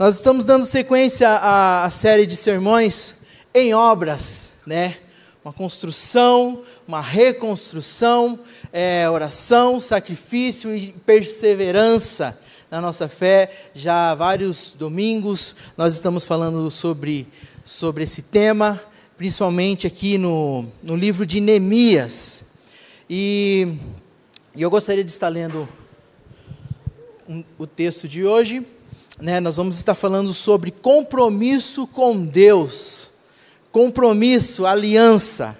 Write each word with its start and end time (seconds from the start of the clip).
Nós 0.00 0.14
estamos 0.14 0.46
dando 0.46 0.64
sequência 0.64 1.28
à, 1.28 1.90
série 1.90 2.24
de 2.24 2.34
sermões 2.34 3.16
em 3.52 3.74
obras, 3.74 4.52
né? 4.66 4.96
Uma 5.44 5.52
construção, 5.52 6.62
uma 6.88 7.02
reconstrução, 7.02 8.40
é, 8.72 9.10
oração, 9.10 9.78
sacrifício 9.78 10.74
e 10.74 10.90
perseverança 11.04 12.40
na 12.70 12.80
nossa 12.80 13.10
fé. 13.10 13.52
Já 13.74 14.12
há 14.12 14.14
vários 14.14 14.72
domingos 14.72 15.54
nós 15.76 15.92
estamos 15.92 16.24
falando 16.24 16.70
sobre, 16.70 17.28
sobre 17.62 18.04
esse 18.04 18.22
tema, 18.22 18.80
principalmente 19.18 19.86
aqui 19.86 20.16
no, 20.16 20.64
no 20.82 20.96
livro 20.96 21.26
de 21.26 21.42
Neemias. 21.42 22.44
E, 23.08 23.74
e 24.56 24.62
eu 24.62 24.70
gostaria 24.70 25.04
de 25.04 25.10
estar 25.10 25.28
lendo 25.28 25.68
um, 27.28 27.44
o 27.58 27.66
texto 27.66 28.08
de 28.08 28.24
hoje 28.24 28.66
né, 29.20 29.38
nós 29.40 29.56
vamos 29.56 29.76
estar 29.76 29.94
falando 29.94 30.32
sobre 30.32 30.70
compromisso 30.70 31.86
com 31.86 32.24
Deus. 32.24 33.10
Compromisso, 33.70 34.66
aliança. 34.66 35.56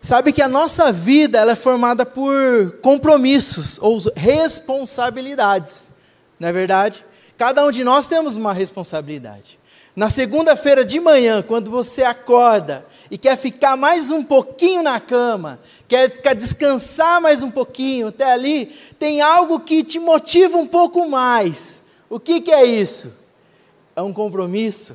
Sabe 0.00 0.32
que 0.32 0.42
a 0.42 0.48
nossa 0.48 0.90
vida 0.90 1.38
ela 1.38 1.52
é 1.52 1.56
formada 1.56 2.04
por 2.04 2.78
compromissos 2.80 3.78
ou 3.80 4.00
responsabilidades, 4.16 5.90
não 6.40 6.48
é 6.48 6.52
verdade? 6.52 7.04
Cada 7.38 7.64
um 7.64 7.70
de 7.70 7.84
nós 7.84 8.08
temos 8.08 8.36
uma 8.36 8.52
responsabilidade. 8.52 9.58
Na 9.94 10.08
segunda-feira 10.08 10.84
de 10.84 10.98
manhã, 10.98 11.42
quando 11.42 11.70
você 11.70 12.02
acorda 12.02 12.84
e 13.10 13.18
quer 13.18 13.36
ficar 13.36 13.76
mais 13.76 14.10
um 14.10 14.24
pouquinho 14.24 14.82
na 14.82 14.98
cama, 14.98 15.60
quer 15.86 16.10
ficar 16.10 16.34
descansar 16.34 17.20
mais 17.20 17.42
um 17.42 17.50
pouquinho 17.50 18.08
até 18.08 18.32
ali, 18.32 18.74
tem 18.98 19.20
algo 19.20 19.60
que 19.60 19.84
te 19.84 19.98
motiva 19.98 20.56
um 20.56 20.66
pouco 20.66 21.08
mais. 21.08 21.81
O 22.12 22.20
que, 22.20 22.42
que 22.42 22.52
é 22.52 22.62
isso? 22.62 23.10
É 23.96 24.02
um 24.02 24.12
compromisso, 24.12 24.94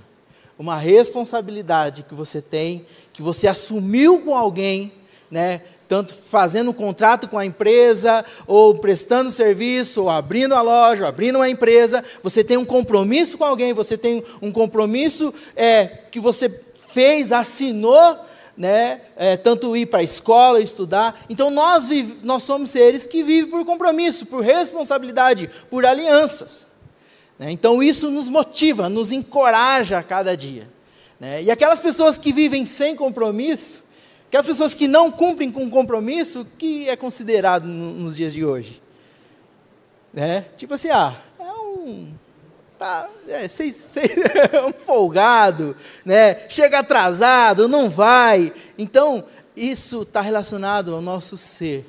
uma 0.55 0.75
responsabilidade 0.75 2.03
que 2.03 2.13
você 2.13 2.43
tem, 2.43 2.85
que 3.11 3.23
você 3.23 3.47
assumiu 3.47 4.21
com 4.21 4.37
alguém, 4.37 4.93
né? 5.31 5.63
tanto 5.87 6.13
fazendo 6.13 6.69
um 6.69 6.73
contrato 6.73 7.27
com 7.27 7.35
a 7.35 7.43
empresa, 7.43 8.23
ou 8.45 8.75
prestando 8.77 9.31
serviço, 9.31 10.03
ou 10.03 10.09
abrindo 10.11 10.53
a 10.53 10.61
loja, 10.61 11.01
ou 11.01 11.09
abrindo 11.09 11.37
uma 11.37 11.49
empresa, 11.49 12.03
você 12.21 12.43
tem 12.43 12.55
um 12.55 12.65
compromisso 12.65 13.35
com 13.35 13.45
alguém, 13.45 13.73
você 13.73 13.97
tem 13.97 14.23
um 14.39 14.51
compromisso 14.51 15.33
é, 15.55 15.87
que 16.11 16.19
você 16.19 16.47
fez, 16.91 17.31
assinou, 17.31 18.15
né, 18.55 19.01
é, 19.15 19.35
tanto 19.35 19.75
ir 19.75 19.87
para 19.87 20.01
a 20.01 20.03
escola, 20.03 20.61
estudar. 20.61 21.19
Então 21.27 21.49
nós, 21.49 21.89
nós 22.21 22.43
somos 22.43 22.69
seres 22.69 23.07
que 23.07 23.23
vivem 23.23 23.49
por 23.49 23.65
compromisso, 23.65 24.27
por 24.27 24.43
responsabilidade, 24.43 25.49
por 25.67 25.83
alianças. 25.83 26.66
Né? 27.39 27.51
Então 27.51 27.81
isso 27.83 28.09
nos 28.09 28.29
motiva, 28.29 28.89
nos 28.89 29.11
encoraja 29.11 29.97
a 29.97 30.03
cada 30.03 30.35
dia. 30.35 30.67
Né? 31.19 31.43
E 31.43 31.51
aquelas 31.51 31.79
pessoas 31.79 32.17
que 32.17 32.31
vivem 32.31 32.65
sem 32.65 32.95
compromisso, 32.95 33.83
aquelas 34.27 34.47
pessoas 34.47 34.73
que 34.73 34.87
não 34.87 35.11
cumprem 35.11 35.51
com 35.51 35.69
compromisso, 35.69 36.41
o 36.41 36.45
que 36.45 36.89
é 36.89 36.95
considerado 36.95 37.65
nos 37.65 38.15
dias 38.15 38.33
de 38.33 38.45
hoje? 38.45 38.81
Né? 40.13 40.45
Tipo 40.55 40.73
assim, 40.73 40.89
ah, 40.89 41.15
é 41.39 41.51
um. 41.51 42.13
Tá, 42.77 43.09
é, 43.27 43.47
sei, 43.47 43.73
sei, 43.73 44.03
é 44.53 44.63
um 44.63 44.71
folgado, 44.71 45.75
né? 46.05 46.47
chega 46.47 46.79
atrasado, 46.79 47.67
não 47.67 47.89
vai. 47.89 48.53
Então, 48.77 49.23
isso 49.55 50.03
está 50.03 50.21
relacionado 50.21 50.93
ao 50.93 51.01
nosso 51.01 51.35
ser. 51.35 51.85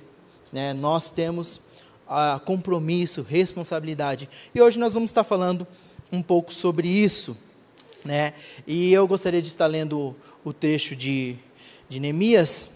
Né? 0.51 0.73
Nós 0.73 1.11
temos 1.11 1.61
a 2.09 2.41
compromisso, 2.45 3.23
responsabilidade. 3.23 4.29
E 4.55 4.63
hoje 4.63 4.79
nós 4.79 4.95
vamos 4.95 5.11
estar 5.11 5.25
falando 5.25 5.67
um 6.11 6.23
pouco 6.23 6.53
sobre 6.53 6.89
isso. 6.89 7.37
Né? 8.05 8.33
E 8.67 8.93
eu 8.93 9.07
gostaria 9.07 9.43
de 9.43 9.49
estar 9.49 9.67
lendo 9.67 10.17
o 10.45 10.53
trecho 10.53 10.97
de, 10.97 11.37
de 11.89 12.01
Neemias, 12.01 12.71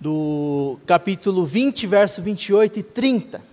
do 0.00 0.78
capítulo 0.86 1.44
20, 1.44 1.86
verso 1.86 2.22
28 2.22 2.78
e 2.78 2.82
30. 2.82 3.50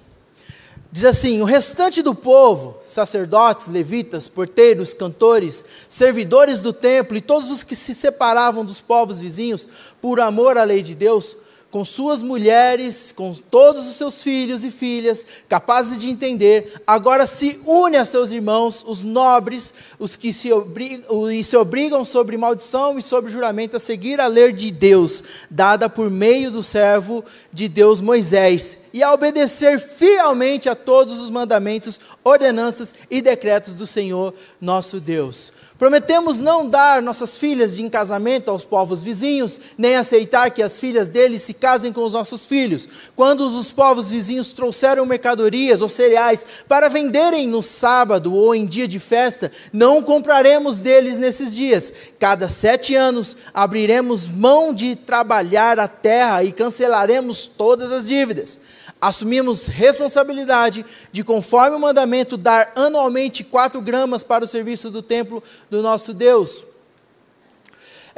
Diz 0.89 1.03
assim: 1.03 1.41
O 1.41 1.45
restante 1.45 2.01
do 2.01 2.15
povo, 2.15 2.77
sacerdotes, 2.87 3.67
levitas, 3.67 4.29
porteiros, 4.29 4.93
cantores, 4.93 5.65
servidores 5.89 6.61
do 6.61 6.71
templo 6.71 7.17
e 7.17 7.21
todos 7.21 7.51
os 7.51 7.63
que 7.63 7.75
se 7.75 7.93
separavam 7.93 8.63
dos 8.63 8.79
povos 8.79 9.19
vizinhos 9.19 9.67
por 10.01 10.21
amor 10.21 10.57
à 10.57 10.63
lei 10.63 10.81
de 10.81 10.95
Deus, 10.95 11.35
com 11.77 11.85
suas 11.85 12.23
mulheres, 12.23 13.13
com 13.15 13.35
todos 13.35 13.87
os 13.87 13.93
seus 13.93 14.23
filhos 14.23 14.63
e 14.63 14.71
filhas, 14.71 15.27
capazes 15.47 16.01
de 16.01 16.09
entender, 16.09 16.81
agora 16.87 17.27
se 17.27 17.61
une 17.67 17.97
a 17.97 18.03
seus 18.03 18.31
irmãos, 18.31 18.83
os 18.87 19.03
nobres, 19.03 19.75
os 19.99 20.15
que 20.15 20.33
se 20.33 20.51
obrigam, 20.51 21.31
e 21.31 21.43
se 21.43 21.55
obrigam 21.55 22.03
sobre 22.03 22.35
maldição 22.35 22.97
e 22.97 23.03
sobre 23.03 23.31
juramento 23.31 23.77
a 23.77 23.79
seguir 23.79 24.19
a 24.19 24.25
lei 24.25 24.51
de 24.51 24.71
Deus, 24.71 25.23
dada 25.51 25.87
por 25.87 26.09
meio 26.09 26.49
do 26.49 26.63
servo 26.63 27.23
de 27.53 27.67
Deus 27.67 28.01
Moisés, 28.01 28.79
e 28.91 29.03
a 29.03 29.13
obedecer 29.13 29.79
fielmente 29.79 30.67
a 30.67 30.73
todos 30.73 31.21
os 31.21 31.29
mandamentos, 31.29 31.99
ordenanças 32.23 32.95
e 33.07 33.21
decretos 33.21 33.75
do 33.75 33.85
Senhor 33.85 34.33
nosso 34.59 34.99
Deus 34.99 35.53
Prometemos 35.77 36.39
não 36.39 36.67
dar 36.67 37.03
nossas 37.03 37.37
filhas 37.37 37.77
em 37.77 37.87
casamento 37.87 38.49
aos 38.49 38.65
povos 38.65 39.03
vizinhos, 39.03 39.59
nem 39.77 39.95
aceitar 39.95 40.49
que 40.49 40.63
as 40.63 40.79
filhas 40.79 41.07
deles 41.07 41.43
se 41.43 41.53
casem 41.53 41.93
com 41.93 42.03
os 42.03 42.13
nossos 42.13 42.45
filhos. 42.45 42.89
Quando 43.15 43.41
os 43.41 43.71
povos 43.71 44.09
vizinhos 44.09 44.53
trouxeram 44.53 45.05
mercadorias 45.05 45.81
ou 45.81 45.87
cereais 45.87 46.45
para 46.67 46.89
venderem 46.89 47.47
no 47.47 47.61
sábado 47.61 48.33
ou 48.33 48.55
em 48.55 48.65
dia 48.65 48.87
de 48.87 48.97
festa, 48.97 49.51
não 49.71 50.01
compraremos 50.01 50.79
deles 50.79 51.19
nesses 51.19 51.53
dias. 51.53 51.93
Cada 52.17 52.49
sete 52.49 52.95
anos 52.95 53.37
abriremos 53.53 54.27
mão 54.27 54.73
de 54.73 54.95
trabalhar 54.95 55.79
a 55.79 55.87
terra 55.87 56.43
e 56.43 56.51
cancelaremos 56.51 57.45
todas 57.45 57.91
as 57.91 58.07
dívidas 58.07 58.59
assumimos 59.01 59.67
responsabilidade 59.67 60.85
de, 61.11 61.23
conforme 61.23 61.75
o 61.75 61.79
mandamento, 61.79 62.37
dar 62.37 62.71
anualmente 62.75 63.43
quatro 63.43 63.81
gramas 63.81 64.23
para 64.23 64.45
o 64.45 64.47
serviço 64.47 64.89
do 64.89 65.01
templo 65.01 65.43
do 65.69 65.81
nosso 65.81 66.13
Deus 66.13 66.63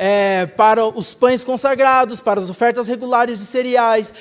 é, 0.01 0.45
para 0.45 0.85
os 0.85 1.13
pães 1.13 1.43
consagrados, 1.43 2.21
para 2.21 2.39
as 2.39 2.49
ofertas 2.49 2.87
regulares 2.87 3.39
de 3.39 3.45
cereais, 3.45 4.13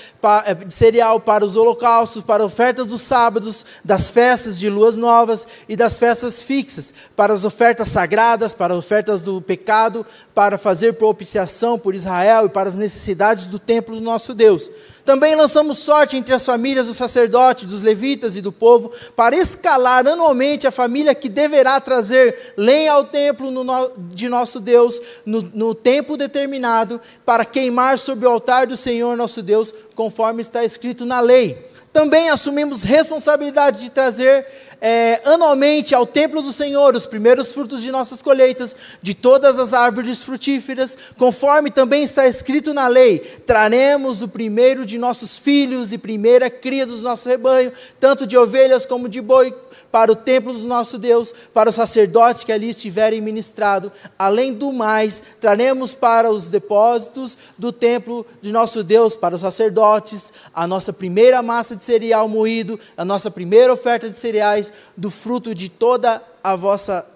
é, 0.44 0.52
de 0.52 0.74
cereal, 0.74 1.20
para 1.20 1.44
os 1.44 1.54
holocaustos, 1.54 2.24
para 2.24 2.44
ofertas 2.44 2.84
dos 2.84 3.00
sábados, 3.00 3.64
das 3.84 4.10
festas 4.10 4.58
de 4.58 4.68
luas 4.68 4.96
novas 4.96 5.46
e 5.68 5.76
das 5.76 5.96
festas 5.96 6.42
fixas, 6.42 6.92
para 7.14 7.32
as 7.32 7.44
ofertas 7.44 7.90
sagradas, 7.90 8.52
para 8.52 8.74
as 8.74 8.78
ofertas 8.80 9.22
do 9.22 9.40
pecado, 9.40 10.04
para 10.34 10.58
fazer 10.58 10.94
propiciação 10.94 11.78
por 11.78 11.94
Israel 11.94 12.46
e 12.46 12.48
para 12.48 12.68
as 12.68 12.74
necessidades 12.74 13.46
do 13.46 13.60
templo 13.60 13.94
do 13.94 14.02
nosso 14.02 14.34
Deus. 14.34 14.68
Também 15.08 15.34
lançamos 15.34 15.78
sorte 15.78 16.18
entre 16.18 16.34
as 16.34 16.44
famílias 16.44 16.86
dos 16.86 16.98
sacerdotes, 16.98 17.64
dos 17.64 17.80
levitas 17.80 18.36
e 18.36 18.42
do 18.42 18.52
povo, 18.52 18.92
para 19.16 19.34
escalar 19.34 20.06
anualmente 20.06 20.66
a 20.66 20.70
família 20.70 21.14
que 21.14 21.30
deverá 21.30 21.80
trazer 21.80 22.52
lenha 22.58 22.92
ao 22.92 23.04
templo 23.04 23.50
no, 23.50 23.64
de 24.12 24.28
nosso 24.28 24.60
Deus, 24.60 25.00
no, 25.24 25.40
no 25.40 25.74
tempo 25.74 26.14
determinado, 26.14 27.00
para 27.24 27.46
queimar 27.46 27.98
sobre 27.98 28.26
o 28.26 28.30
altar 28.30 28.66
do 28.66 28.76
Senhor 28.76 29.16
nosso 29.16 29.42
Deus, 29.42 29.72
conforme 29.94 30.42
está 30.42 30.62
escrito 30.62 31.06
na 31.06 31.20
lei. 31.20 31.56
Também 31.90 32.28
assumimos 32.28 32.82
responsabilidade 32.82 33.80
de 33.80 33.90
trazer 33.90 34.46
é, 34.80 35.20
anualmente 35.24 35.94
ao 35.94 36.06
templo 36.06 36.40
do 36.40 36.52
Senhor 36.52 36.94
os 36.94 37.06
primeiros 37.06 37.52
frutos 37.52 37.82
de 37.82 37.90
nossas 37.90 38.22
colheitas, 38.22 38.76
de 39.02 39.14
todas 39.14 39.58
as 39.58 39.74
árvores 39.74 40.22
frutíferas, 40.22 40.96
conforme 41.16 41.70
também 41.70 42.04
está 42.04 42.26
escrito 42.26 42.72
na 42.72 42.86
lei: 42.86 43.18
traremos 43.46 44.22
o 44.22 44.28
primeiro 44.28 44.86
de 44.86 44.98
nossos 44.98 45.36
filhos 45.36 45.92
e 45.92 45.98
primeira 45.98 46.48
cria 46.48 46.86
do 46.86 46.96
nosso 46.98 47.28
rebanho, 47.28 47.72
tanto 47.98 48.26
de 48.26 48.36
ovelhas 48.36 48.86
como 48.86 49.08
de 49.08 49.20
boi, 49.20 49.54
para 49.90 50.12
o 50.12 50.16
templo 50.16 50.52
do 50.52 50.66
nosso 50.66 50.98
Deus, 50.98 51.32
para 51.52 51.70
os 51.70 51.74
sacerdotes 51.76 52.44
que 52.44 52.52
ali 52.52 52.70
estiverem 52.70 53.20
ministrado. 53.20 53.90
Além 54.18 54.52
do 54.52 54.72
mais, 54.72 55.22
traremos 55.40 55.94
para 55.94 56.30
os 56.30 56.50
depósitos 56.50 57.38
do 57.56 57.72
templo 57.72 58.26
de 58.42 58.52
nosso 58.52 58.84
Deus, 58.84 59.16
para 59.16 59.34
os 59.34 59.40
sacerdotes, 59.40 60.32
a 60.54 60.66
nossa 60.66 60.92
primeira 60.92 61.42
massa 61.42 61.74
de 61.74 61.82
cereal 61.82 62.28
moído, 62.28 62.78
a 62.96 63.04
nossa 63.04 63.30
primeira 63.30 63.72
oferta 63.72 64.08
de 64.08 64.16
cereais, 64.16 64.67
do 64.96 65.10
fruto 65.10 65.54
de 65.54 65.68
toda 65.68 66.22
a 66.42 66.56
vossa 66.56 67.06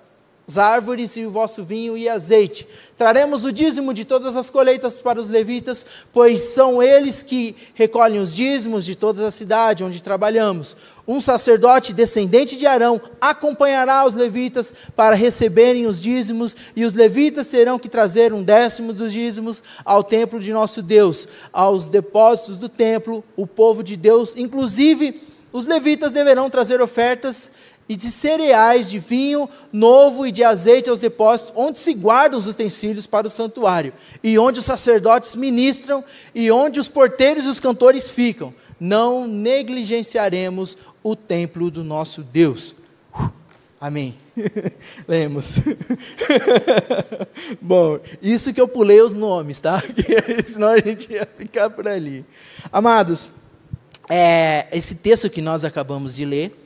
árvores 0.57 1.17
e 1.17 1.25
o 1.25 1.31
vosso 1.31 1.63
vinho 1.65 1.97
e 1.97 2.09
azeite. 2.09 2.67
Traremos 2.97 3.45
o 3.45 3.53
dízimo 3.53 3.95
de 3.95 4.05
todas 4.05 4.37
as 4.37 4.51
colheitas 4.51 4.95
para 4.95 5.21
os 5.21 5.29
levitas, 5.29 5.87
pois 6.13 6.41
são 6.41 6.83
eles 6.83 7.23
que 7.23 7.57
recolhem 7.75 8.21
os 8.21 8.35
dízimos 8.35 8.85
de 8.85 8.95
toda 8.95 9.27
a 9.27 9.31
cidade 9.31 9.85
onde 9.85 10.03
trabalhamos. 10.03 10.77
Um 11.07 11.21
sacerdote 11.21 11.93
descendente 11.93 12.57
de 12.57 12.67
Arão 12.67 13.01
acompanhará 13.21 14.07
os 14.07 14.15
levitas 14.15 14.73
para 14.95 15.17
receberem 15.17 15.87
os 15.87 16.01
dízimos, 16.01 16.55
e 16.77 16.85
os 16.85 16.95
levitas 16.95 17.49
terão 17.49 17.79
que 17.79 17.89
trazer 17.89 18.33
um 18.33 18.43
décimo 18.43 18.93
dos 18.93 19.13
dízimos 19.13 19.63
ao 19.85 20.05
templo 20.05 20.39
de 20.39 20.53
nosso 20.53 20.81
Deus, 20.81 21.27
aos 21.53 21.87
depósitos 21.87 22.57
do 22.57 22.69
templo, 22.69 23.25
o 23.37 23.47
povo 23.47 23.83
de 23.83 23.97
Deus, 23.97 24.35
inclusive 24.37 25.32
Os 25.53 25.67
levitas 25.67 26.13
deverão 26.13 26.49
trazer 26.49 26.81
ofertas 26.81 27.51
e 27.89 27.97
de 27.97 28.11
cereais, 28.11 28.91
de 28.91 28.99
vinho 28.99 29.49
novo 29.73 30.27
e 30.27 30.33
de 30.33 30.43
azeite 30.43 30.89
aos 30.89 30.99
depósitos, 30.99 31.53
onde 31.57 31.79
se 31.79 31.93
guardam 31.95 32.39
os 32.39 32.47
utensílios 32.47 33.07
para 33.07 33.27
o 33.27 33.31
santuário, 33.31 33.93
e 34.23 34.39
onde 34.39 34.61
os 34.61 34.65
sacerdotes 34.65 35.35
ministram, 35.35 36.03
e 36.35 36.51
onde 36.51 36.81
os 36.81 36.89
porteiros 36.89 37.45
e 37.45 37.49
os 37.49 37.61
cantores 37.61 38.09
ficam. 38.09 38.55
Não 38.81 39.27
negligenciaremos 39.27 40.77
o 41.03 41.15
templo 41.15 41.71
do 41.71 41.85
nosso 41.85 42.23
Deus. 42.23 42.75
Amém. 43.81 44.17
Lemos. 45.09 45.57
Bom, 47.61 47.99
isso 48.23 48.55
que 48.55 48.61
eu 48.61 48.69
pulei 48.69 49.03
os 49.03 49.13
nomes, 49.13 49.59
tá? 49.59 49.83
Senão 50.47 50.69
a 50.69 50.79
gente 50.79 51.13
ia 51.13 51.29
ficar 51.37 51.69
por 51.69 51.87
ali. 51.89 52.25
Amados, 52.73 53.31
é, 54.09 54.67
esse 54.73 54.97
texto 54.97 55.31
que 55.31 55.41
nós 55.41 55.65
acabamos 55.65 56.15
de 56.15 56.25
ler 56.25 56.59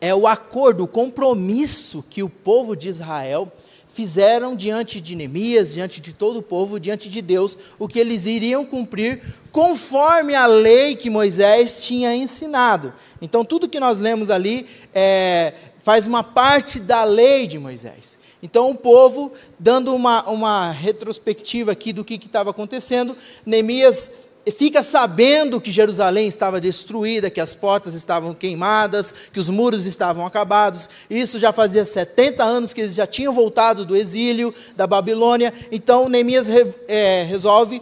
é 0.00 0.14
o 0.14 0.26
acordo, 0.26 0.84
o 0.84 0.88
compromisso 0.88 2.04
que 2.10 2.22
o 2.22 2.28
povo 2.28 2.76
de 2.76 2.88
Israel 2.88 3.50
fizeram 3.88 4.56
diante 4.56 5.00
de 5.00 5.14
Neemias, 5.14 5.74
diante 5.74 6.00
de 6.00 6.12
todo 6.12 6.38
o 6.38 6.42
povo, 6.42 6.80
diante 6.80 7.08
de 7.08 7.20
Deus, 7.20 7.56
o 7.78 7.86
que 7.86 7.98
eles 7.98 8.24
iriam 8.26 8.64
cumprir 8.64 9.22
conforme 9.52 10.34
a 10.34 10.46
lei 10.46 10.96
que 10.96 11.10
Moisés 11.10 11.80
tinha 11.82 12.14
ensinado. 12.16 12.92
Então, 13.20 13.44
tudo 13.44 13.68
que 13.68 13.78
nós 13.78 13.98
lemos 13.98 14.30
ali 14.30 14.66
é, 14.94 15.52
faz 15.78 16.06
uma 16.06 16.22
parte 16.22 16.80
da 16.80 17.04
lei 17.04 17.46
de 17.46 17.58
Moisés. 17.58 18.18
Então, 18.42 18.70
o 18.70 18.74
povo, 18.74 19.30
dando 19.58 19.94
uma, 19.94 20.28
uma 20.28 20.70
retrospectiva 20.72 21.72
aqui 21.72 21.92
do 21.92 22.04
que 22.04 22.14
estava 22.14 22.50
acontecendo, 22.50 23.16
Neemias 23.46 24.10
fica 24.50 24.82
sabendo 24.82 25.60
que 25.60 25.70
Jerusalém 25.70 26.26
estava 26.26 26.60
destruída, 26.60 27.30
que 27.30 27.40
as 27.40 27.54
portas 27.54 27.94
estavam 27.94 28.34
queimadas, 28.34 29.14
que 29.32 29.38
os 29.38 29.48
muros 29.48 29.86
estavam 29.86 30.26
acabados. 30.26 30.88
Isso 31.08 31.38
já 31.38 31.52
fazia 31.52 31.84
70 31.84 32.42
anos 32.42 32.72
que 32.72 32.80
eles 32.80 32.94
já 32.94 33.06
tinham 33.06 33.32
voltado 33.32 33.84
do 33.84 33.94
exílio 33.94 34.52
da 34.76 34.86
Babilônia. 34.86 35.52
Então, 35.70 36.08
Neemias 36.08 36.48
re, 36.48 36.66
é, 36.88 37.22
resolve 37.22 37.80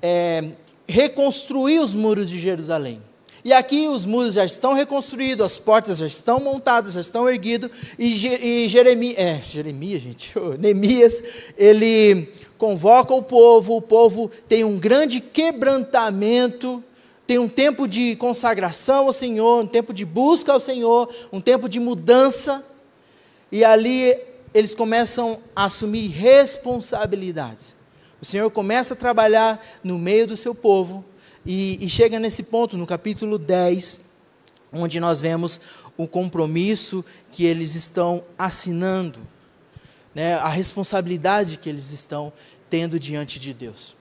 é, 0.00 0.44
reconstruir 0.88 1.80
os 1.80 1.94
muros 1.94 2.30
de 2.30 2.40
Jerusalém. 2.40 3.02
E 3.44 3.52
aqui 3.52 3.88
os 3.88 4.04
muros 4.04 4.34
já 4.34 4.44
estão 4.44 4.74
reconstruídos, 4.74 5.44
as 5.44 5.58
portas 5.58 5.98
já 5.98 6.06
estão 6.06 6.40
montadas, 6.40 6.92
já 6.92 7.00
estão 7.00 7.28
erguidos, 7.28 7.70
e, 7.98 8.26
e 8.26 8.68
Jeremias, 8.68 9.18
é, 9.18 9.40
Jeremias, 9.42 10.02
gente, 10.02 10.32
Neemias, 10.60 11.22
ele 11.56 12.28
convoca 12.60 13.14
o 13.14 13.22
povo, 13.22 13.74
o 13.74 13.80
povo 13.80 14.30
tem 14.46 14.64
um 14.64 14.78
grande 14.78 15.18
quebrantamento, 15.18 16.84
tem 17.26 17.38
um 17.38 17.48
tempo 17.48 17.88
de 17.88 18.14
consagração 18.16 19.06
ao 19.06 19.14
Senhor, 19.14 19.64
um 19.64 19.66
tempo 19.66 19.94
de 19.94 20.04
busca 20.04 20.52
ao 20.52 20.60
Senhor, 20.60 21.08
um 21.32 21.40
tempo 21.40 21.70
de 21.70 21.80
mudança, 21.80 22.62
e 23.50 23.64
ali 23.64 24.14
eles 24.52 24.74
começam 24.74 25.38
a 25.56 25.64
assumir 25.64 26.08
responsabilidades. 26.08 27.74
O 28.20 28.26
Senhor 28.26 28.50
começa 28.50 28.92
a 28.92 28.96
trabalhar 28.96 29.64
no 29.82 29.98
meio 29.98 30.26
do 30.26 30.36
seu 30.36 30.54
povo, 30.54 31.02
e, 31.46 31.82
e 31.82 31.88
chega 31.88 32.20
nesse 32.20 32.42
ponto, 32.42 32.76
no 32.76 32.86
capítulo 32.86 33.38
10, 33.38 34.00
onde 34.70 35.00
nós 35.00 35.18
vemos 35.18 35.58
o 35.96 36.06
compromisso 36.06 37.02
que 37.30 37.46
eles 37.46 37.74
estão 37.74 38.22
assinando, 38.38 39.18
né, 40.14 40.34
a 40.34 40.48
responsabilidade 40.48 41.56
que 41.56 41.68
eles 41.68 41.92
estão 41.92 42.32
tendo 42.70 42.98
diante 42.98 43.38
de 43.38 43.52
Deus. 43.52 43.94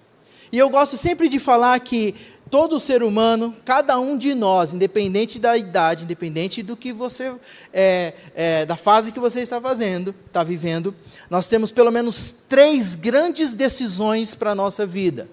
E 0.51 0.57
eu 0.57 0.69
gosto 0.69 0.95
sempre 0.95 1.27
de 1.27 1.39
falar 1.39 1.80
que 1.80 2.16
todo 2.50 2.80
ser 2.80 3.04
humano, 3.04 3.56
cada 3.63 4.00
um 4.00 4.18
de 4.18 4.33
nós, 4.33 4.74
independente 4.74 5.39
da 5.39 5.56
idade, 5.56 6.04
independente 6.04 6.63
do 6.63 6.75
que 6.75 6.92
você, 6.92 7.33
é, 7.71 8.13
é, 8.33 8.66
da 8.66 8.75
fase 8.75 9.12
que 9.12 9.19
você 9.19 9.42
está 9.42 9.62
fazendo, 9.62 10.16
está 10.25 10.44
vivendo, 10.44 10.95
nós 11.30 11.48
temos 11.48 11.71
pelo 11.71 11.92
menos 11.92 12.33
três 12.48 12.95
grandes 12.95 13.54
decisões 13.54 14.33
para 14.33 14.51
a 14.51 14.56
nossa 14.56 14.86
vida. 14.86 15.27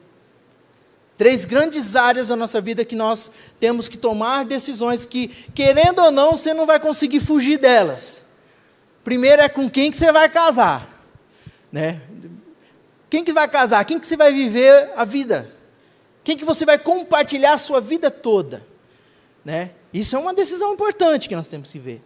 Três 1.17 1.47
grandes 1.47 1.97
áreas 1.97 2.29
da 2.29 2.37
nossa 2.37 2.61
vida 2.61 2.85
que 2.85 2.95
nós 2.95 3.31
temos 3.59 3.89
que 3.89 3.97
tomar 3.97 4.45
decisões 4.45 5.07
que, 5.07 5.29
querendo 5.55 6.01
ou 6.01 6.11
não, 6.11 6.33
você 6.33 6.53
não 6.53 6.67
vai 6.67 6.79
conseguir 6.79 7.21
fugir 7.21 7.59
delas. 7.59 8.21
Primeiro 9.03 9.41
é 9.41 9.49
com 9.49 9.71
quem 9.71 9.91
que 9.91 9.97
você 9.97 10.13
vai 10.13 10.29
casar, 10.29 11.03
né? 11.73 12.03
Quem 13.17 13.25
que 13.25 13.33
vai 13.33 13.49
casar? 13.49 13.83
Quem 13.87 13.99
que 13.99 14.07
você 14.07 14.15
vai 14.15 14.31
viver 14.31 14.91
a 14.95 15.03
vida? 15.03 15.51
Quem 16.23 16.37
que 16.37 16.45
você 16.45 16.67
vai 16.67 16.77
compartilhar 16.77 17.55
a 17.55 17.59
sua 17.59 17.81
vida 17.81 18.11
toda? 18.11 18.63
Né? 19.43 19.71
Isso 19.91 20.15
é 20.17 20.19
uma 20.19 20.35
decisão 20.35 20.75
importante 20.75 21.27
que 21.27 21.35
nós 21.35 21.49
temos 21.49 21.73
que 21.73 21.79
ver. 21.79 22.03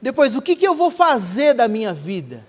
Depois, 0.00 0.34
o 0.34 0.40
que, 0.40 0.56
que 0.56 0.66
eu 0.66 0.74
vou 0.74 0.90
fazer 0.90 1.52
da 1.52 1.68
minha 1.68 1.92
vida? 1.92 2.42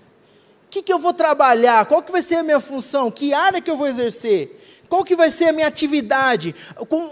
O 0.64 0.70
que, 0.70 0.80
que 0.80 0.90
eu 0.90 0.98
vou 0.98 1.12
trabalhar? 1.12 1.84
Qual 1.84 2.00
que 2.00 2.10
vai 2.10 2.22
ser 2.22 2.36
a 2.36 2.42
minha 2.42 2.58
função? 2.58 3.10
Que 3.10 3.34
área 3.34 3.60
que 3.60 3.70
eu 3.70 3.76
vou 3.76 3.86
exercer? 3.86 4.62
Qual 4.88 5.04
que 5.04 5.14
vai 5.14 5.30
ser 5.30 5.48
a 5.48 5.52
minha 5.52 5.66
atividade? 5.66 6.54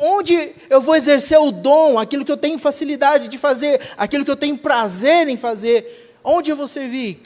Onde 0.01 0.55
eu 0.71 0.81
vou 0.81 0.97
exercer 0.97 1.39
o 1.39 1.51
dom, 1.51 1.99
aquilo 1.99 2.25
que 2.25 2.33
eu 2.33 2.39
tenho 2.39 2.59
facilidade 2.59 3.29
de 3.29 3.37
fazer, 3.37 3.79
aquilo 3.99 4.25
que 4.25 4.31
eu 4.31 4.37
tenho 4.37 4.57
prazer 4.57 5.29
em 5.29 5.37
fazer? 5.37 6.17
Onde 6.25 6.51
eu 6.51 6.57
vou 6.57 6.67
servir? 6.67 7.21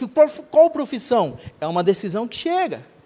Qual 0.50 0.68
profissão? 0.68 1.38
É 1.60 1.66
uma 1.68 1.84
decisão 1.84 2.26
que 2.26 2.36
chega. 2.36 2.97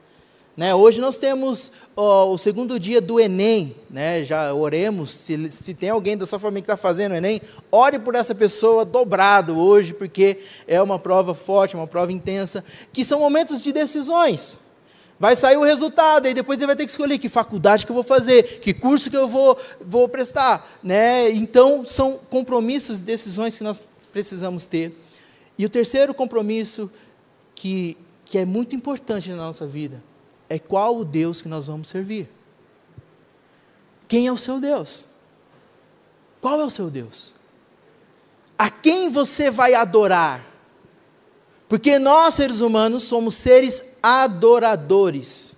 Né? 0.55 0.75
Hoje 0.75 1.01
nós 1.01 1.17
temos 1.17 1.73
ó, 1.97 2.31
o 2.31 2.37
segundo 2.37 2.79
dia 2.79 3.01
do 3.01 3.19
Enem, 3.19 3.75
né? 3.89 4.23
já 4.23 4.53
oremos, 4.53 5.11
se, 5.11 5.51
se 5.51 5.73
tem 5.73 5.89
alguém 5.89 6.17
da 6.17 6.27
sua 6.27 6.39
família 6.39 6.63
que 6.63 6.71
está 6.71 6.77
fazendo 6.77 7.13
o 7.13 7.15
Enem, 7.15 7.41
ore 7.71 7.99
por 7.99 8.15
essa 8.15 8.35
pessoa 8.35 8.85
dobrado 8.85 9.59
hoje, 9.59 9.95
porque 9.95 10.41
é 10.67 10.81
uma 10.83 10.99
prova 10.99 11.35
forte, 11.35 11.75
uma 11.75 11.87
prova 11.87 12.13
intensa, 12.13 12.63
que 12.93 13.03
são 13.03 13.21
momentos 13.21 13.63
de 13.63 13.73
decisões. 13.73 14.59
Vai 15.19 15.37
sair 15.37 15.57
o 15.57 15.63
resultado, 15.63 16.29
e 16.29 16.35
depois 16.35 16.59
ele 16.59 16.67
vai 16.67 16.77
ter 16.77 16.85
que 16.85 16.91
escolher 16.91 17.17
que 17.17 17.29
faculdade 17.29 17.87
que 17.87 17.93
eu 17.93 17.95
vou 17.95 18.03
fazer, 18.03 18.61
que 18.61 18.75
curso 18.75 19.09
que 19.09 19.17
eu 19.17 19.29
vou, 19.29 19.57
vou 19.81 20.09
prestar. 20.09 20.81
Né? 20.83 21.31
Então, 21.31 21.85
são 21.87 22.19
compromissos 22.29 23.01
e 23.01 23.05
decisões 23.05 23.57
que 23.57 23.65
nós 23.65 23.87
precisamos 24.13 24.67
ter. 24.67 24.93
E 25.57 25.65
o 25.65 25.71
terceiro 25.71 26.13
compromisso, 26.13 26.91
que, 27.55 27.97
que 28.25 28.37
é 28.37 28.45
muito 28.45 28.75
importante 28.75 29.31
na 29.31 29.37
nossa 29.37 29.67
vida, 29.67 30.03
é 30.53 30.59
qual 30.59 30.99
o 30.99 31.05
Deus 31.05 31.41
que 31.41 31.49
nós 31.49 31.67
vamos 31.67 31.89
servir. 31.89 32.29
Quem 34.07 34.27
é 34.27 34.33
o 34.33 34.37
seu 34.37 34.61
Deus? 34.61 35.07
Qual 36.43 36.61
é 36.61 36.65
o 36.65 36.69
seu 36.69 36.91
Deus? 36.91 37.33
A 38.59 38.69
quem 38.69 39.09
você 39.09 39.51
vai 39.51 39.73
adorar? 39.73 40.45
Porque 41.71 41.99
nós, 41.99 42.35
seres 42.35 42.61
humanos, 42.61 43.05
somos 43.05 43.35
seres 43.35 43.95
adoradores. 44.03 45.52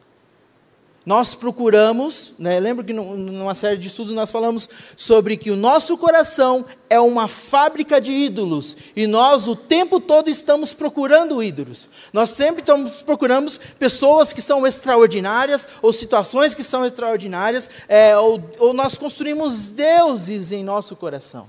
Nós 1.06 1.34
procuramos, 1.34 2.32
né, 2.38 2.58
lembra 2.58 2.82
que 2.82 2.92
numa 2.94 3.54
série 3.54 3.76
de 3.76 3.88
estudos 3.88 4.14
nós 4.14 4.30
falamos 4.30 4.66
sobre 4.96 5.36
que 5.36 5.50
o 5.50 5.56
nosso 5.56 5.98
coração 5.98 6.64
é 6.88 6.98
uma 6.98 7.28
fábrica 7.28 8.00
de 8.00 8.10
ídolos 8.10 8.74
e 8.96 9.06
nós 9.06 9.46
o 9.46 9.54
tempo 9.54 10.00
todo 10.00 10.30
estamos 10.30 10.72
procurando 10.72 11.42
ídolos. 11.42 11.90
Nós 12.10 12.30
sempre 12.30 12.62
estamos 12.62 13.02
procurando 13.02 13.52
pessoas 13.78 14.32
que 14.32 14.40
são 14.40 14.66
extraordinárias 14.66 15.68
ou 15.82 15.92
situações 15.92 16.54
que 16.54 16.64
são 16.64 16.86
extraordinárias, 16.86 17.68
é, 17.86 18.16
ou, 18.16 18.42
ou 18.58 18.72
nós 18.72 18.96
construímos 18.96 19.72
deuses 19.72 20.52
em 20.52 20.64
nosso 20.64 20.96
coração. 20.96 21.46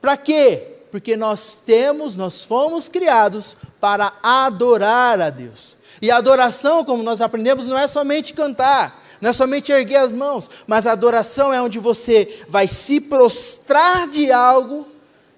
Para 0.00 0.16
quê? 0.16 0.78
porque 0.92 1.16
nós 1.16 1.56
temos, 1.56 2.16
nós 2.16 2.44
fomos 2.44 2.86
criados 2.86 3.56
para 3.80 4.12
adorar 4.22 5.22
a 5.22 5.30
Deus. 5.30 5.74
E 6.02 6.10
a 6.10 6.16
adoração, 6.16 6.84
como 6.84 7.00
nós 7.00 7.20
aprendemos, 7.20 7.68
não 7.68 7.78
é 7.78 7.86
somente 7.86 8.34
cantar, 8.34 9.00
não 9.20 9.30
é 9.30 9.32
somente 9.32 9.70
erguer 9.70 9.98
as 9.98 10.12
mãos, 10.12 10.50
mas 10.66 10.84
a 10.84 10.90
adoração 10.90 11.54
é 11.54 11.62
onde 11.62 11.78
você 11.78 12.40
vai 12.48 12.66
se 12.66 13.00
prostrar 13.00 14.08
de 14.08 14.32
algo 14.32 14.84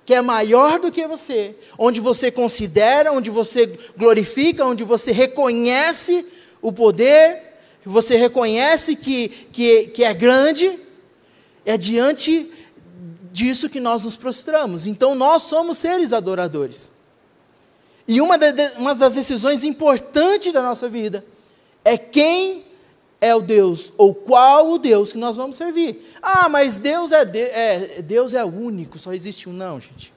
que 0.07 0.15
é 0.15 0.23
maior 0.23 0.81
do 0.81 0.91
que 0.91 1.07
você, 1.07 1.55
onde 1.79 2.01
você 2.01 2.31
considera, 2.31 3.13
onde 3.13 3.29
você 3.29 3.79
glorifica, 3.95 4.65
onde 4.65 4.85
você 4.85 5.13
reconhece 5.13 6.25
o 6.63 6.73
poder, 6.73 7.43
você 7.85 8.17
reconhece 8.17 8.97
que, 8.97 9.29
que, 9.53 9.89
que 9.89 10.03
é 10.03 10.15
grande, 10.15 10.79
é 11.67 11.77
diante 11.77 12.51
disso 13.31 13.69
que 13.69 13.81
nós 13.81 14.05
nos 14.05 14.17
prostramos. 14.17 14.87
Então 14.87 15.15
nós 15.15 15.43
somos 15.43 15.77
seres 15.77 16.15
adoradores. 16.15 16.89
E 18.07 18.21
uma, 18.21 18.37
de, 18.37 18.53
uma 18.79 18.95
das 18.95 19.15
decisões 19.15 19.65
importantes 19.65 20.53
da 20.53 20.63
nossa 20.63 20.89
vida 20.89 21.25
é 21.85 21.97
quem 21.97 22.65
é 23.21 23.35
o 23.35 23.41
Deus, 23.41 23.93
ou 23.97 24.15
qual 24.15 24.73
o 24.73 24.79
Deus 24.79 25.13
que 25.13 25.19
nós 25.19 25.37
vamos 25.37 25.57
servir. 25.57 26.15
Ah, 26.21 26.49
mas 26.49 26.79
Deus 26.79 27.11
é, 27.11 27.25
de, 27.25 27.41
é 27.41 28.03
Deus 28.03 28.35
é 28.35 28.45
único, 28.45 28.99
só 28.99 29.15
existe 29.15 29.49
um. 29.49 29.53
Não, 29.53 29.81
gente. 29.81 30.13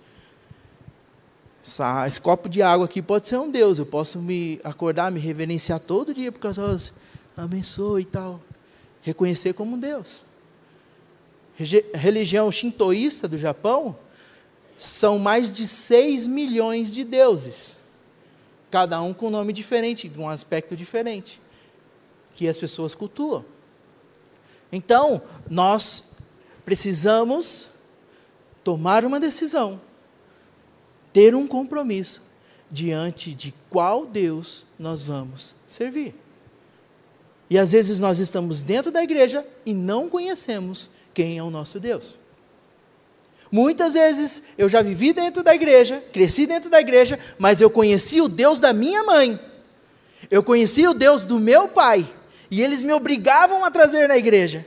Essa, 1.64 2.08
esse 2.08 2.20
copo 2.20 2.50
de 2.50 2.62
água 2.62 2.86
aqui 2.86 3.02
pode 3.02 3.28
ser 3.28 3.38
um 3.38 3.50
Deus. 3.50 3.78
Eu 3.78 3.86
posso 3.86 4.20
me 4.20 4.60
acordar, 4.64 5.12
me 5.12 5.20
reverenciar 5.20 5.80
todo 5.80 6.14
dia 6.14 6.32
por 6.32 6.40
causa 6.40 6.82
abençoe 7.36 8.02
e 8.02 8.06
tal. 8.06 8.40
Reconhecer 9.02 9.54
como 9.54 9.76
um 9.76 9.80
Deus. 9.80 10.24
religião 11.94 12.52
shintoísta 12.52 13.28
do 13.28 13.38
Japão, 13.38 13.96
são 14.78 15.18
mais 15.18 15.56
de 15.56 15.66
6 15.66 16.28
milhões 16.28 16.94
de 16.94 17.04
deuses, 17.04 17.78
cada 18.70 19.02
um 19.02 19.14
com 19.14 19.28
um 19.28 19.32
nome 19.32 19.52
diferente, 19.52 20.10
com 20.10 20.24
um 20.24 20.30
aspecto 20.30 20.76
diferente, 20.76 21.42
que 22.36 22.48
as 22.48 22.60
pessoas 22.60 22.94
cultuam. 22.94 23.44
Então, 24.72 25.22
nós 25.50 26.04
precisamos 26.66 27.68
tomar 28.64 29.06
uma 29.06 29.20
decisão, 29.20 29.80
ter 31.14 31.34
um 31.34 31.48
compromisso 31.48 32.22
diante 32.70 33.34
de 33.34 33.54
qual 33.70 34.06
Deus 34.06 34.66
nós 34.78 35.02
vamos 35.02 35.56
servir. 35.68 36.14
E 37.50 37.58
às 37.58 37.72
vezes 37.72 38.00
nós 38.00 38.20
estamos 38.20 38.62
dentro 38.62 38.92
da 38.92 39.02
igreja 39.02 39.46
e 39.66 39.74
não 39.74 40.10
conhecemos 40.10 40.90
quem 41.14 41.38
é 41.38 41.44
o 41.44 41.50
nosso 41.50 41.80
Deus. 41.80 42.18
Muitas 43.52 43.94
vezes 43.94 44.44
eu 44.58 44.68
já 44.68 44.82
vivi 44.82 45.14
dentro 45.14 45.44
da 45.44 45.56
igreja, 45.56 46.04
cresci 46.12 46.46
dentro 46.46 46.70
da 46.70 46.80
igreja, 46.80 47.18
mas 47.38 47.62
eu 47.62 47.70
conheci 47.70 48.22
o 48.22 48.28
Deus 48.28 48.60
da 48.60 48.74
minha 48.74 49.04
mãe. 49.04 49.40
Eu 50.30 50.44
conheci 50.44 50.88
o 50.88 50.94
Deus 50.94 51.24
do 51.24 51.40
meu 51.40 51.68
pai. 51.68 52.08
E 52.50 52.62
eles 52.62 52.84
me 52.84 52.94
obrigavam 52.94 53.64
a 53.64 53.72
trazer 53.72 54.08
na 54.08 54.18
igreja. 54.18 54.66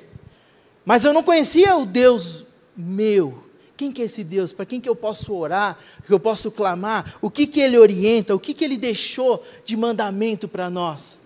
Mas 0.85 1.05
eu 1.05 1.13
não 1.13 1.23
conhecia 1.23 1.77
o 1.77 1.87
Deus 1.87 2.45
meu. 2.77 3.45
Quem 3.77 3.91
que 3.91 4.03
é 4.03 4.05
esse 4.05 4.23
Deus? 4.23 4.53
Para 4.53 4.67
quem 4.67 4.79
que 4.79 4.89
eu 4.89 4.95
posso 4.97 5.35
orar? 5.35 5.79
Que 6.07 6.13
eu 6.13 6.21
posso 6.21 6.51
clamar? 6.51 7.17
O 7.23 7.31
que 7.31 7.47
que 7.47 7.61
ele 7.61 7.79
orienta? 7.79 8.35
O 8.35 8.39
que 8.39 8.53
que 8.53 8.63
ele 8.63 8.77
deixou 8.77 9.43
de 9.65 9.75
mandamento 9.77 10.47
para 10.47 10.69
nós? 10.69 11.19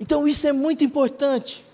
Então 0.00 0.26
isso 0.26 0.46
é 0.46 0.52
muito 0.52 0.82
importante. 0.84 1.65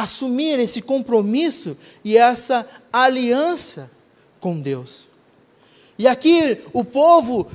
Assumir 0.00 0.58
esse 0.58 0.80
compromisso 0.80 1.76
e 2.04 2.16
essa 2.16 2.66
aliança 2.92 3.90
com 4.40 4.60
Deus. 4.60 5.06
E 5.98 6.08
aqui 6.08 6.58
o 6.72 6.82
povo 6.82 7.46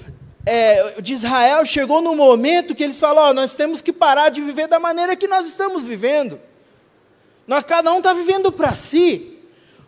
é, 0.46 1.02
de 1.02 1.14
Israel 1.14 1.66
chegou 1.66 2.02
no 2.02 2.16
momento 2.16 2.76
que 2.76 2.84
eles 2.84 3.00
falaram: 3.00 3.32
oh, 3.32 3.34
nós 3.34 3.56
temos 3.56 3.82
que 3.82 3.92
parar 3.92 4.30
de 4.30 4.42
viver 4.42 4.68
da 4.68 4.80
maneira 4.80 5.16
que 5.16 5.28
nós 5.28 5.48
estamos 5.48 5.84
vivendo. 5.84 6.40
Nós, 7.48 7.64
cada 7.64 7.92
um 7.94 7.98
está 7.98 8.14
vivendo 8.14 8.52
para 8.52 8.76
si. 8.76 9.32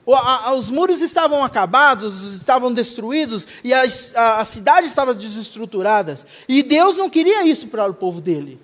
O, 0.06 0.16
a, 0.16 0.54
os 0.54 0.70
muros 0.70 1.02
estavam 1.02 1.44
acabados, 1.44 2.34
estavam 2.34 2.74
destruídos, 2.74 3.46
e 3.64 3.74
a, 3.74 3.84
a, 4.16 4.40
a 4.42 4.46
cidade 4.46 4.88
estava 4.88 5.14
desestruturada. 5.14 6.16
E 6.48 6.64
Deus 6.64 6.98
não 6.98 7.10
queria 7.10 7.46
isso 7.46 7.68
para 7.68 7.86
o 7.86 7.94
povo 7.94 8.22
dele. 8.22 8.60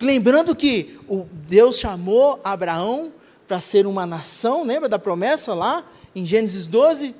Lembrando 0.00 0.54
que 0.54 0.98
o 1.08 1.24
Deus 1.24 1.78
chamou 1.78 2.40
Abraão 2.44 3.12
para 3.48 3.60
ser 3.60 3.86
uma 3.86 4.06
nação, 4.06 4.64
lembra 4.64 4.88
da 4.88 4.98
promessa 4.98 5.54
lá 5.54 5.84
em 6.14 6.24
Gênesis 6.24 6.66
12? 6.66 7.14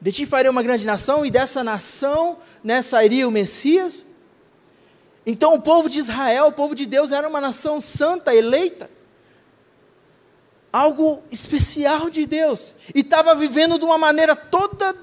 De 0.00 0.12
ti 0.12 0.26
faria 0.26 0.50
uma 0.50 0.62
grande 0.62 0.86
nação, 0.86 1.24
e 1.24 1.30
dessa 1.30 1.62
nação 1.62 2.38
né, 2.62 2.82
sairia 2.82 3.26
o 3.26 3.30
Messias. 3.30 4.06
Então 5.26 5.54
o 5.54 5.60
povo 5.60 5.88
de 5.88 5.98
Israel, 5.98 6.46
o 6.46 6.52
povo 6.52 6.74
de 6.74 6.86
Deus, 6.86 7.10
era 7.12 7.28
uma 7.28 7.40
nação 7.40 7.80
santa, 7.80 8.34
eleita. 8.34 8.90
Algo 10.72 11.22
especial 11.30 12.10
de 12.10 12.26
Deus. 12.26 12.74
E 12.94 13.00
estava 13.00 13.34
vivendo 13.34 13.78
de 13.78 13.84
uma 13.84 13.98
maneira 13.98 14.34
toda 14.34 14.94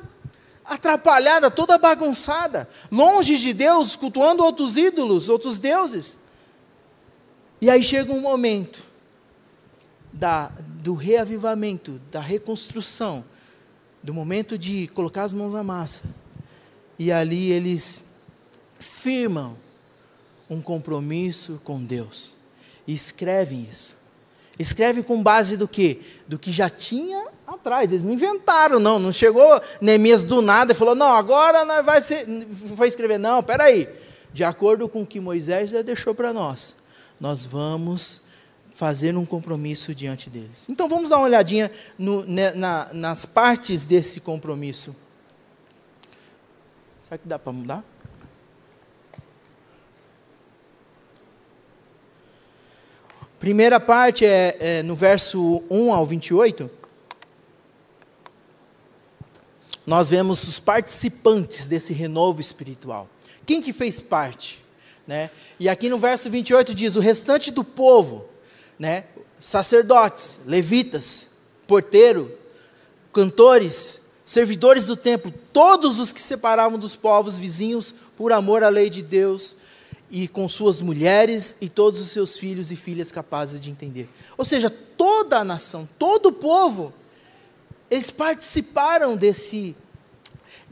atrapalhada, 0.65 1.51
toda 1.51 1.77
bagunçada. 1.77 2.67
Longe 2.91 3.38
de 3.38 3.53
Deus, 3.53 3.95
cultuando 3.95 4.43
outros 4.43 4.77
ídolos, 4.77 5.29
outros 5.29 5.60
deuses. 5.60 6.25
E 7.65 7.69
aí 7.72 7.81
chega 7.81 8.13
um 8.13 8.22
momento 8.22 8.84
da, 10.13 10.51
do 10.84 10.93
reavivamento, 10.93 12.00
da 12.12 12.22
reconstrução, 12.22 13.25
do 14.03 14.13
momento 14.13 14.55
de 14.55 14.86
colocar 14.89 15.24
as 15.24 15.34
mãos 15.34 15.51
na 15.51 15.63
massa. 15.63 16.03
E 17.00 17.12
ali 17.12 17.51
eles 17.51 18.03
firmam 18.79 19.57
um 20.48 20.62
compromisso 20.62 21.60
com 21.63 21.84
Deus. 21.84 22.34
E 22.86 22.93
escrevem 22.93 23.67
isso. 23.67 23.98
Escreve 24.60 25.01
com 25.01 25.24
base 25.24 25.57
do 25.57 25.67
que? 25.67 26.01
Do 26.27 26.38
que 26.38 26.51
já 26.51 26.69
tinha 26.69 27.29
atrás. 27.48 27.91
Eles 27.91 28.03
não 28.03 28.13
inventaram, 28.13 28.79
não. 28.79 29.00
Não 29.00 29.12
chegou 29.12 29.60
Neemias 29.81 30.24
do 30.24 30.39
nada 30.39 30.74
e 30.74 30.75
falou: 30.75 30.93
não, 30.93 31.15
agora 31.15 31.81
vai, 31.81 32.03
ser, 32.03 32.27
vai 32.75 32.88
escrever. 32.88 33.17
Não, 33.17 33.41
peraí. 33.41 33.89
De 34.31 34.43
acordo 34.43 34.88
com 34.88 35.01
o 35.01 35.05
que 35.05 35.19
Moisés 35.19 35.72
já 35.72 35.81
deixou 35.81 36.13
para 36.13 36.31
nós 36.31 36.85
nós 37.19 37.45
vamos 37.45 38.22
fazer 38.74 39.17
um 39.17 39.25
compromisso 39.25 39.95
diante 39.95 40.29
deles. 40.29 40.67
Então 40.69 40.89
vamos 40.89 41.10
dar 41.10 41.17
uma 41.17 41.25
olhadinha 41.25 41.72
no, 41.98 42.25
né, 42.25 42.51
na, 42.51 42.89
nas 42.93 43.25
partes 43.25 43.86
desse 43.86 44.19
compromisso. 44.19 44.93
Será 47.03 47.17
que 47.17 47.27
dá 47.27 47.39
para 47.39 47.53
mudar? 47.53 47.84
Primeira 53.39 53.79
parte 53.79 54.25
é, 54.25 54.57
é, 54.60 54.84
no 54.84 54.95
verso 54.95 55.63
1 55.69 55.93
ao 55.93 56.05
28. 56.05 56.69
Nós 59.86 60.10
vemos 60.10 60.48
os 60.48 60.60
participantes 60.60 61.69
desse 61.69 61.93
renovo 61.93 62.41
espiritual. 62.41 63.07
Quem 63.45 63.62
que 63.62 63.72
fez 63.72 64.00
parte? 64.00 64.64
Né? 65.07 65.29
E 65.59 65.69
aqui 65.69 65.89
no 65.89 66.00
verso 66.00 66.29
28 66.29 66.74
diz: 66.74 66.95
o 66.95 67.00
restante 67.00 67.51
do 67.51 67.63
povo, 67.63 68.25
né? 68.77 69.05
sacerdotes, 69.39 70.39
levitas, 70.45 71.27
porteiro, 71.67 72.31
cantores, 73.13 74.01
servidores 74.24 74.88
do 74.88 74.97
templo, 74.97 75.31
todos 75.53 76.00
os 76.00 76.12
que 76.12 76.21
separavam 76.21 76.79
dos 76.79 76.95
povos 76.95 77.38
vizinhos 77.38 77.93
por 78.17 78.31
amor 78.31 78.63
à 78.63 78.69
lei 78.69 78.89
de 78.89 79.03
Deus 79.03 79.55
e 80.09 80.27
com 80.27 80.50
suas 80.50 80.81
mulheres 80.81 81.55
e 81.62 81.69
todos 81.69 82.00
os 82.00 82.09
seus 82.09 82.38
filhos 82.38 82.71
e 82.71 82.75
filhas 82.75 83.12
capazes 83.12 83.62
de 83.62 83.69
entender. 83.69 84.09
Ou 84.38 84.45
seja, 84.45 84.69
toda 84.69 85.39
a 85.39 85.43
nação, 85.43 85.88
todo 86.00 86.27
o 86.27 86.33
povo, 86.33 86.93
eles 87.89 88.09
participaram 88.09 89.15
desse 89.15 89.75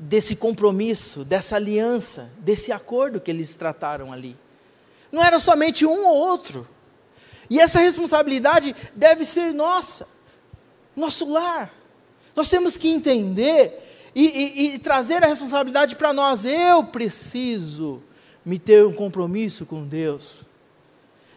desse 0.04 0.36
compromisso, 0.36 1.24
dessa 1.24 1.56
aliança, 1.56 2.30
desse 2.40 2.72
acordo 2.72 3.22
que 3.22 3.32
eles 3.32 3.56
trataram 3.56 4.12
ali. 4.12 4.38
Não 5.12 5.24
era 5.24 5.40
somente 5.40 5.86
um 5.86 6.06
ou 6.06 6.16
outro. 6.16 6.68
E 7.50 7.60
essa 7.60 7.80
responsabilidade 7.80 8.76
deve 8.96 9.26
ser 9.26 9.54
nossa, 9.54 10.08
nosso 10.96 11.30
lar. 11.30 11.74
Nós 12.36 12.50
temos 12.50 12.78
que 12.78 12.90
entender 12.90 13.80
e, 14.16 14.26
e, 14.26 14.76
e 14.76 14.80
trazer 14.80 15.24
a 15.24 15.28
responsabilidade 15.28 15.96
para 15.96 16.12
nós. 16.12 16.46
Eu 16.46 16.84
preciso 16.84 18.02
me 18.44 18.60
ter 18.60 18.86
um 18.86 18.94
compromisso 18.94 19.66
com 19.66 19.86
Deus. 19.86 20.42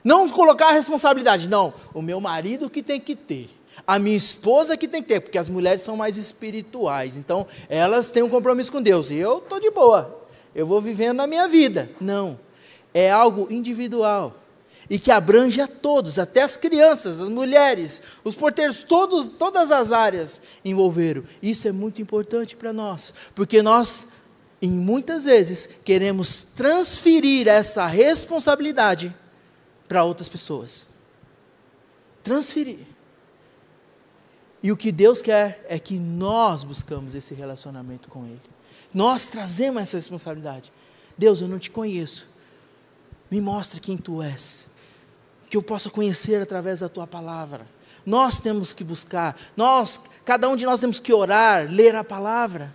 Não 0.02 0.28
colocar 0.28 0.68
a 0.68 0.72
responsabilidade, 0.72 1.48
não, 1.48 1.74
o 1.92 2.00
meu 2.00 2.20
marido 2.20 2.70
que 2.70 2.82
tem 2.82 3.00
que 3.00 3.14
ter. 3.16 3.50
A 3.84 3.98
minha 3.98 4.16
esposa 4.16 4.76
que 4.76 4.86
tem 4.86 5.02
que 5.02 5.08
ter, 5.08 5.20
porque 5.20 5.38
as 5.38 5.48
mulheres 5.48 5.82
são 5.82 5.96
mais 5.96 6.16
espirituais. 6.16 7.16
Então, 7.16 7.46
elas 7.68 8.10
têm 8.10 8.22
um 8.22 8.28
compromisso 8.28 8.70
com 8.70 8.80
Deus. 8.80 9.10
E 9.10 9.16
eu 9.16 9.38
estou 9.38 9.58
de 9.58 9.70
boa. 9.70 10.24
Eu 10.54 10.66
vou 10.66 10.80
vivendo 10.80 11.20
a 11.20 11.26
minha 11.26 11.48
vida. 11.48 11.90
Não. 12.00 12.38
É 12.94 13.10
algo 13.10 13.46
individual. 13.50 14.34
E 14.88 14.98
que 14.98 15.10
abrange 15.10 15.60
a 15.60 15.66
todos, 15.66 16.18
até 16.18 16.42
as 16.42 16.56
crianças, 16.56 17.20
as 17.20 17.28
mulheres, 17.28 18.00
os 18.22 18.34
porteiros, 18.36 18.84
todos, 18.84 19.28
todas 19.30 19.72
as 19.72 19.90
áreas 19.90 20.40
envolveram. 20.64 21.24
Isso 21.42 21.66
é 21.66 21.72
muito 21.72 22.00
importante 22.00 22.54
para 22.54 22.72
nós, 22.72 23.12
porque 23.34 23.62
nós, 23.62 24.08
em 24.62 24.70
muitas 24.70 25.24
vezes, 25.24 25.68
queremos 25.84 26.42
transferir 26.42 27.48
essa 27.48 27.84
responsabilidade 27.84 29.12
para 29.88 30.04
outras 30.04 30.28
pessoas. 30.28 30.86
Transferir. 32.22 32.95
E 34.66 34.72
o 34.72 34.76
que 34.76 34.90
Deus 34.90 35.22
quer 35.22 35.64
é 35.68 35.78
que 35.78 35.96
nós 35.96 36.64
buscamos 36.64 37.14
esse 37.14 37.32
relacionamento 37.34 38.08
com 38.08 38.24
Ele. 38.24 38.42
Nós 38.92 39.28
trazemos 39.28 39.80
essa 39.80 39.96
responsabilidade. 39.96 40.72
Deus, 41.16 41.40
eu 41.40 41.46
não 41.46 41.56
te 41.56 41.70
conheço. 41.70 42.26
Me 43.30 43.40
mostra 43.40 43.78
quem 43.78 43.96
tu 43.96 44.20
és. 44.20 44.66
Que 45.48 45.56
eu 45.56 45.62
possa 45.62 45.88
conhecer 45.88 46.42
através 46.42 46.80
da 46.80 46.88
tua 46.88 47.06
palavra. 47.06 47.64
Nós 48.04 48.40
temos 48.40 48.72
que 48.72 48.82
buscar, 48.82 49.36
nós, 49.56 50.00
cada 50.24 50.48
um 50.48 50.56
de 50.56 50.66
nós 50.66 50.80
temos 50.80 50.98
que 50.98 51.12
orar, 51.12 51.70
ler 51.70 51.94
a 51.94 52.02
palavra. 52.02 52.74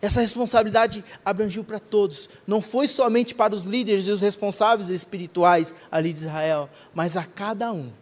Essa 0.00 0.22
responsabilidade 0.22 1.04
abrangiu 1.22 1.62
para 1.62 1.78
todos. 1.78 2.30
Não 2.46 2.62
foi 2.62 2.88
somente 2.88 3.34
para 3.34 3.54
os 3.54 3.66
líderes 3.66 4.06
e 4.06 4.10
os 4.12 4.22
responsáveis 4.22 4.88
espirituais 4.88 5.74
ali 5.92 6.10
de 6.10 6.20
Israel, 6.20 6.70
mas 6.94 7.18
a 7.18 7.24
cada 7.26 7.70
um. 7.70 7.92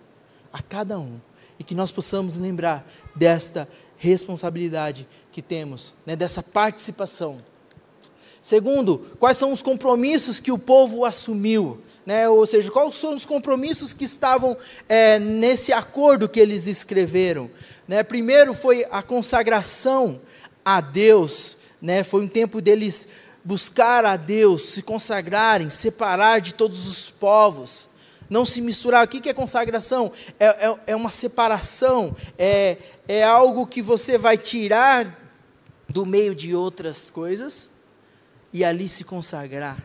A 0.52 0.62
cada 0.62 0.96
um 0.96 1.18
e 1.58 1.64
que 1.64 1.74
nós 1.74 1.90
possamos 1.90 2.36
lembrar 2.36 2.86
desta 3.14 3.68
responsabilidade 3.96 5.06
que 5.32 5.42
temos, 5.42 5.92
né, 6.04 6.16
dessa 6.16 6.42
participação. 6.42 7.38
Segundo, 8.40 8.98
quais 9.18 9.36
são 9.36 9.52
os 9.52 9.60
compromissos 9.60 10.38
que 10.38 10.52
o 10.52 10.58
povo 10.58 11.04
assumiu 11.04 11.82
Né? 12.06 12.28
Ou 12.28 12.46
seja, 12.46 12.70
quais 12.70 12.94
são 12.94 13.16
os 13.16 13.26
compromissos 13.26 13.92
que 13.92 14.04
estavam 14.04 14.56
é, 14.88 15.18
nesse 15.18 15.72
acordo 15.72 16.28
que 16.28 16.38
eles 16.38 16.68
escreveram? 16.68 17.50
Né? 17.88 18.04
Primeiro 18.04 18.54
foi 18.54 18.86
a 18.92 19.02
consagração 19.02 20.20
a 20.64 20.80
Deus, 20.80 21.56
né? 21.82 22.04
foi 22.04 22.22
um 22.22 22.28
tempo 22.28 22.60
deles 22.60 23.08
buscar 23.42 24.04
a 24.04 24.16
Deus, 24.16 24.66
se 24.66 24.82
consagrarem, 24.82 25.68
separar 25.68 26.40
de 26.40 26.54
todos 26.54 26.86
os 26.86 27.10
povos, 27.10 27.88
não 28.28 28.44
se 28.44 28.60
misturar. 28.60 29.04
O 29.04 29.08
que 29.08 29.28
é 29.28 29.32
consagração? 29.32 30.12
É, 30.38 30.46
é, 30.46 30.76
é 30.88 30.96
uma 30.96 31.10
separação, 31.10 32.14
é, 32.38 32.76
é 33.08 33.22
algo 33.22 33.66
que 33.66 33.80
você 33.82 34.18
vai 34.18 34.36
tirar 34.36 35.26
do 35.88 36.04
meio 36.04 36.34
de 36.34 36.54
outras 36.54 37.10
coisas 37.10 37.70
e 38.52 38.64
ali 38.64 38.88
se 38.88 39.04
consagrar. 39.04 39.82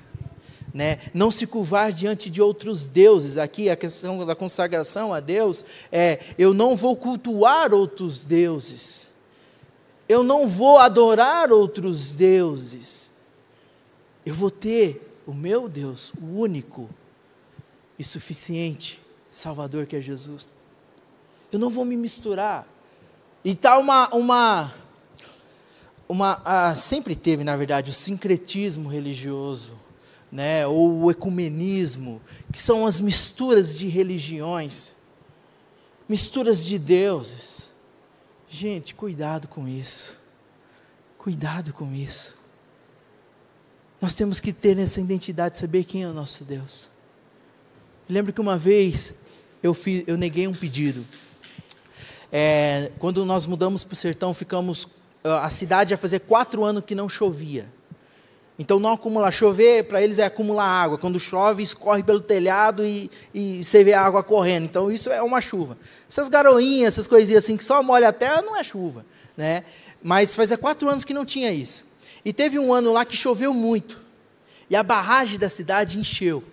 Né? 0.73 0.99
Não 1.13 1.29
se 1.29 1.45
curvar 1.45 1.91
diante 1.91 2.29
de 2.29 2.41
outros 2.41 2.87
deuses. 2.87 3.37
Aqui 3.37 3.69
a 3.69 3.75
questão 3.75 4.25
da 4.25 4.35
consagração 4.35 5.13
a 5.13 5.19
Deus 5.19 5.65
é: 5.91 6.19
eu 6.37 6.53
não 6.53 6.75
vou 6.75 6.95
cultuar 6.95 7.73
outros 7.73 8.23
deuses, 8.23 9.09
eu 10.07 10.23
não 10.23 10.47
vou 10.47 10.77
adorar 10.79 11.51
outros 11.51 12.11
deuses, 12.11 13.09
eu 14.25 14.33
vou 14.33 14.49
ter 14.49 15.21
o 15.27 15.33
meu 15.33 15.67
Deus, 15.67 16.13
o 16.21 16.39
único 16.39 16.89
e 18.01 18.03
suficiente 18.03 18.99
Salvador 19.31 19.85
que 19.85 19.95
é 19.95 20.01
Jesus. 20.01 20.49
Eu 21.51 21.57
não 21.57 21.69
vou 21.69 21.85
me 21.85 21.95
misturar. 21.95 22.67
E 23.45 23.51
está 23.51 23.77
uma, 23.77 24.13
uma, 24.13 24.75
uma 26.07 26.41
ah, 26.43 26.75
sempre 26.75 27.15
teve, 27.15 27.43
na 27.43 27.55
verdade, 27.55 27.89
o 27.89 27.93
sincretismo 27.93 28.89
religioso, 28.89 29.79
né, 30.29 30.67
ou 30.67 31.03
o 31.03 31.11
ecumenismo, 31.11 32.21
que 32.51 32.59
são 32.59 32.85
as 32.85 32.99
misturas 32.99 33.79
de 33.79 33.87
religiões, 33.87 34.95
misturas 36.07 36.65
de 36.65 36.77
deuses. 36.77 37.71
Gente, 38.49 38.93
cuidado 38.93 39.47
com 39.47 39.67
isso. 39.67 40.19
Cuidado 41.17 41.73
com 41.73 41.93
isso. 41.93 42.37
Nós 44.01 44.13
temos 44.13 44.39
que 44.39 44.51
ter 44.51 44.77
essa 44.77 44.99
identidade, 44.99 45.57
saber 45.57 45.85
quem 45.85 46.03
é 46.03 46.07
o 46.07 46.13
nosso 46.13 46.43
Deus. 46.43 46.90
Lembro 48.09 48.33
que 48.33 48.41
uma 48.41 48.57
vez 48.57 49.15
eu, 49.63 49.73
fiz, 49.73 50.03
eu 50.07 50.17
neguei 50.17 50.47
um 50.47 50.53
pedido. 50.53 51.05
É, 52.31 52.91
quando 52.99 53.25
nós 53.25 53.45
mudamos 53.45 53.83
para 53.83 53.93
o 53.93 53.95
sertão, 53.95 54.33
ficamos. 54.33 54.87
A 55.23 55.49
cidade 55.49 55.93
ia 55.93 55.97
fazer 55.97 56.19
quatro 56.19 56.63
anos 56.63 56.83
que 56.85 56.95
não 56.95 57.07
chovia. 57.07 57.67
Então 58.57 58.79
não 58.79 58.93
acumular. 58.93 59.31
Chover 59.31 59.85
para 59.85 60.01
eles 60.01 60.19
é 60.19 60.25
acumular 60.25 60.65
água. 60.65 60.97
Quando 60.97 61.19
chove, 61.19 61.63
escorre 61.63 62.03
pelo 62.03 62.21
telhado 62.21 62.85
e, 62.85 63.09
e 63.33 63.63
você 63.63 63.83
vê 63.83 63.93
a 63.93 64.01
água 64.01 64.23
correndo. 64.23 64.65
Então 64.65 64.91
isso 64.91 65.09
é 65.09 65.21
uma 65.21 65.41
chuva. 65.41 65.77
Essas 66.09 66.29
garoinhas, 66.29 66.93
essas 66.93 67.07
coisinhas 67.07 67.43
assim 67.43 67.57
que 67.57 67.65
só 67.65 67.81
molha 67.81 68.09
a 68.09 68.13
terra, 68.13 68.41
não 68.41 68.55
é 68.55 68.63
chuva. 68.63 69.05
Né? 69.35 69.63
Mas 70.03 70.35
fazia 70.35 70.57
quatro 70.57 70.89
anos 70.89 71.03
que 71.03 71.13
não 71.13 71.25
tinha 71.25 71.51
isso. 71.51 71.85
E 72.23 72.31
teve 72.31 72.59
um 72.59 72.73
ano 72.73 72.93
lá 72.93 73.03
que 73.03 73.15
choveu 73.15 73.53
muito. 73.53 73.99
E 74.69 74.75
a 74.75 74.83
barragem 74.83 75.39
da 75.39 75.49
cidade 75.49 75.97
encheu. 75.97 76.43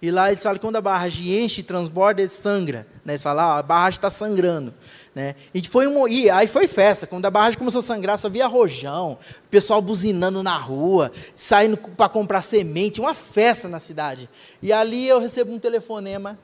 E 0.00 0.10
lá 0.10 0.30
eles 0.30 0.42
falam 0.42 0.58
que 0.58 0.60
quando 0.60 0.76
a 0.76 0.80
barragem 0.80 1.42
enche, 1.42 1.62
transborda, 1.62 2.20
ele 2.20 2.30
sangra. 2.30 2.86
Né? 3.04 3.14
Eles 3.14 3.22
falam, 3.22 3.44
ah, 3.44 3.58
a 3.58 3.62
barragem 3.62 3.96
está 3.98 4.10
sangrando. 4.10 4.72
Né? 5.14 5.34
E, 5.54 5.66
foi 5.66 5.86
e 6.10 6.28
aí 6.28 6.46
foi 6.46 6.68
festa. 6.68 7.06
Quando 7.06 7.24
a 7.24 7.30
barragem 7.30 7.58
começou 7.58 7.78
a 7.78 7.82
sangrar, 7.82 8.18
só 8.18 8.28
via 8.28 8.46
rojão, 8.46 9.18
pessoal 9.50 9.80
buzinando 9.80 10.42
na 10.42 10.56
rua, 10.58 11.10
saindo 11.34 11.78
para 11.78 12.10
comprar 12.10 12.42
semente, 12.42 13.00
uma 13.00 13.14
festa 13.14 13.68
na 13.68 13.80
cidade. 13.80 14.28
E 14.60 14.72
ali 14.72 15.08
eu 15.08 15.18
recebo 15.18 15.52
um 15.52 15.58
telefonema 15.58 16.38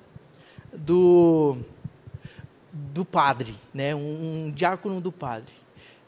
do, 0.72 1.58
do 2.72 3.04
padre, 3.04 3.54
né? 3.74 3.94
um, 3.94 4.46
um 4.46 4.50
diácono 4.50 4.98
do 4.98 5.12
padre. 5.12 5.52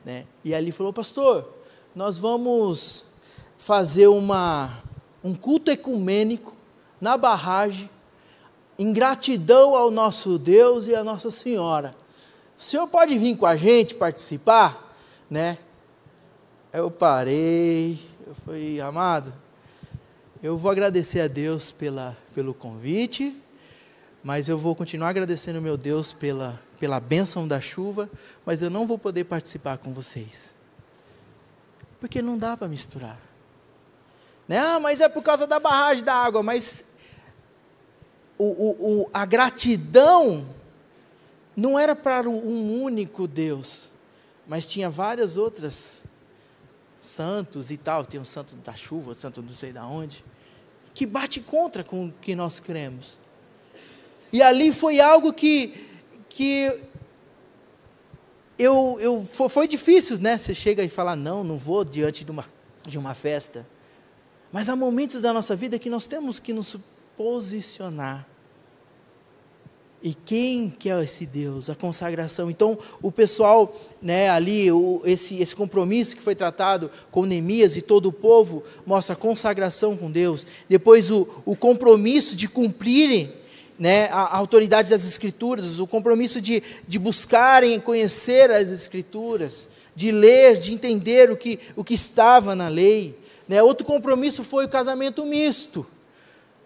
Né? 0.03 0.25
E 0.42 0.55
ali 0.55 0.73
falou, 0.73 0.95
pastor, 0.95 1.47
nós 1.95 2.16
vamos 2.16 3.05
fazer 3.59 4.07
uma, 4.07 4.83
um 5.23 5.35
culto 5.35 5.71
ecumênico 5.71 6.54
na 7.00 7.16
barragem, 7.16 7.90
em 8.78 8.92
gratidão 8.92 9.74
ao 9.74 9.90
nosso 9.90 10.38
Deus 10.38 10.87
e 10.87 10.94
à 10.94 11.04
Nossa 11.04 11.30
Senhora. 11.30 11.94
O 12.59 12.62
senhor 12.62 12.87
pode 12.88 13.16
vir 13.18 13.37
com 13.37 13.46
a 13.46 13.57
gente 13.57 13.94
participar? 13.94 14.96
Né? 15.30 15.59
Eu 16.72 16.90
parei, 16.90 17.98
eu 18.26 18.35
falei, 18.35 18.80
amado, 18.80 19.33
eu 20.42 20.59
vou 20.59 20.70
agradecer 20.70 21.20
a 21.20 21.28
Deus 21.28 21.72
pela, 21.72 22.16
pelo 22.35 22.52
convite, 22.52 23.35
mas 24.22 24.48
eu 24.48 24.59
vou 24.59 24.74
continuar 24.74 25.09
agradecendo 25.09 25.61
meu 25.61 25.76
Deus 25.76 26.12
pela, 26.12 26.61
pela 26.78 27.00
bênção 27.00 27.46
da 27.46 27.61
chuva, 27.61 28.11
mas 28.44 28.61
eu 28.61 28.70
não 28.70 28.87
vou 28.87 28.98
poder 28.98 29.24
participar 29.24 29.78
com 29.78 29.92
vocês. 29.92 30.54
Porque 32.00 32.20
não 32.20 32.37
dá 32.37 32.57
para 32.57 32.68
misturar. 32.68 33.18
Ah, 34.48 34.78
mas 34.78 35.00
é 35.00 35.09
por 35.09 35.22
causa 35.22 35.46
da 35.46 35.59
barragem 35.59 36.04
da 36.04 36.14
água, 36.14 36.42
mas 36.42 36.85
o, 38.37 38.44
o, 38.44 39.02
o, 39.02 39.11
a 39.12 39.24
gratidão 39.24 40.46
não 41.57 41.78
era 41.78 41.94
para 41.94 42.28
um 42.28 42.83
único 42.83 43.26
Deus, 43.26 43.90
mas 44.46 44.66
tinha 44.66 44.90
várias 44.90 45.37
outras 45.37 46.04
santos 47.00 47.70
e 47.70 47.76
tal, 47.76 48.04
tem 48.04 48.20
o 48.20 48.24
santo 48.24 48.57
da 48.57 48.74
chuva, 48.74 49.12
o 49.12 49.14
santo 49.14 49.42
não 49.42 49.48
sei 49.48 49.72
da 49.72 49.87
onde, 49.87 50.24
que 50.92 51.07
bate 51.07 51.40
contra 51.40 51.85
com 51.85 52.07
o 52.07 52.12
que 52.12 52.35
nós 52.35 52.59
cremos. 52.61 53.16
E 54.33 54.42
ali 54.42 54.72
foi 54.72 55.00
algo 55.00 55.33
que, 55.33 55.88
que 56.28 56.76
eu, 58.59 58.98
eu, 59.00 59.24
foi 59.24 59.68
difícil, 59.68 60.18
né? 60.18 60.38
Você 60.38 60.54
chega 60.54 60.83
e 60.83 60.88
fala, 60.88 61.14
não, 61.14 61.44
não 61.44 61.57
vou 61.57 61.85
diante 61.85 62.24
de 62.24 62.30
uma, 62.30 62.44
de 62.83 62.98
uma 62.98 63.14
festa. 63.14 63.66
Mas 64.55 64.69
há 64.69 64.77
momentos 64.77 65.21
da 65.21 65.33
nossa 65.33 65.57
vida 65.57 65.81
que 65.81 65.90
nós 65.90 66.07
temos 66.07 66.38
que 66.38 66.53
nos 66.53 66.77
posicionar. 67.17 68.25
E 70.01 70.14
quem 70.14 70.71
que 70.71 70.88
é 70.88 71.03
esse 71.03 71.27
Deus? 71.27 71.69
A 71.69 71.75
consagração. 71.75 72.49
Então, 72.49 72.79
o 73.03 73.11
pessoal, 73.11 73.75
né, 74.01 74.31
ali, 74.31 74.71
o, 74.71 75.03
esse, 75.05 75.43
esse 75.43 75.57
compromisso 75.57 76.14
que 76.14 76.23
foi 76.23 76.37
tratado 76.37 76.88
com 77.11 77.25
Neemias 77.25 77.75
e 77.75 77.83
todo 77.83 78.11
o 78.11 78.12
povo, 78.12 78.62
mostra 78.87 79.14
a 79.14 79.19
consagração 79.19 79.97
com 79.97 80.09
Deus. 80.09 80.47
Depois, 80.69 81.11
o, 81.11 81.27
o 81.45 81.57
compromisso 81.57 82.37
de 82.37 82.47
cumprirem 82.47 83.33
né, 83.77 84.05
a, 84.12 84.21
a, 84.21 84.37
autoridade 84.37 84.88
das 84.88 85.05
Escrituras, 85.05 85.81
o 85.81 85.87
compromisso 85.88 86.40
de, 86.40 86.62
de 86.87 86.97
buscarem 86.97 87.81
conhecer 87.81 88.53
as 88.53 88.71
Escrituras, 88.71 89.69
de 89.97 90.12
ler, 90.12 90.59
de 90.59 90.73
entender 90.73 91.29
o 91.33 91.37
que, 91.37 91.59
o 91.75 91.83
que 91.83 91.95
estava 91.95 92.55
na 92.55 92.69
lei. 92.69 93.24
Né? 93.48 93.62
Outro 93.62 93.87
compromisso 93.87 94.42
foi 94.42 94.64
o 94.64 94.68
casamento 94.68 95.24
misto. 95.24 95.87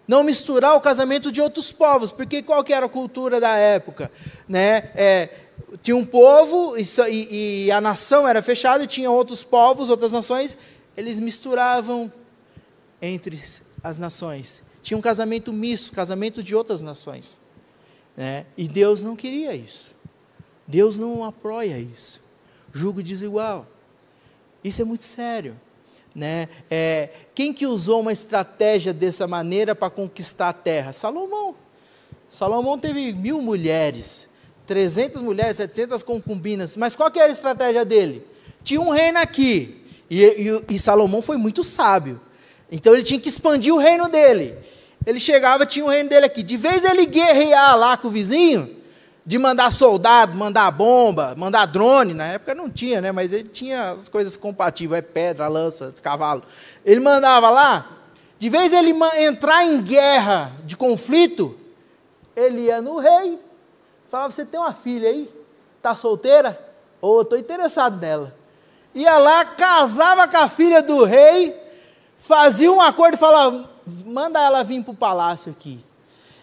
Não 0.07 0.23
misturar 0.23 0.75
o 0.75 0.81
casamento 0.81 1.31
de 1.31 1.39
outros 1.39 1.71
povos, 1.71 2.11
porque 2.11 2.41
qual 2.41 2.63
que 2.63 2.73
era 2.73 2.87
a 2.87 2.89
cultura 2.89 3.39
da 3.39 3.55
época? 3.55 4.11
Né? 4.47 4.89
É, 4.95 5.29
tinha 5.83 5.95
um 5.95 6.05
povo 6.05 6.75
e, 6.77 7.65
e, 7.65 7.71
a 7.71 7.79
nação 7.79 8.27
era 8.27 8.41
fechada, 8.41 8.83
e 8.83 8.87
tinha 8.87 9.11
outros 9.11 9.43
povos, 9.43 9.89
outras 9.89 10.11
nações, 10.11 10.57
eles 10.97 11.19
misturavam 11.19 12.11
entre 13.01 13.39
as 13.83 13.99
nações. 13.99 14.63
Tinha 14.81 14.97
um 14.97 15.01
casamento 15.01 15.53
misto, 15.53 15.91
casamento 15.91 16.41
de 16.41 16.55
outras 16.55 16.81
nações. 16.81 17.39
Né? 18.17 18.45
E 18.57 18.67
Deus 18.67 19.03
não 19.03 19.15
queria 19.15 19.53
isso. 19.53 19.91
Deus 20.67 20.97
não 20.97 21.23
apoia 21.23 21.77
isso. 21.77 22.21
Julgo 22.73 23.03
desigual. 23.03 23.67
Isso 24.63 24.81
é 24.81 24.85
muito 24.85 25.03
sério. 25.03 25.55
Né? 26.19 26.49
É, 26.69 27.07
quem 27.33 27.53
que 27.53 27.65
usou 27.65 28.01
uma 28.01 28.11
estratégia 28.11 28.91
dessa 28.91 29.25
maneira 29.25 29.73
para 29.73 29.89
conquistar 29.89 30.49
a 30.49 30.53
terra? 30.53 30.91
Salomão. 30.91 31.55
Salomão 32.29 32.77
teve 32.77 33.13
mil 33.13 33.41
mulheres, 33.41 34.27
300 34.67 35.21
mulheres, 35.21 35.55
700 35.55 36.03
concubinas. 36.03 36.75
Mas 36.75 36.93
qual 36.93 37.09
que 37.09 37.19
era 37.19 37.29
a 37.29 37.31
estratégia 37.31 37.85
dele? 37.85 38.27
Tinha 38.61 38.81
um 38.81 38.89
reino 38.89 39.17
aqui. 39.17 39.81
E, 40.09 40.21
e, 40.21 40.75
e 40.75 40.77
Salomão 40.77 41.21
foi 41.21 41.37
muito 41.37 41.63
sábio. 41.63 42.19
Então 42.69 42.93
ele 42.93 43.03
tinha 43.03 43.19
que 43.19 43.29
expandir 43.29 43.73
o 43.73 43.77
reino 43.77 44.09
dele. 44.09 44.57
Ele 45.05 45.21
chegava, 45.21 45.65
tinha 45.65 45.85
o 45.85 45.89
reino 45.89 46.09
dele 46.09 46.25
aqui. 46.25 46.43
De 46.43 46.57
vez 46.57 46.83
ele 46.83 47.05
guerrear 47.05 47.77
lá 47.77 47.95
com 47.95 48.09
o 48.09 48.11
vizinho, 48.11 48.75
de 49.29 49.37
mandar 49.37 49.71
soldado, 49.71 50.35
mandar 50.35 50.71
bomba, 50.71 51.35
mandar 51.37 51.67
drone, 51.67 52.15
na 52.15 52.25
época 52.25 52.55
não 52.55 52.67
tinha, 52.67 52.99
né? 52.99 53.11
Mas 53.11 53.31
ele 53.31 53.47
tinha 53.47 53.91
as 53.91 54.09
coisas 54.09 54.35
compatíveis, 54.35 54.97
é 54.97 55.01
pedra, 55.03 55.47
lança, 55.47 55.93
cavalo. 56.01 56.41
Ele 56.83 56.99
mandava 56.99 57.51
lá, 57.51 57.87
de 58.39 58.49
vez 58.49 58.73
ele 58.73 58.91
entrar 59.19 59.63
em 59.63 59.83
guerra, 59.83 60.51
de 60.65 60.75
conflito, 60.75 61.55
ele 62.35 62.61
ia 62.61 62.81
no 62.81 62.97
rei, 62.97 63.37
falava: 64.09 64.31
Você 64.31 64.43
tem 64.43 64.59
uma 64.59 64.73
filha 64.73 65.07
aí? 65.07 65.29
Está 65.77 65.95
solteira? 65.95 66.59
Ou 66.99 67.19
oh, 67.19 67.21
estou 67.21 67.37
interessado 67.37 68.01
nela. 68.01 68.35
Ia 68.95 69.15
lá, 69.19 69.45
casava 69.45 70.27
com 70.27 70.37
a 70.37 70.49
filha 70.49 70.81
do 70.81 71.03
rei, 71.03 71.55
fazia 72.17 72.71
um 72.71 72.81
acordo 72.81 73.13
e 73.13 73.19
falava: 73.19 73.69
Manda 74.07 74.39
ela 74.39 74.63
vir 74.63 74.81
para 74.81 74.91
o 74.91 74.97
palácio 74.97 75.51
aqui. 75.51 75.85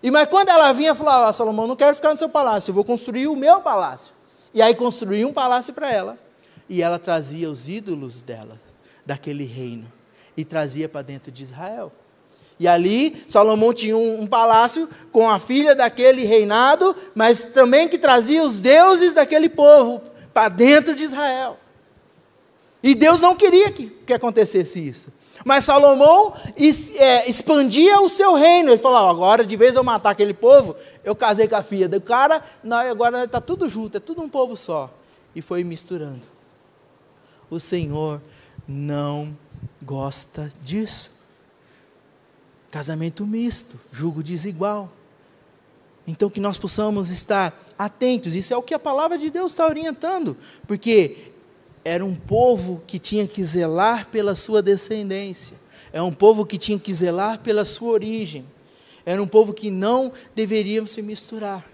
E 0.07 0.11
mas 0.13 0.29
quando 0.29 0.51
ela 0.51 0.73
vinha, 0.73 0.95
falava: 0.95 1.29
ah, 1.29 1.33
Salomão, 1.33 1.67
não 1.67 1.75
quero 1.75 1.97
ficar 1.97 2.13
no 2.13 2.17
seu 2.17 2.29
palácio, 2.29 2.71
eu 2.71 2.75
vou 2.77 2.85
construir 2.85 3.27
o 3.27 3.35
meu 3.35 3.61
palácio. 3.61 4.15
E 4.55 4.63
aí 4.63 4.73
construía 4.73 5.27
um 5.27 5.33
palácio 5.33 5.75
para 5.75 5.91
ela. 5.91 6.17
E 6.69 6.81
ela 6.81 6.97
trazia 6.97 7.51
os 7.51 7.67
ídolos 7.67 8.23
dela, 8.23 8.57
daquele 9.05 9.43
reino, 9.43 9.93
e 10.37 10.45
trazia 10.45 10.89
para 10.89 11.03
dentro 11.03 11.33
de 11.33 11.43
Israel. 11.43 11.91
E 12.57 12.69
ali 12.69 13.21
Salomão 13.27 13.75
tinha 13.75 13.97
um, 13.97 14.21
um, 14.21 14.27
palácio 14.29 14.89
com 15.11 15.29
a 15.29 15.41
filha 15.41 15.75
daquele 15.75 16.23
reinado, 16.23 16.95
mas 17.13 17.45
também 17.45 17.89
que 17.89 17.99
trazia 17.99 18.45
os 18.45 18.61
deuses 18.61 19.13
daquele 19.13 19.49
povo 19.49 20.01
para 20.33 20.49
dentro 20.49 20.95
de 20.95 21.03
Israel. 21.03 21.59
E 22.81 22.95
Deus 22.95 23.21
não 23.21 23.35
queria 23.35 23.73
que, 23.73 23.89
que 23.89 24.13
acontecesse 24.13 24.79
isso. 24.79 25.09
Mas 25.47 25.65
Salomão 25.65 26.35
é, 26.97 27.31
expandia 27.31 28.01
o 28.01 28.09
seu 28.09 28.35
reino. 28.35 28.71
Ele 28.71 28.79
falou: 28.79 29.09
agora, 29.09 29.47
de 29.47 29.57
vez 29.57 29.77
eu 29.77 29.85
matar 29.85 30.11
aquele 30.11 30.35
povo, 30.35 30.75
eu 31.05 31.15
casei 31.15 31.47
com 31.47 31.55
a 31.55 31.63
filha 31.63 31.89
do 31.89 32.01
cara, 32.01 32.45
agora 32.91 33.23
está 33.23 33.41
tudo 33.41 33.69
junto, 33.69 33.97
é 33.97 34.01
tudo 34.01 34.21
um 34.23 34.29
povo 34.29 34.57
só. 34.57 34.93
E 35.37 35.41
foi 35.41 35.63
misturando. 35.63 36.27
O 37.49 37.61
Senhor 37.61 38.21
não 38.67 39.39
gosta 39.81 40.51
disso. 40.61 41.13
Casamento 42.69 43.25
misto, 43.25 43.79
julgo 43.93 44.25
desigual. 44.25 44.91
Então, 46.09 46.29
que 46.29 46.41
nós 46.41 46.59
possamos 46.59 47.09
estar 47.09 47.57
atentos, 47.79 48.35
isso 48.35 48.53
é 48.53 48.57
o 48.57 48.63
que 48.63 48.75
a 48.75 48.81
palavra 48.81 49.17
de 49.17 49.31
Deus 49.31 49.53
está 49.53 49.65
orientando, 49.65 50.37
porque 50.67 51.36
era 51.87 52.05
um 52.05 52.17
povo 52.17 52.83
que 52.85 52.99
tinha 52.99 53.29
que 53.29 53.45
zelar 53.45 54.09
pela 54.09 54.35
sua 54.35 54.61
descendência, 54.61 55.57
é 55.93 56.03
um 56.03 56.13
povo 56.13 56.45
que 56.45 56.59
tinha 56.59 56.77
que 56.77 56.93
zelar 56.93 57.39
pela 57.39 57.65
sua 57.65 57.93
origem, 57.93 58.45
era 59.05 59.23
um 59.23 59.27
povo 59.29 59.55
que 59.55 59.71
não 59.71 60.13
deveriam 60.35 60.85
se 60.85 61.01
misturar. 61.01 61.65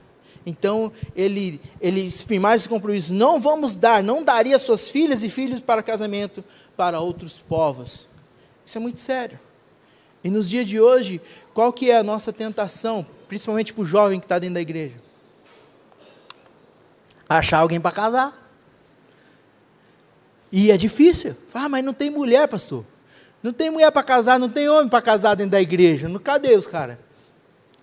Então, 0.45 0.93
ele, 1.17 1.59
ele 1.81 2.11
firmar 2.11 2.57
esse 2.57 2.69
compromisso: 2.69 3.15
não 3.15 3.41
vamos 3.41 3.75
dar, 3.75 4.03
não 4.03 4.23
daria 4.23 4.59
suas 4.59 4.91
filhas 4.91 5.25
e 5.25 5.31
filhos 5.31 5.61
para 5.61 5.83
casamento 5.83 6.45
para 6.77 7.01
outros 7.01 7.41
povos. 7.41 8.07
Isso 8.67 8.77
é 8.77 8.81
muito 8.83 9.01
sério. 9.01 9.41
E 10.23 10.29
nos 10.29 10.47
dias 10.47 10.69
de 10.69 10.79
hoje, 10.79 11.23
qual 11.55 11.73
que 11.73 11.91
é 11.91 11.97
a 11.97 12.03
nossa 12.03 12.35
tentação, 12.35 13.07
principalmente 13.27 13.73
para 13.73 13.83
o 13.83 13.87
jovem 13.87 14.21
que 14.21 14.27
está 14.27 14.39
dentro 14.39 14.57
da 14.57 14.61
igreja? 14.61 14.97
Achar 17.27 17.61
alguém 17.61 17.81
para 17.81 17.93
casar. 17.93 18.42
E 20.53 20.71
é 20.71 20.77
difícil. 20.77 21.35
Ah, 21.55 21.69
mas 21.69 21.83
não 21.83 21.95
tem 21.95 22.11
mulher, 22.11 22.47
pastor. 22.47 22.85
Não 23.43 23.53
tem 23.53 23.71
mulher 23.71 23.91
para 23.91 24.03
casar, 24.03 24.39
não 24.39 24.51
tem 24.51 24.69
homem 24.69 24.89
para 24.89 25.01
casar 25.01 25.35
dentro 25.35 25.53
da 25.53 25.61
igreja. 25.61 26.09
Cadê 26.21 26.55
os 26.55 26.67
caras? 26.67 26.99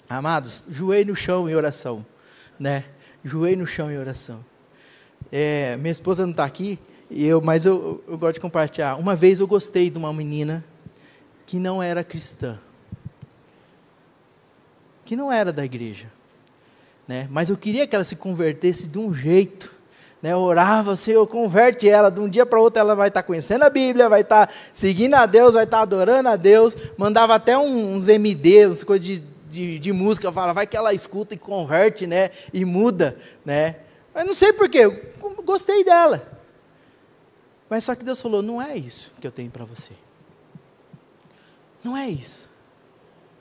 Amados, 0.07 0.63
joelho 0.69 1.09
no 1.09 1.15
chão 1.15 1.49
em 1.49 1.55
oração. 1.55 2.05
Né? 2.59 2.85
Joelho 3.23 3.59
no 3.59 3.67
chão 3.67 3.91
em 3.91 3.97
oração. 3.97 4.45
É, 5.31 5.75
minha 5.77 5.91
esposa 5.91 6.23
não 6.23 6.31
está 6.31 6.45
aqui, 6.45 6.79
eu, 7.11 7.41
mas 7.41 7.65
eu, 7.65 8.03
eu 8.07 8.17
gosto 8.17 8.35
de 8.35 8.39
compartilhar. 8.39 8.95
Uma 8.95 9.15
vez 9.15 9.39
eu 9.39 9.47
gostei 9.47 9.89
de 9.89 9.97
uma 9.97 10.13
menina 10.13 10.63
que 11.45 11.57
não 11.59 11.81
era 11.81 12.03
cristã. 12.03 12.59
Que 15.03 15.15
não 15.15 15.31
era 15.31 15.51
da 15.51 15.65
igreja. 15.65 16.07
Né? 17.07 17.27
Mas 17.31 17.49
eu 17.49 17.57
queria 17.57 17.87
que 17.87 17.95
ela 17.95 18.05
se 18.05 18.15
convertesse 18.15 18.87
de 18.87 18.99
um 18.99 19.13
jeito 19.13 19.78
né, 20.21 20.35
orava, 20.35 20.95
Senhor, 20.95 21.25
converte 21.27 21.89
ela, 21.89 22.09
de 22.09 22.19
um 22.19 22.27
dia 22.27 22.45
para 22.45 22.59
outro 22.59 22.79
ela 22.79 22.95
vai 22.95 23.07
estar 23.07 23.21
tá 23.21 23.27
conhecendo 23.27 23.63
a 23.63 23.69
Bíblia, 23.69 24.09
vai 24.09 24.21
estar 24.21 24.47
tá 24.47 24.53
seguindo 24.73 25.13
a 25.13 25.25
Deus, 25.25 25.53
vai 25.53 25.63
estar 25.63 25.77
tá 25.77 25.83
adorando 25.83 26.27
a 26.27 26.35
Deus, 26.35 26.75
mandava 26.97 27.35
até 27.35 27.57
uns 27.57 28.07
MD, 28.07 28.65
umas 28.65 28.83
coisas 28.83 29.05
de, 29.05 29.23
de, 29.49 29.79
de 29.79 29.93
música, 29.93 30.31
fala, 30.31 30.53
vai 30.53 30.67
que 30.67 30.75
ela 30.75 30.93
escuta 30.93 31.33
e 31.33 31.37
converte, 31.37 32.05
né, 32.05 32.31
e 32.53 32.65
muda, 32.65 33.17
né, 33.45 33.77
mas 34.13 34.25
não 34.25 34.33
sei 34.33 34.51
porquê, 34.51 34.87
gostei 35.45 35.83
dela, 35.85 36.21
mas 37.69 37.85
só 37.85 37.95
que 37.95 38.03
Deus 38.03 38.21
falou, 38.21 38.41
não 38.41 38.61
é 38.61 38.75
isso 38.75 39.13
que 39.21 39.27
eu 39.27 39.31
tenho 39.31 39.49
para 39.49 39.63
você, 39.63 39.93
não 41.81 41.95
é 41.95 42.09
isso, 42.09 42.49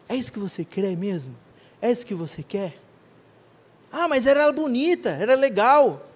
é 0.09 0.15
isso 0.15 0.33
que 0.33 0.39
você 0.39 0.65
crê 0.65 0.95
mesmo, 0.95 1.35
é 1.83 1.91
isso 1.91 2.07
que 2.07 2.15
você 2.15 2.41
quer, 2.41 2.79
ah, 3.91 4.07
mas 4.07 4.29
era 4.29 4.53
bonita, 4.53 5.11
era 5.11 5.35
legal, 5.35 6.08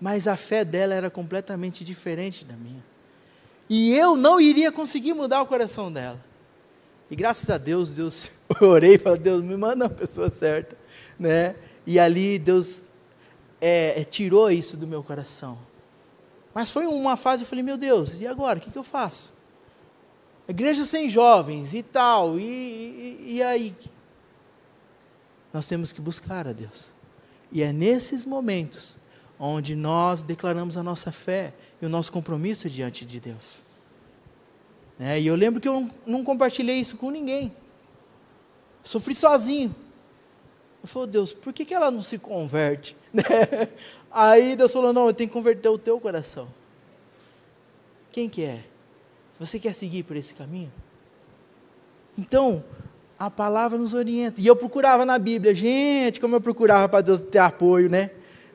mas 0.00 0.28
a 0.28 0.36
fé 0.36 0.64
dela 0.64 0.94
era 0.94 1.10
completamente 1.10 1.84
diferente 1.84 2.44
da 2.44 2.54
minha. 2.54 2.84
E 3.68 3.92
eu 3.94 4.16
não 4.16 4.40
iria 4.40 4.72
conseguir 4.72 5.12
mudar 5.12 5.42
o 5.42 5.46
coração 5.46 5.92
dela. 5.92 6.22
E 7.10 7.16
graças 7.16 7.48
a 7.50 7.58
Deus, 7.58 7.90
Deus, 7.90 8.30
eu 8.60 8.68
orei 8.68 8.94
e 8.94 8.98
falei, 8.98 9.18
Deus, 9.18 9.42
me 9.42 9.56
manda 9.56 9.86
a 9.86 9.90
pessoa 9.90 10.30
certa. 10.30 10.76
Né? 11.18 11.54
E 11.86 11.98
ali 11.98 12.38
Deus 12.38 12.84
é, 13.60 14.00
é, 14.00 14.04
tirou 14.04 14.50
isso 14.50 14.76
do 14.76 14.86
meu 14.86 15.02
coração. 15.02 15.58
Mas 16.54 16.70
foi 16.70 16.86
uma 16.86 17.16
fase, 17.16 17.42
eu 17.42 17.46
falei, 17.48 17.62
meu 17.62 17.76
Deus, 17.76 18.20
e 18.20 18.26
agora? 18.26 18.58
O 18.58 18.62
que, 18.62 18.70
que 18.70 18.78
eu 18.78 18.84
faço? 18.84 19.30
Igreja 20.48 20.84
sem 20.84 21.08
jovens 21.08 21.74
e 21.74 21.82
tal, 21.82 22.38
e, 22.38 22.42
e, 22.42 23.34
e 23.34 23.42
aí? 23.42 23.74
Nós 25.52 25.66
temos 25.66 25.92
que 25.92 26.00
buscar 26.00 26.48
a 26.48 26.52
Deus. 26.52 26.92
E 27.52 27.62
é 27.62 27.72
nesses 27.72 28.24
momentos 28.24 28.97
onde 29.38 29.76
nós 29.76 30.22
declaramos 30.22 30.76
a 30.76 30.82
nossa 30.82 31.12
fé 31.12 31.54
e 31.80 31.86
o 31.86 31.88
nosso 31.88 32.10
compromisso 32.10 32.68
diante 32.68 33.04
de 33.04 33.20
Deus. 33.20 33.62
É, 34.98 35.20
e 35.20 35.26
eu 35.26 35.36
lembro 35.36 35.60
que 35.60 35.68
eu 35.68 35.88
não, 36.04 36.24
compartilhei 36.24 36.80
isso 36.80 36.96
com 36.96 37.10
ninguém. 37.10 37.52
Sofri 38.82 39.14
sozinho. 39.14 39.74
Eu 40.82 40.88
falei, 40.88 41.08
Deus, 41.08 41.32
por 41.32 41.52
que, 41.52 41.64
que 41.64 41.74
ela 41.74 41.90
não 41.90 42.02
se 42.02 42.18
converte? 42.18 42.96
Né? 43.10 43.22
Aí 44.10 44.54
Deus 44.54 44.70
falou, 44.70 44.92
não, 44.92 45.06
eu 45.06 45.14
tenho 45.14 45.30
que 45.30 45.32
converter 45.32 45.68
o 45.68 45.78
teu 45.78 45.98
coração. 45.98 46.46
Quem 48.12 48.28
que 48.28 48.42
é? 48.42 48.64
Você 49.38 49.58
quer 49.58 49.72
seguir 49.72 50.02
por 50.02 50.14
esse 50.14 50.34
caminho? 50.34 50.70
Então, 52.16 52.62
a 53.18 53.30
palavra 53.30 53.78
nos 53.78 53.94
orienta. 53.94 54.40
E 54.40 54.46
eu 54.46 54.54
procurava 54.54 55.06
na 55.06 55.18
Bíblia, 55.18 55.54
gente, 55.54 56.20
como 56.20 56.36
eu 56.36 56.40
procurava 56.40 56.88
para 56.88 57.00
Deus 57.00 57.20
ter 57.20 57.38
apoio, 57.38 57.88
né? 57.88 58.10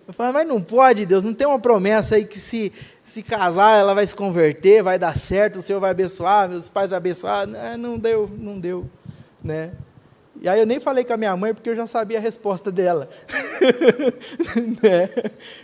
Eu 0.05 0.13
falei, 0.13 0.33
mas 0.33 0.47
não 0.47 0.61
pode, 0.61 1.05
Deus, 1.05 1.23
não 1.23 1.33
tem 1.33 1.47
uma 1.47 1.59
promessa 1.59 2.15
aí 2.15 2.25
que 2.25 2.39
se, 2.39 2.73
se 3.03 3.23
casar 3.23 3.77
ela 3.77 3.93
vai 3.93 4.05
se 4.05 4.15
converter, 4.15 4.83
vai 4.83 4.99
dar 4.99 5.15
certo, 5.17 5.59
o 5.59 5.61
Senhor 5.61 5.79
vai 5.79 5.91
abençoar, 5.91 6.49
meus 6.49 6.69
pais 6.69 6.89
vão 6.89 6.97
abençoar. 6.97 7.47
Não, 7.47 7.77
não 7.77 7.97
deu, 7.97 8.29
não 8.37 8.59
deu. 8.59 8.89
Né? 9.41 9.71
E 10.41 10.49
aí 10.49 10.59
eu 10.59 10.65
nem 10.65 10.79
falei 10.79 11.05
com 11.05 11.13
a 11.13 11.17
minha 11.17 11.35
mãe 11.37 11.53
porque 11.53 11.69
eu 11.69 11.75
já 11.75 11.87
sabia 11.87 12.17
a 12.17 12.21
resposta 12.21 12.69
dela. 12.69 13.09
né? 14.83 15.09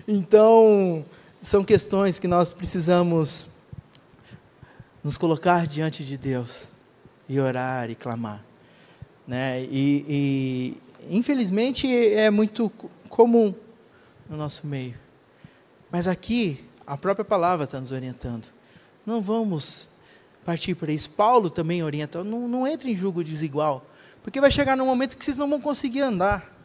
Então, 0.08 1.04
são 1.42 1.62
questões 1.62 2.18
que 2.18 2.28
nós 2.28 2.54
precisamos 2.54 3.48
nos 5.04 5.18
colocar 5.18 5.68
diante 5.68 6.04
de 6.04 6.18
Deus 6.18 6.72
e 7.28 7.42
orar 7.42 7.90
e 7.90 7.96
clamar. 7.96 8.42
Né? 9.28 9.64
E, 9.64 10.06
e 10.08 11.18
infelizmente 11.18 11.88
é 12.14 12.30
muito 12.30 12.72
comum 13.10 13.54
no 14.30 14.38
nosso 14.38 14.68
meio. 14.68 14.96
Mas 15.92 16.08
aqui, 16.08 16.64
a 16.86 16.96
própria 16.96 17.26
palavra 17.26 17.66
está 17.66 17.80
nos 17.80 17.92
orientando. 17.92 18.48
Não 19.06 19.22
vamos 19.22 19.90
partir 20.46 20.76
para 20.76 20.92
isso. 20.92 21.10
Paulo 21.10 21.50
também 21.50 21.84
orienta, 21.84 22.24
não, 22.24 22.48
não 22.48 22.68
entre 22.68 22.92
em 22.92 22.96
julgo 22.96 23.24
desigual, 23.24 23.86
porque 24.24 24.40
vai 24.40 24.52
chegar 24.52 24.78
num 24.78 24.86
momento 24.86 25.18
que 25.18 25.26
vocês 25.26 25.38
não 25.38 25.50
vão 25.50 25.60
conseguir 25.60 26.02
andar. 26.02 26.56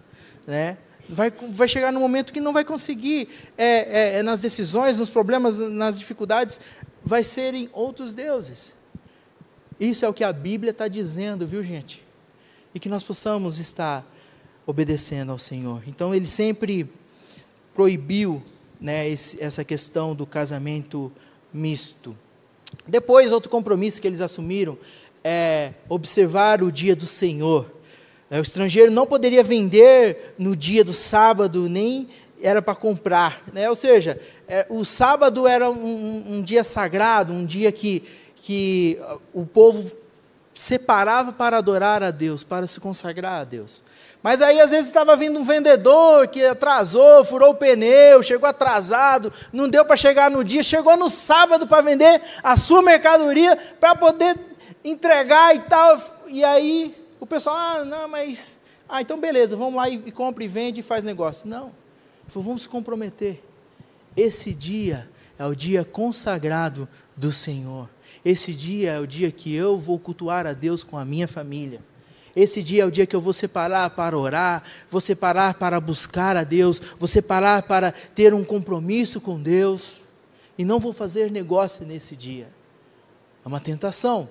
Né? 0.46 0.76
Vai, 1.08 1.30
vai 1.30 1.68
chegar 1.68 1.92
num 1.92 2.00
momento 2.00 2.32
que 2.32 2.40
não 2.40 2.52
vai 2.52 2.64
conseguir, 2.64 3.28
é, 3.56 4.16
é, 4.16 4.18
é 4.18 4.22
nas 4.22 4.40
decisões, 4.40 4.98
nos 4.98 5.10
problemas, 5.10 5.58
nas 5.58 5.98
dificuldades, 5.98 6.60
vai 7.02 7.24
serem 7.24 7.68
outros 7.72 8.12
deuses. 8.12 8.74
Isso 9.78 10.04
é 10.04 10.08
o 10.08 10.14
que 10.14 10.24
a 10.24 10.32
Bíblia 10.32 10.70
está 10.70 10.88
dizendo, 10.88 11.46
viu, 11.46 11.62
gente? 11.62 12.02
E 12.74 12.80
que 12.80 12.88
nós 12.88 13.02
possamos 13.02 13.58
estar 13.58 14.04
obedecendo 14.66 15.30
ao 15.30 15.38
Senhor. 15.38 15.82
Então, 15.86 16.14
ele 16.14 16.26
sempre 16.26 16.90
proibiu 17.74 18.42
né, 18.80 19.08
esse, 19.08 19.42
essa 19.42 19.64
questão 19.64 20.14
do 20.14 20.26
casamento 20.26 21.10
misto. 21.52 22.16
Depois, 22.86 23.32
outro 23.32 23.50
compromisso 23.50 24.00
que 24.00 24.06
eles 24.06 24.20
assumiram 24.20 24.78
é 25.22 25.72
observar 25.88 26.62
o 26.62 26.70
dia 26.70 26.94
do 26.94 27.06
Senhor. 27.06 27.70
É, 28.30 28.38
o 28.38 28.42
estrangeiro 28.42 28.90
não 28.90 29.06
poderia 29.06 29.42
vender 29.42 30.34
no 30.38 30.56
dia 30.56 30.84
do 30.84 30.92
sábado, 30.92 31.68
nem 31.68 32.08
era 32.42 32.60
para 32.60 32.74
comprar. 32.74 33.42
Né? 33.52 33.70
Ou 33.70 33.76
seja, 33.76 34.20
é, 34.46 34.66
o 34.68 34.84
sábado 34.84 35.46
era 35.46 35.70
um, 35.70 36.36
um, 36.36 36.42
dia 36.42 36.62
sagrado, 36.62 37.32
um 37.32 37.46
dia 37.46 37.72
que, 37.72 38.02
que 38.36 38.98
o 39.32 39.46
povo 39.46 39.90
separava 40.54 41.32
para 41.32 41.58
adorar 41.58 42.02
a 42.02 42.10
Deus, 42.10 42.44
para 42.44 42.66
se 42.66 42.78
consagrar 42.80 43.40
a 43.40 43.44
Deus. 43.44 43.82
Mas 44.24 44.40
aí 44.40 44.58
às 44.58 44.70
vezes 44.70 44.86
estava 44.86 45.14
vindo 45.18 45.38
um 45.38 45.44
vendedor 45.44 46.28
que 46.28 46.42
atrasou, 46.46 47.26
furou 47.26 47.50
o 47.50 47.54
pneu, 47.54 48.22
chegou 48.22 48.48
atrasado, 48.48 49.30
não 49.52 49.68
deu 49.68 49.84
para 49.84 49.98
chegar 49.98 50.30
no 50.30 50.42
dia, 50.42 50.62
chegou 50.62 50.96
no 50.96 51.10
sábado 51.10 51.66
para 51.66 51.82
vender 51.82 52.22
a 52.42 52.56
sua 52.56 52.80
mercadoria, 52.80 53.54
para 53.78 53.94
poder 53.94 54.34
entregar 54.82 55.54
e 55.54 55.58
tal. 55.58 56.24
E 56.26 56.42
aí 56.42 56.96
o 57.20 57.26
pessoal, 57.26 57.54
ah, 57.54 57.84
não, 57.84 58.08
mas. 58.08 58.58
Ah, 58.88 59.02
então 59.02 59.20
beleza, 59.20 59.56
vamos 59.56 59.74
lá 59.74 59.90
e, 59.90 60.02
e 60.06 60.10
compra 60.10 60.42
e 60.42 60.48
vende 60.48 60.80
e 60.80 60.82
faz 60.82 61.04
negócio. 61.04 61.46
Não. 61.46 61.70
Vamos 62.26 62.62
se 62.62 62.68
comprometer. 62.70 63.44
Esse 64.16 64.54
dia 64.54 65.06
é 65.38 65.44
o 65.44 65.54
dia 65.54 65.84
consagrado 65.84 66.88
do 67.14 67.30
Senhor. 67.30 67.90
Esse 68.24 68.54
dia 68.54 68.92
é 68.92 68.98
o 68.98 69.06
dia 69.06 69.30
que 69.30 69.54
eu 69.54 69.76
vou 69.76 69.98
cultuar 69.98 70.46
a 70.46 70.54
Deus 70.54 70.82
com 70.82 70.96
a 70.96 71.04
minha 71.04 71.28
família. 71.28 71.82
Esse 72.36 72.62
dia 72.62 72.82
é 72.82 72.86
o 72.86 72.90
dia 72.90 73.06
que 73.06 73.14
eu 73.14 73.20
vou 73.20 73.32
separar 73.32 73.90
para 73.90 74.18
orar, 74.18 74.62
vou 74.90 75.00
separar 75.00 75.54
para 75.54 75.80
buscar 75.80 76.36
a 76.36 76.42
Deus, 76.42 76.80
vou 76.98 77.06
separar 77.06 77.62
para 77.62 77.92
ter 77.92 78.34
um 78.34 78.42
compromisso 78.42 79.20
com 79.20 79.40
Deus, 79.40 80.02
e 80.58 80.64
não 80.64 80.80
vou 80.80 80.92
fazer 80.92 81.30
negócio 81.30 81.86
nesse 81.86 82.16
dia. 82.16 82.48
É 83.44 83.48
uma 83.48 83.60
tentação, 83.60 84.28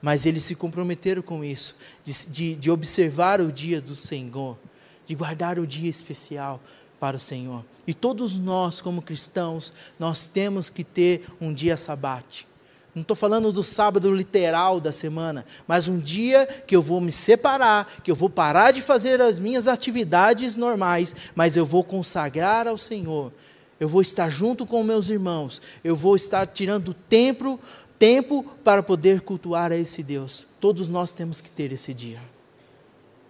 mas 0.00 0.24
eles 0.24 0.44
se 0.44 0.54
comprometeram 0.54 1.20
com 1.20 1.44
isso, 1.44 1.76
de, 2.02 2.12
de, 2.28 2.54
de 2.54 2.70
observar 2.70 3.40
o 3.40 3.52
dia 3.52 3.80
do 3.80 3.94
Senhor, 3.94 4.56
de 5.04 5.14
guardar 5.14 5.58
o 5.58 5.66
dia 5.66 5.90
especial 5.90 6.60
para 6.98 7.18
o 7.18 7.20
Senhor. 7.20 7.64
E 7.86 7.92
todos 7.92 8.34
nós, 8.34 8.80
como 8.80 9.02
cristãos, 9.02 9.72
nós 9.98 10.24
temos 10.26 10.70
que 10.70 10.82
ter 10.82 11.26
um 11.38 11.52
dia 11.52 11.76
sabático 11.76 12.55
não 12.96 13.02
estou 13.02 13.14
falando 13.14 13.52
do 13.52 13.62
sábado 13.62 14.10
literal 14.10 14.80
da 14.80 14.90
semana, 14.90 15.44
mas 15.68 15.86
um 15.86 15.98
dia 15.98 16.46
que 16.66 16.74
eu 16.74 16.80
vou 16.80 16.98
me 16.98 17.12
separar, 17.12 18.00
que 18.02 18.10
eu 18.10 18.16
vou 18.16 18.30
parar 18.30 18.70
de 18.70 18.80
fazer 18.80 19.20
as 19.20 19.38
minhas 19.38 19.68
atividades 19.68 20.56
normais, 20.56 21.14
mas 21.34 21.58
eu 21.58 21.66
vou 21.66 21.84
consagrar 21.84 22.66
ao 22.66 22.78
Senhor. 22.78 23.30
Eu 23.78 23.86
vou 23.86 24.00
estar 24.00 24.30
junto 24.30 24.64
com 24.64 24.82
meus 24.82 25.10
irmãos. 25.10 25.60
Eu 25.84 25.94
vou 25.94 26.16
estar 26.16 26.46
tirando 26.46 26.94
tempo, 26.94 27.60
tempo 27.98 28.42
para 28.64 28.82
poder 28.82 29.20
cultuar 29.20 29.72
a 29.72 29.76
esse 29.76 30.02
Deus. 30.02 30.46
Todos 30.58 30.88
nós 30.88 31.12
temos 31.12 31.42
que 31.42 31.50
ter 31.50 31.72
esse 31.72 31.92
dia. 31.92 32.22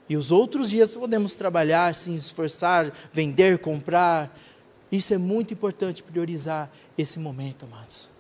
E 0.09 0.17
os 0.17 0.31
outros 0.31 0.71
dias 0.71 0.95
podemos 0.95 1.35
trabalhar, 1.35 1.93
se 1.97 2.15
esforçar, 2.15 2.93
vender, 3.13 3.59
comprar. 3.59 4.33
Isso 4.93 5.13
é 5.13 5.19
muito 5.19 5.53
importante 5.53 6.05
priorizar 6.05 6.71
esse 6.97 7.19
momento, 7.19 7.65
amados. 7.65 8.15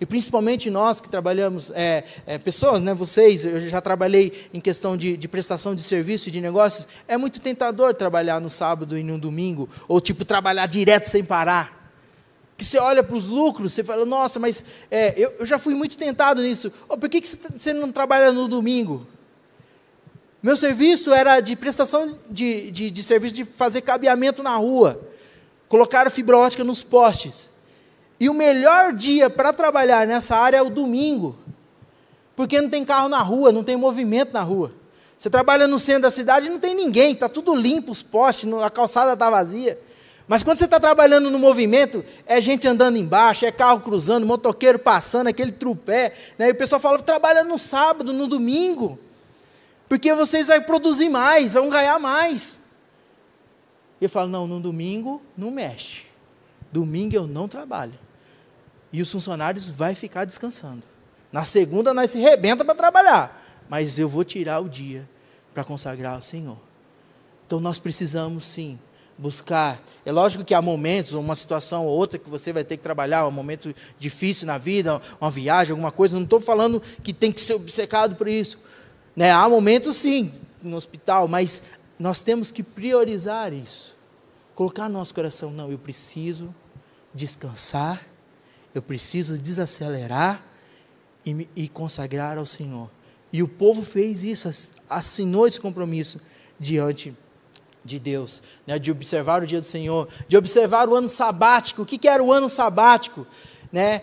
E 0.00 0.06
principalmente 0.06 0.70
nós 0.70 0.98
que 0.98 1.10
trabalhamos, 1.10 1.70
é, 1.74 2.04
é, 2.26 2.38
pessoas, 2.38 2.80
né, 2.80 2.94
vocês, 2.94 3.44
eu 3.44 3.60
já 3.60 3.82
trabalhei 3.82 4.48
em 4.52 4.58
questão 4.58 4.96
de, 4.96 5.14
de 5.14 5.28
prestação 5.28 5.74
de 5.74 5.82
serviço 5.82 6.30
e 6.30 6.32
de 6.32 6.40
negócios, 6.40 6.88
é 7.06 7.18
muito 7.18 7.38
tentador 7.38 7.92
trabalhar 7.92 8.40
no 8.40 8.48
sábado 8.48 8.96
e 8.96 9.02
no 9.02 9.18
domingo, 9.18 9.68
ou 9.86 10.00
tipo, 10.00 10.24
trabalhar 10.24 10.66
direto 10.66 11.04
sem 11.04 11.22
parar. 11.22 11.78
Que 12.56 12.64
você 12.64 12.78
olha 12.78 13.02
para 13.02 13.14
os 13.14 13.26
lucros, 13.26 13.74
você 13.74 13.84
fala, 13.84 14.06
nossa, 14.06 14.38
mas 14.38 14.64
é, 14.90 15.12
eu, 15.18 15.34
eu, 15.38 15.44
já 15.44 15.58
fui 15.58 15.74
muito 15.74 15.98
tentado 15.98 16.40
nisso. 16.40 16.72
Oh, 16.88 16.96
por 16.96 17.08
que, 17.08 17.20
que 17.20 17.28
você 17.28 17.74
não 17.74 17.92
trabalha 17.92 18.32
no 18.32 18.48
domingo? 18.48 19.06
Meu 20.42 20.56
serviço 20.56 21.12
era 21.12 21.40
de 21.40 21.54
prestação 21.56 22.18
de, 22.30 22.70
de, 22.70 22.90
de 22.90 23.02
serviço 23.02 23.34
de 23.34 23.44
fazer 23.44 23.82
cabeamento 23.82 24.42
na 24.42 24.56
rua. 24.56 24.98
Colocar 25.68 26.10
fibra 26.10 26.38
ótica 26.38 26.64
nos 26.64 26.82
postes. 26.82 27.50
E 28.20 28.28
o 28.28 28.34
melhor 28.34 28.92
dia 28.92 29.30
para 29.30 29.50
trabalhar 29.50 30.06
nessa 30.06 30.36
área 30.36 30.58
é 30.58 30.62
o 30.62 30.68
domingo, 30.68 31.38
porque 32.36 32.60
não 32.60 32.68
tem 32.68 32.84
carro 32.84 33.08
na 33.08 33.22
rua, 33.22 33.50
não 33.50 33.64
tem 33.64 33.78
movimento 33.78 34.34
na 34.34 34.42
rua. 34.42 34.72
Você 35.16 35.30
trabalha 35.30 35.66
no 35.66 35.78
centro 35.78 36.02
da 36.02 36.10
cidade 36.10 36.46
e 36.46 36.50
não 36.50 36.58
tem 36.58 36.74
ninguém, 36.74 37.12
está 37.12 37.30
tudo 37.30 37.54
limpo, 37.54 37.90
os 37.90 38.02
postes, 38.02 38.52
a 38.52 38.68
calçada 38.68 39.14
está 39.14 39.30
vazia. 39.30 39.80
Mas 40.28 40.42
quando 40.42 40.58
você 40.58 40.66
está 40.66 40.78
trabalhando 40.78 41.30
no 41.30 41.38
movimento, 41.38 42.04
é 42.26 42.40
gente 42.42 42.68
andando 42.68 42.98
embaixo, 42.98 43.46
é 43.46 43.50
carro 43.50 43.80
cruzando, 43.80 44.26
motoqueiro 44.26 44.78
passando, 44.78 45.28
aquele 45.28 45.50
trupé. 45.50 46.12
Né? 46.38 46.48
E 46.48 46.52
o 46.52 46.54
pessoal 46.54 46.78
fala, 46.78 46.98
trabalha 46.98 47.42
no 47.42 47.58
sábado, 47.58 48.12
no 48.12 48.26
domingo, 48.26 48.98
porque 49.88 50.12
vocês 50.12 50.48
vão 50.48 50.60
produzir 50.62 51.08
mais, 51.08 51.54
vão 51.54 51.70
ganhar 51.70 51.98
mais. 51.98 52.60
E 53.98 54.04
eu 54.04 54.10
falo, 54.10 54.28
não, 54.28 54.46
no 54.46 54.60
domingo 54.60 55.22
não 55.36 55.50
mexe. 55.50 56.04
Domingo 56.70 57.16
eu 57.16 57.26
não 57.26 57.48
trabalho 57.48 57.98
e 58.92 59.00
os 59.00 59.10
funcionários 59.10 59.68
vai 59.68 59.94
ficar 59.94 60.24
descansando. 60.24 60.82
Na 61.32 61.44
segunda 61.44 61.94
nós 61.94 62.10
se 62.10 62.18
rebenta 62.18 62.64
para 62.64 62.74
trabalhar, 62.74 63.42
mas 63.68 63.98
eu 63.98 64.08
vou 64.08 64.24
tirar 64.24 64.60
o 64.60 64.68
dia 64.68 65.08
para 65.54 65.64
consagrar 65.64 66.14
ao 66.14 66.22
Senhor. 66.22 66.58
Então 67.46 67.60
nós 67.60 67.78
precisamos 67.78 68.44
sim 68.44 68.78
buscar. 69.16 69.80
É 70.04 70.10
lógico 70.10 70.44
que 70.44 70.54
há 70.54 70.62
momentos, 70.62 71.12
uma 71.12 71.36
situação 71.36 71.86
ou 71.86 71.96
outra 71.96 72.18
que 72.18 72.30
você 72.30 72.52
vai 72.52 72.64
ter 72.64 72.76
que 72.78 72.82
trabalhar, 72.82 73.26
um 73.26 73.30
momento 73.30 73.74
difícil 73.98 74.46
na 74.46 74.56
vida, 74.56 75.00
uma 75.20 75.30
viagem, 75.30 75.72
alguma 75.72 75.92
coisa. 75.92 76.16
Não 76.16 76.24
estou 76.24 76.40
falando 76.40 76.80
que 77.02 77.12
tem 77.12 77.30
que 77.30 77.40
ser 77.40 77.54
obcecado 77.54 78.16
por 78.16 78.26
isso. 78.26 78.58
Né? 79.14 79.30
Há 79.30 79.48
momentos 79.48 79.96
sim 79.96 80.32
no 80.62 80.76
hospital, 80.76 81.28
mas 81.28 81.62
nós 81.98 82.22
temos 82.22 82.50
que 82.50 82.62
priorizar 82.62 83.52
isso. 83.52 83.94
Colocar 84.54 84.88
no 84.88 84.98
nosso 84.98 85.14
coração, 85.14 85.50
não, 85.50 85.70
eu 85.70 85.78
preciso 85.78 86.54
descansar 87.14 88.00
eu 88.74 88.82
preciso 88.82 89.36
desacelerar 89.36 90.44
e, 91.24 91.48
e 91.54 91.68
consagrar 91.68 92.38
ao 92.38 92.46
Senhor. 92.46 92.90
E 93.32 93.42
o 93.42 93.48
povo 93.48 93.82
fez 93.82 94.24
isso, 94.24 94.50
assinou 94.88 95.46
esse 95.46 95.60
compromisso 95.60 96.20
diante 96.58 97.14
de 97.84 97.98
Deus, 97.98 98.42
né, 98.66 98.78
de 98.78 98.90
observar 98.90 99.42
o 99.42 99.46
dia 99.46 99.60
do 99.60 99.66
Senhor, 99.66 100.08
de 100.28 100.36
observar 100.36 100.88
o 100.88 100.94
ano 100.94 101.08
sabático. 101.08 101.82
O 101.82 101.86
que, 101.86 101.96
que 101.96 102.08
era 102.08 102.22
o 102.22 102.32
ano 102.32 102.48
sabático? 102.48 103.26
Né? 103.72 104.02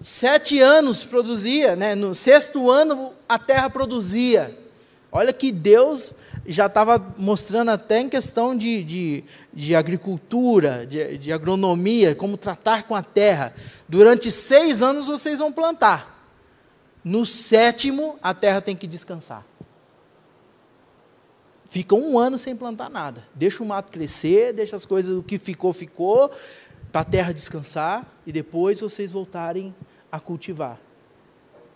Sete 0.00 0.60
anos 0.60 1.04
produzia, 1.04 1.74
né, 1.74 1.94
no 1.94 2.14
sexto 2.14 2.70
ano 2.70 3.12
a 3.28 3.38
terra 3.38 3.70
produzia. 3.70 4.56
Olha 5.10 5.32
que 5.32 5.50
Deus 5.50 6.14
já 6.46 6.66
estava 6.66 6.98
mostrando 7.16 7.70
até 7.70 8.00
em 8.00 8.08
questão 8.08 8.56
de, 8.56 8.84
de, 8.84 9.24
de 9.52 9.74
agricultura, 9.74 10.86
de, 10.86 11.18
de, 11.18 11.32
agronomia, 11.32 12.14
como 12.14 12.36
tratar 12.36 12.84
com 12.84 12.94
a 12.94 13.02
terra. 13.02 13.54
Durante 13.88 14.30
seis 14.30 14.82
anos 14.82 15.06
vocês 15.06 15.38
vão 15.38 15.52
plantar. 15.52 16.12
No 17.02 17.24
sétimo, 17.24 18.18
a 18.22 18.34
terra 18.34 18.60
tem 18.60 18.76
que 18.76 18.86
descansar. 18.86 19.44
Fica 21.66 21.94
um 21.94 22.18
ano 22.18 22.38
sem 22.38 22.54
plantar 22.54 22.88
nada. 22.88 23.26
Deixa 23.34 23.62
o 23.62 23.66
mato 23.66 23.90
crescer, 23.90 24.52
deixa 24.52 24.76
as 24.76 24.86
coisas, 24.86 25.16
o 25.16 25.22
que 25.22 25.38
ficou, 25.38 25.72
ficou, 25.72 26.30
para 26.92 27.00
a 27.00 27.04
terra 27.04 27.32
descansar, 27.32 28.06
e 28.24 28.30
depois 28.30 28.80
vocês 28.80 29.10
voltarem 29.10 29.74
a 30.12 30.20
cultivar. 30.20 30.78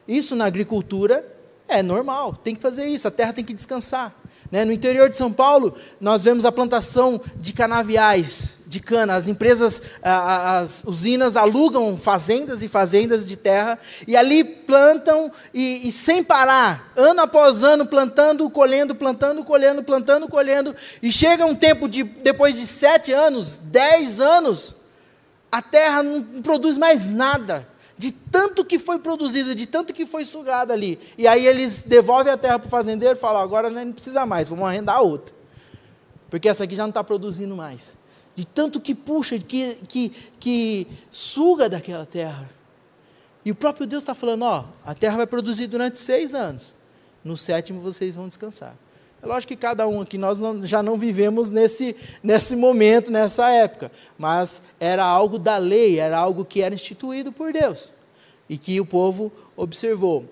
Isso 0.07 0.37
na 0.37 0.47
agricultura 0.47 1.27
é 1.67 1.83
normal, 1.83 2.35
tem 2.37 2.55
que 2.55 2.63
fazer 2.63 2.87
isso, 2.87 3.09
a 3.09 3.11
terra 3.11 3.33
tem 3.33 3.45
que 3.45 3.53
descansar. 3.53 4.15
Né? 4.51 4.65
No 4.65 4.73
interior 4.73 5.11
de 5.11 5.17
São 5.17 5.33
Paulo, 5.33 5.75
nós 6.01 6.25
vemos 6.25 6.45
a 6.45 6.53
plantação 6.53 7.21
de 7.37 7.53
canaviais, 7.53 8.57
de 8.67 8.81
cana. 8.81 9.15
As 9.15 9.29
empresas, 9.29 9.81
as 10.03 10.85
usinas 10.87 11.37
alugam 11.37 11.97
fazendas 11.97 12.63
e 12.63 12.69
fazendas 12.69 13.29
de 13.29 13.37
terra 13.37 13.79
e 14.07 14.17
ali 14.17 14.45
plantam 14.45 15.31
e, 15.53 15.89
e, 15.89 15.93
sem 15.93 16.23
parar, 16.23 16.93
ano 16.97 17.21
após 17.21 17.63
ano, 17.63 17.87
plantando, 17.87 18.49
colhendo, 18.49 18.95
plantando, 18.95 19.45
colhendo, 19.45 19.83
plantando, 19.83 20.29
colhendo. 20.29 20.75
E 21.03 21.13
chega 21.13 21.47
um 21.47 21.55
tempo 21.55 21.89
de, 21.89 22.03
depois 22.03 22.57
de 22.57 22.67
sete 22.67 23.13
anos, 23.13 23.59
dez 23.59 24.21
anos, 24.21 24.75
a 25.51 25.63
terra 25.63 26.03
não 26.03 26.43
produz 26.43 26.77
mais 26.79 27.09
nada 27.09 27.67
de 27.99 28.13
tanto 28.13 28.65
que 28.65 28.79
foi 28.79 29.01
produzido, 29.01 29.55
de 29.57 29.67
tanto 29.67 29.93
que 29.93 30.07
foi 30.07 30.25
sugado 30.25 30.73
ali. 30.73 30.99
E 31.19 31.27
aí 31.27 31.45
eles 31.45 31.83
devolvem 31.83 32.33
a 32.33 32.37
terra 32.37 32.59
para 32.59 32.69
o 32.69 32.71
fazendeiro 32.71 33.17
e 33.17 33.21
falam: 33.21 33.43
agora 33.43 33.69
não 33.69 33.93
precisa 33.93 34.25
mais, 34.25 34.49
vamos 34.49 34.67
arrendar 34.67 35.03
outra. 35.03 35.35
Porque 36.31 36.49
essa 36.49 36.63
aqui 36.63 36.77
já 36.77 36.85
não 36.85 36.91
está 36.91 37.03
produzindo 37.03 37.57
mais. 37.57 37.99
De 38.37 38.47
tanto 38.47 38.81
que 38.81 38.95
puxa, 38.95 39.37
que, 39.39 39.75
que, 39.89 40.11
que 40.39 40.87
suga 41.11 41.69
daquela 41.69 42.07
terra. 42.07 42.49
E 43.45 43.51
o 43.51 43.55
próprio 43.55 43.85
Deus 43.87 44.05
está 44.05 44.15
falando: 44.15 44.43
ó, 44.43 44.65
a 44.87 44.95
terra 44.95 45.17
vai 45.17 45.27
produzir 45.27 45.67
durante 45.67 45.99
seis 45.99 46.35
anos. 46.35 46.73
No 47.25 47.37
sétimo 47.37 47.81
vocês 47.81 48.15
vão 48.15 48.29
descansar. 48.29 48.77
É 49.23 49.27
lógico 49.27 49.53
que 49.53 49.57
cada 49.57 49.87
um 49.89 50.01
aqui, 50.01 50.17
nós 50.17 50.39
não, 50.39 50.65
já 50.65 50.83
não 50.83 50.97
vivemos 50.97 51.51
nesse, 51.51 51.97
nesse 52.23 52.55
momento, 52.55 53.11
nessa 53.11 53.51
época, 53.51 53.91
mas 54.17 54.63
era 54.79 55.05
algo 55.05 55.39
da 55.39 55.59
lei, 55.59 55.99
era 55.99 56.17
algo 56.17 56.45
que 56.45 56.63
era 56.63 56.75
instituído 56.75 57.33
por 57.33 57.53
Deus 57.53 57.91
e 58.49 58.57
que 58.57 58.81
o 58.81 58.87
povo 58.87 59.33
observou. 59.57 60.25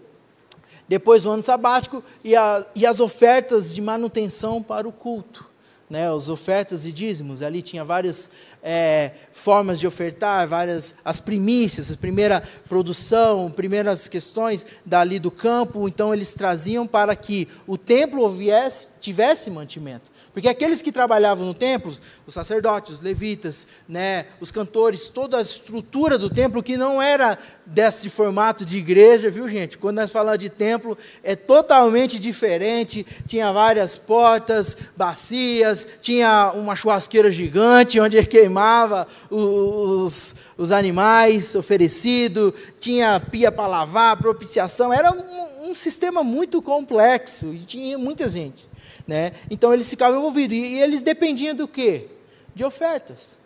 Depois 0.89 1.27
o 1.27 1.31
ano 1.31 1.43
sabático 1.43 2.03
e, 2.23 2.37
a, 2.37 2.65
e 2.77 2.87
as 2.87 3.01
ofertas 3.01 3.75
de 3.75 3.81
manutenção 3.81 4.63
para 4.63 4.87
o 4.87 4.93
culto 4.93 5.56
né, 5.89 6.13
as 6.13 6.29
ofertas 6.29 6.85
e 6.85 6.93
dízimos, 6.93 7.43
ali 7.43 7.63
tinha 7.63 7.85
várias 7.85 8.29
é, 8.63 9.13
formas 9.33 9.79
de 9.79 9.87
ofertar, 9.87 10.47
várias 10.49 10.95
as 11.05 11.21
primícias, 11.21 11.91
a 11.91 11.97
primeira 11.97 12.43
produção, 12.69 13.51
primeiras 13.51 14.09
questões 14.09 14.67
dali 14.85 15.19
do 15.19 15.31
campo, 15.31 15.87
então 15.87 16.13
eles 16.13 16.35
traziam 16.35 16.87
para 16.87 17.15
que 17.15 17.47
o 17.67 17.79
templo 17.79 18.29
viesse, 18.29 18.89
tivesse 19.01 19.49
mantimento, 19.51 20.11
Porque 20.37 20.51
aqueles 20.51 20.83
que 20.83 20.93
trabalhavam 20.93 21.47
no 21.47 21.55
templo, 21.55 21.97
os 22.27 22.35
sacerdotes, 22.35 22.97
os 22.97 23.01
levitas, 23.01 23.67
né, 23.89 24.27
os 24.39 24.51
cantores, 24.51 25.09
toda 25.09 25.39
a 25.39 25.41
estrutura 25.41 26.19
do 26.19 26.29
templo 26.29 26.63
que 26.63 26.77
não 26.77 27.01
era 27.01 27.39
desse 27.65 28.11
formato 28.11 28.63
de 28.63 28.77
igreja, 28.77 29.31
viu 29.31 29.49
gente? 29.49 29.79
Quando 29.79 29.97
nós 29.97 30.11
falamos 30.11 30.39
de 30.39 30.51
templo, 30.51 30.99
é 31.23 31.35
totalmente 31.35 32.19
diferente. 32.19 33.07
Tinha 33.27 33.51
várias 33.51 33.97
portas, 33.97 34.77
bacias, 34.95 35.87
tinha 36.03 36.53
uma 36.55 36.77
churrasqueira 36.77 37.31
gigante 37.31 37.99
onde 37.99 38.19
ele 38.19 38.27
queimava 38.27 39.09
os, 39.31 40.35
os 40.59 40.71
animais 40.71 41.55
oferecidos, 41.55 42.53
tinha 42.79 43.19
pia 43.19 43.51
para 43.51 43.69
lavar, 43.69 44.19
propiciação. 44.19 44.93
Era 44.93 45.13
um, 45.13 45.71
um 45.71 45.75
sistema 45.75 46.23
muito 46.23 46.61
complexo 46.61 47.55
e 47.55 47.61
tinha 47.61 47.97
muita 47.97 48.29
gente. 48.29 48.76
Né? 49.07 49.33
Então 49.51 49.73
eles 49.73 49.89
ficavam 49.89 50.19
envolvidos. 50.19 50.57
E, 50.57 50.61
e 50.61 50.81
eles 50.83 51.03
dependiam 51.03 51.55
do 51.55 51.69
quê? 51.69 52.09
De 52.55 52.65
ofertas. 52.65 53.39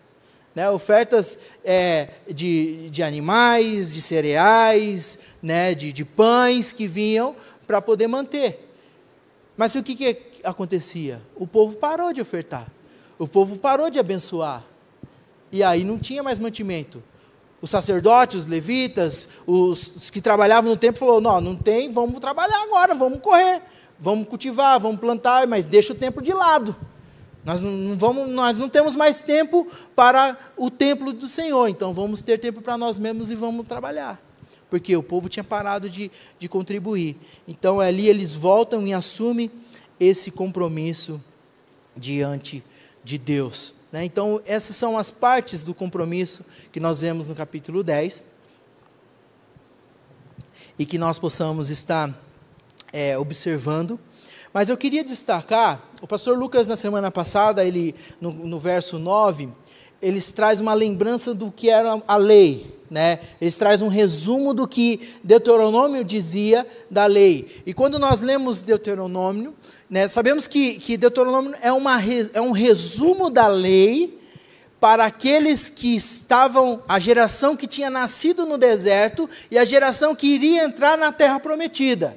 Né? 0.55 0.69
Ofertas 0.71 1.39
é, 1.65 2.09
de, 2.29 2.89
de 2.91 3.03
animais, 3.03 3.93
de 3.93 4.01
cereais, 4.01 5.19
né? 5.43 5.75
de, 5.75 5.93
de 5.93 6.05
pães 6.05 6.73
que 6.73 6.87
vinham 6.87 7.37
para 7.67 7.83
poder 7.83 8.07
manter. 8.07 8.69
Mas 9.57 9.75
o 9.75 9.83
que, 9.83 9.95
que 9.95 10.17
acontecia? 10.43 11.21
O 11.37 11.47
povo 11.47 11.77
parou 11.77 12.13
de 12.13 12.21
ofertar. 12.21 12.67
O 13.19 13.29
povo 13.29 13.59
parou 13.59 13.91
de 13.91 13.99
abençoar. 13.99 14.65
E 15.53 15.63
aí 15.63 15.85
não 15.85 15.99
tinha 15.99 16.23
mais 16.23 16.39
mantimento. 16.39 17.03
Os 17.61 17.69
sacerdotes, 17.69 18.37
os 18.37 18.47
levitas, 18.47 19.29
os, 19.47 20.09
que 20.09 20.23
trabalhavam 20.23 20.71
no 20.71 20.77
templo, 20.79 20.99
falou: 20.99 21.21
não, 21.21 21.39
não 21.43 21.55
tem, 21.55 21.91
vamos 21.91 22.19
trabalhar 22.19 22.63
agora, 22.63 22.95
vamos 22.95 23.21
correr 23.21 23.61
vamos 24.01 24.27
cultivar, 24.27 24.81
vamos 24.81 24.99
plantar, 24.99 25.47
mas 25.47 25.67
deixa 25.67 25.93
o 25.93 25.97
tempo 25.97 26.23
de 26.23 26.33
lado. 26.33 26.75
Nós 27.45 27.63
não, 27.63 27.97
vamos, 27.97 28.29
nós 28.31 28.59
não 28.59 28.69
temos 28.69 28.97
mais 28.97 29.21
tempo 29.21 29.67
para 29.95 30.37
o 30.57 30.71
templo 30.71 31.13
do 31.13 31.29
Senhor, 31.29 31.69
então 31.69 31.93
vamos 31.93 32.23
ter 32.23 32.39
tempo 32.39 32.61
para 32.61 32.77
nós 32.77 32.99
mesmos 32.99 33.31
e 33.31 33.35
vamos 33.35 33.67
trabalhar. 33.67 34.21
Porque 34.69 34.97
o 34.97 35.03
povo 35.03 35.29
tinha 35.29 35.45
parado 35.45 35.89
de, 35.89 36.11
de 36.39 36.49
contribuir. 36.49 37.17
Então 37.47 37.81
ali 37.81 38.09
eles 38.09 38.35
voltam 38.35 38.87
e 38.87 38.93
assumem 38.93 39.51
esse 39.99 40.31
compromisso 40.31 41.23
diante 41.97 42.63
de 43.03 43.19
Deus. 43.19 43.75
Né? 43.91 44.05
Então, 44.05 44.41
essas 44.47 44.77
são 44.77 44.97
as 44.97 45.11
partes 45.11 45.65
do 45.65 45.75
compromisso 45.75 46.45
que 46.71 46.79
nós 46.79 47.01
vemos 47.01 47.27
no 47.27 47.35
capítulo 47.35 47.83
10. 47.83 48.25
E 50.79 50.87
que 50.87 50.97
nós 50.97 51.19
possamos 51.19 51.69
estar 51.69 52.15
é, 52.93 53.17
observando. 53.19 53.99
Mas 54.53 54.69
eu 54.69 54.77
queria 54.77 55.05
destacar, 55.05 55.81
o 56.03 56.07
pastor 56.07 56.37
Lucas, 56.37 56.67
na 56.67 56.77
semana 56.77 57.11
passada, 57.11 57.65
ele, 57.65 57.95
no, 58.21 58.33
no 58.33 58.59
verso 58.59 58.99
9, 58.99 59.49
eles 60.03 60.33
traz 60.33 60.61
uma 60.61 60.75
lembrança 60.75 61.33
do 61.33 61.51
que 61.51 61.71
era 61.71 62.03
a 62.09 62.17
lei, 62.17 62.75
né? 62.91 63.21
Eles 63.41 63.57
traz 63.57 63.81
um 63.83 63.89
resumo 63.89 64.53
do 64.53 64.67
que 64.67 65.09
Deuteronômio 65.23 66.03
dizia 66.03 66.67
da 66.91 67.07
lei. 67.07 67.63
E 67.65 67.73
quando 67.73 67.99
nós 67.99 68.21
lemos 68.21 68.61
Deuteronômio, 68.61 69.55
né, 69.89 70.09
sabemos 70.09 70.47
que, 70.47 70.75
que 70.75 70.97
Deuteronômio 70.97 71.55
é, 71.63 71.73
uma, 71.73 72.01
é 72.33 72.41
um 72.41 72.53
resumo 72.53 73.31
da 73.31 73.47
lei 73.47 74.19
para 74.81 75.05
aqueles 75.05 75.69
que 75.69 75.95
estavam, 75.95 76.83
a 76.89 76.99
geração 76.99 77.55
que 77.55 77.67
tinha 77.67 77.91
nascido 77.91 78.47
no 78.47 78.57
deserto 78.57 79.29
e 79.51 79.59
a 79.59 79.65
geração 79.65 80.15
que 80.15 80.27
iria 80.27 80.65
entrar 80.65 80.97
na 80.97 81.13
terra 81.13 81.39
prometida. 81.39 82.17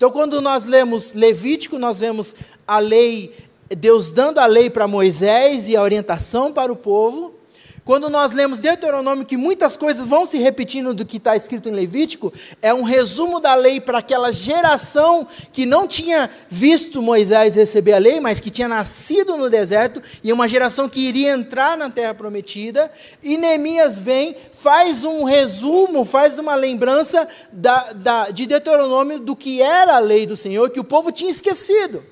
Então, 0.00 0.10
quando 0.10 0.40
nós 0.40 0.64
lemos 0.64 1.12
Levítico, 1.12 1.78
nós 1.78 2.00
vemos 2.00 2.34
a 2.66 2.78
lei, 2.78 3.34
Deus 3.68 4.10
dando 4.10 4.38
a 4.38 4.46
lei 4.46 4.70
para 4.70 4.88
Moisés 4.88 5.68
e 5.68 5.76
a 5.76 5.82
orientação 5.82 6.54
para 6.54 6.72
o 6.72 6.76
povo. 6.76 7.34
Quando 7.84 8.10
nós 8.10 8.32
lemos 8.32 8.58
Deuteronômio, 8.58 9.24
que 9.24 9.36
muitas 9.36 9.76
coisas 9.76 10.04
vão 10.04 10.26
se 10.26 10.38
repetindo 10.38 10.92
do 10.92 11.04
que 11.04 11.16
está 11.16 11.34
escrito 11.34 11.68
em 11.68 11.72
Levítico, 11.72 12.32
é 12.60 12.72
um 12.74 12.82
resumo 12.82 13.40
da 13.40 13.54
lei 13.54 13.80
para 13.80 13.98
aquela 13.98 14.32
geração 14.32 15.26
que 15.52 15.64
não 15.64 15.86
tinha 15.86 16.30
visto 16.48 17.00
Moisés 17.02 17.56
receber 17.56 17.94
a 17.94 17.98
lei, 17.98 18.20
mas 18.20 18.40
que 18.40 18.50
tinha 18.50 18.68
nascido 18.68 19.36
no 19.36 19.48
deserto, 19.48 20.02
e 20.22 20.32
uma 20.32 20.48
geração 20.48 20.88
que 20.88 21.00
iria 21.00 21.32
entrar 21.32 21.76
na 21.76 21.90
terra 21.90 22.14
prometida. 22.14 22.90
E 23.22 23.36
Neemias 23.36 23.96
vem, 23.96 24.36
faz 24.52 25.04
um 25.04 25.24
resumo, 25.24 26.04
faz 26.04 26.38
uma 26.38 26.54
lembrança 26.54 27.26
da, 27.52 27.92
da, 27.92 28.30
de 28.30 28.46
Deuteronômio 28.46 29.18
do 29.18 29.34
que 29.34 29.62
era 29.62 29.96
a 29.96 30.00
lei 30.00 30.26
do 30.26 30.36
Senhor, 30.36 30.70
que 30.70 30.80
o 30.80 30.84
povo 30.84 31.10
tinha 31.10 31.30
esquecido. 31.30 32.02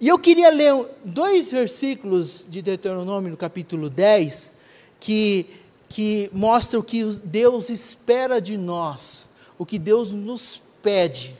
E 0.00 0.06
eu 0.06 0.16
queria 0.16 0.50
ler 0.50 0.86
dois 1.04 1.50
versículos 1.50 2.46
de 2.48 2.62
Deuteronômio, 2.62 3.32
no 3.32 3.36
capítulo 3.36 3.90
10, 3.90 4.52
que, 5.00 5.46
que 5.88 6.30
mostram 6.32 6.78
o 6.78 6.84
que 6.84 7.02
Deus 7.24 7.68
espera 7.68 8.40
de 8.40 8.56
nós, 8.56 9.26
o 9.58 9.66
que 9.66 9.76
Deus 9.76 10.12
nos 10.12 10.62
pede. 10.80 11.34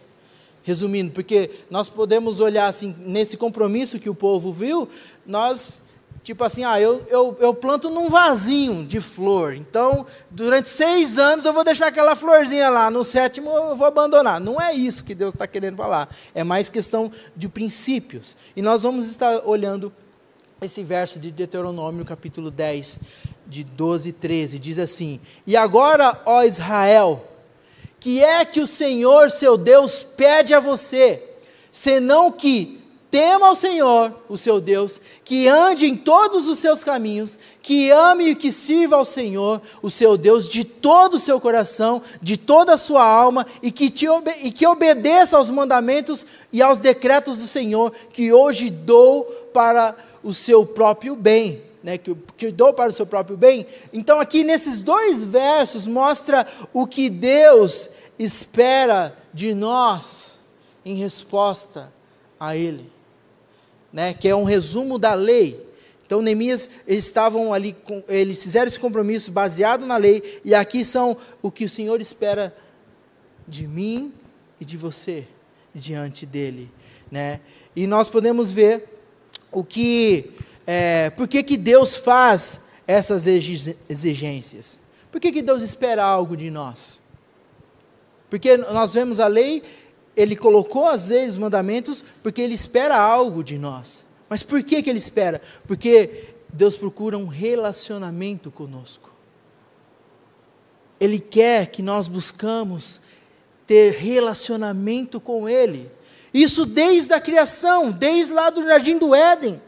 Resumindo, 0.64 1.12
porque 1.12 1.50
nós 1.70 1.88
podemos 1.88 2.40
olhar 2.40 2.66
assim, 2.66 2.94
nesse 2.98 3.36
compromisso 3.36 4.00
que 4.00 4.10
o 4.10 4.14
povo 4.14 4.52
viu, 4.52 4.88
nós 5.24 5.80
Tipo 6.28 6.44
assim, 6.44 6.62
ah, 6.62 6.78
eu, 6.78 7.06
eu, 7.08 7.38
eu 7.40 7.54
planto 7.54 7.88
num 7.88 8.10
vasinho 8.10 8.84
de 8.84 9.00
flor. 9.00 9.54
Então, 9.54 10.04
durante 10.30 10.68
seis 10.68 11.16
anos 11.16 11.46
eu 11.46 11.54
vou 11.54 11.64
deixar 11.64 11.86
aquela 11.86 12.14
florzinha 12.14 12.68
lá. 12.68 12.90
No 12.90 13.02
sétimo 13.02 13.50
eu 13.50 13.74
vou 13.74 13.86
abandonar. 13.86 14.38
Não 14.38 14.60
é 14.60 14.74
isso 14.74 15.04
que 15.04 15.14
Deus 15.14 15.32
está 15.32 15.46
querendo 15.46 15.78
falar. 15.78 16.14
É 16.34 16.44
mais 16.44 16.68
questão 16.68 17.10
de 17.34 17.48
princípios. 17.48 18.36
E 18.54 18.60
nós 18.60 18.82
vamos 18.82 19.08
estar 19.08 19.40
olhando 19.48 19.90
esse 20.60 20.84
verso 20.84 21.18
de 21.18 21.30
Deuteronômio, 21.30 22.04
capítulo 22.04 22.50
10, 22.50 23.00
de 23.46 23.64
12 23.64 24.10
e 24.10 24.12
13. 24.12 24.58
Diz 24.58 24.78
assim: 24.78 25.18
E 25.46 25.56
agora, 25.56 26.20
ó 26.26 26.42
Israel, 26.42 27.26
que 27.98 28.22
é 28.22 28.44
que 28.44 28.60
o 28.60 28.66
Senhor 28.66 29.30
seu 29.30 29.56
Deus 29.56 30.02
pede 30.02 30.52
a 30.52 30.60
você, 30.60 31.22
senão 31.72 32.30
que 32.30 32.77
tema 33.10 33.48
ao 33.48 33.56
Senhor, 33.56 34.14
o 34.28 34.36
seu 34.36 34.60
Deus, 34.60 35.00
que 35.24 35.48
ande 35.48 35.86
em 35.86 35.96
todos 35.96 36.46
os 36.46 36.58
seus 36.58 36.84
caminhos, 36.84 37.38
que 37.62 37.90
ame 37.90 38.30
e 38.30 38.34
que 38.34 38.52
sirva 38.52 38.96
ao 38.96 39.04
Senhor, 39.04 39.62
o 39.82 39.90
seu 39.90 40.16
Deus, 40.16 40.48
de 40.48 40.64
todo 40.64 41.14
o 41.14 41.18
seu 41.18 41.40
coração, 41.40 42.02
de 42.20 42.36
toda 42.36 42.74
a 42.74 42.78
sua 42.78 43.04
alma, 43.04 43.46
e 43.62 43.70
que, 43.70 43.90
te 43.90 44.06
e 44.42 44.50
que 44.50 44.66
obedeça 44.66 45.36
aos 45.36 45.50
mandamentos 45.50 46.26
e 46.52 46.60
aos 46.60 46.80
decretos 46.80 47.38
do 47.38 47.46
Senhor, 47.46 47.92
que 48.12 48.32
hoje 48.32 48.68
dou 48.68 49.24
para 49.52 49.96
o 50.22 50.34
seu 50.34 50.66
próprio 50.66 51.16
bem. 51.16 51.66
Né, 51.80 51.96
que, 51.96 52.12
que 52.36 52.50
dou 52.50 52.74
para 52.74 52.90
o 52.90 52.92
seu 52.92 53.06
próprio 53.06 53.36
bem. 53.36 53.64
Então, 53.92 54.18
aqui 54.20 54.42
nesses 54.42 54.80
dois 54.80 55.22
versos, 55.22 55.86
mostra 55.86 56.44
o 56.72 56.88
que 56.88 57.08
Deus 57.08 57.88
espera 58.18 59.16
de 59.32 59.54
nós 59.54 60.34
em 60.84 60.96
resposta 60.96 61.90
a 62.38 62.56
Ele 62.56 62.97
né, 63.92 64.14
que 64.14 64.28
é 64.28 64.34
um 64.34 64.44
resumo 64.44 64.98
da 64.98 65.14
lei. 65.14 65.66
Então, 66.06 66.22
Neemias, 66.22 66.70
eles 66.86 67.04
estavam 67.04 67.52
ali, 67.52 67.76
eles 68.08 68.42
fizeram 68.42 68.68
esse 68.68 68.80
compromisso 68.80 69.30
baseado 69.30 69.84
na 69.84 69.96
lei, 69.96 70.40
e 70.44 70.54
aqui 70.54 70.84
são 70.84 71.16
o 71.42 71.50
que 71.50 71.64
o 71.64 71.68
Senhor 71.68 72.00
espera 72.00 72.54
de 73.46 73.66
mim 73.66 74.12
e 74.60 74.64
de 74.64 74.76
você 74.76 75.26
diante 75.74 76.24
dele. 76.24 76.70
Né? 77.10 77.40
E 77.76 77.86
nós 77.86 78.08
podemos 78.08 78.50
ver 78.50 78.88
o 79.52 79.64
que, 79.64 80.32
é, 80.66 81.10
por 81.10 81.28
que, 81.28 81.42
que 81.42 81.56
Deus 81.56 81.94
faz 81.94 82.68
essas 82.86 83.26
exigências? 83.26 84.80
Por 85.10 85.20
que, 85.20 85.32
que 85.32 85.42
Deus 85.42 85.62
espera 85.62 86.04
algo 86.04 86.36
de 86.36 86.50
nós? 86.50 87.00
Porque 88.28 88.56
nós 88.56 88.92
vemos 88.92 89.20
a 89.20 89.26
lei 89.26 89.62
ele 90.18 90.34
colocou 90.34 90.84
as 90.84 91.10
leis, 91.10 91.34
os 91.34 91.38
mandamentos, 91.38 92.04
porque 92.24 92.42
ele 92.42 92.54
espera 92.54 92.96
algo 92.96 93.44
de 93.44 93.56
nós. 93.56 94.04
Mas 94.28 94.42
por 94.42 94.60
que, 94.64 94.82
que 94.82 94.90
ele 94.90 94.98
espera? 94.98 95.40
Porque 95.64 96.34
Deus 96.52 96.74
procura 96.74 97.16
um 97.16 97.28
relacionamento 97.28 98.50
conosco. 98.50 99.12
Ele 100.98 101.20
quer 101.20 101.66
que 101.66 101.82
nós 101.82 102.08
buscamos 102.08 103.00
ter 103.64 103.92
relacionamento 103.92 105.20
com 105.20 105.48
Ele. 105.48 105.88
Isso 106.34 106.66
desde 106.66 107.14
a 107.14 107.20
criação, 107.20 107.92
desde 107.92 108.32
lá 108.32 108.50
do 108.50 108.64
jardim 108.64 108.98
do 108.98 109.14
Éden. 109.14 109.62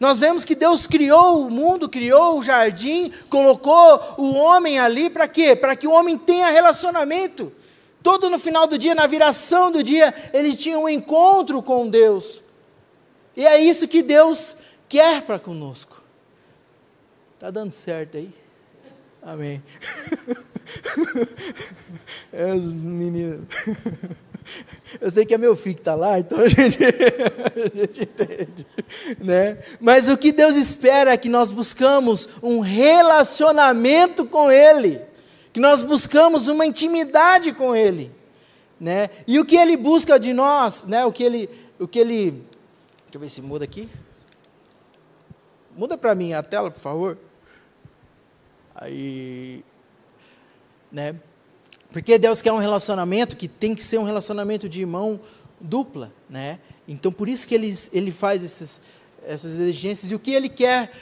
Nós 0.00 0.18
vemos 0.18 0.44
que 0.44 0.56
Deus 0.56 0.88
criou 0.88 1.46
o 1.46 1.50
mundo, 1.50 1.88
criou 1.88 2.36
o 2.36 2.42
jardim, 2.42 3.12
colocou 3.30 4.16
o 4.18 4.34
homem 4.34 4.80
ali 4.80 5.08
para 5.08 5.28
quê? 5.28 5.54
Para 5.54 5.76
que 5.76 5.86
o 5.86 5.92
homem 5.92 6.18
tenha 6.18 6.50
relacionamento. 6.50 7.52
Todo 8.08 8.30
no 8.30 8.38
final 8.38 8.66
do 8.66 8.78
dia, 8.78 8.94
na 8.94 9.06
viração 9.06 9.70
do 9.70 9.82
dia, 9.82 10.14
ele 10.32 10.56
tinha 10.56 10.78
um 10.78 10.88
encontro 10.88 11.62
com 11.62 11.86
Deus. 11.86 12.40
E 13.36 13.44
é 13.46 13.60
isso 13.60 13.86
que 13.86 14.02
Deus 14.02 14.56
quer 14.88 15.20
para 15.20 15.38
conosco. 15.38 16.02
Está 17.34 17.50
dando 17.50 17.70
certo 17.70 18.16
aí? 18.16 18.32
Amém. 19.22 19.62
é 22.32 22.50
os 22.54 22.72
meninos. 22.72 23.46
Eu 24.98 25.10
sei 25.10 25.26
que 25.26 25.34
é 25.34 25.38
meu 25.38 25.54
filho 25.54 25.74
que 25.74 25.82
está 25.82 25.94
lá, 25.94 26.18
então 26.18 26.40
a 26.40 26.48
gente, 26.48 26.82
a 26.82 27.76
gente 27.76 28.02
entende. 28.04 28.66
Né? 29.22 29.58
Mas 29.78 30.08
o 30.08 30.16
que 30.16 30.32
Deus 30.32 30.56
espera 30.56 31.12
é 31.12 31.16
que 31.18 31.28
nós 31.28 31.50
buscamos 31.50 32.26
um 32.42 32.60
relacionamento 32.60 34.24
com 34.24 34.50
Ele, 34.50 35.06
que 35.52 35.60
nós 35.60 35.82
buscamos 35.82 36.48
uma 36.48 36.66
intimidade 36.66 37.52
com 37.52 37.74
Ele. 37.74 38.12
Né? 38.80 39.10
E 39.26 39.38
o 39.38 39.44
que 39.44 39.56
Ele 39.56 39.76
busca 39.76 40.18
de 40.18 40.32
nós, 40.32 40.84
né? 40.84 41.04
o, 41.04 41.12
que 41.12 41.24
ele, 41.24 41.50
o 41.78 41.88
que 41.88 41.98
Ele. 41.98 42.30
Deixa 42.30 43.14
eu 43.14 43.20
ver 43.20 43.28
se 43.28 43.42
muda 43.42 43.64
aqui. 43.64 43.88
Muda 45.76 45.96
para 45.96 46.14
mim 46.14 46.32
a 46.32 46.42
tela, 46.42 46.70
por 46.70 46.80
favor. 46.80 47.18
Aí. 48.74 49.64
Né? 50.90 51.16
Porque 51.90 52.18
Deus 52.18 52.42
quer 52.42 52.52
um 52.52 52.58
relacionamento 52.58 53.36
que 53.36 53.48
tem 53.48 53.74
que 53.74 53.82
ser 53.82 53.98
um 53.98 54.04
relacionamento 54.04 54.68
de 54.68 54.80
irmão 54.80 55.20
dupla, 55.60 56.12
né? 56.28 56.60
Então 56.86 57.10
por 57.12 57.28
isso 57.28 57.46
que 57.46 57.54
ele, 57.54 57.74
ele 57.92 58.12
faz 58.12 58.42
esses, 58.42 58.80
essas 59.24 59.58
exigências 59.58 60.10
e 60.10 60.14
o 60.14 60.18
que 60.18 60.32
ele 60.32 60.48
quer, 60.48 60.92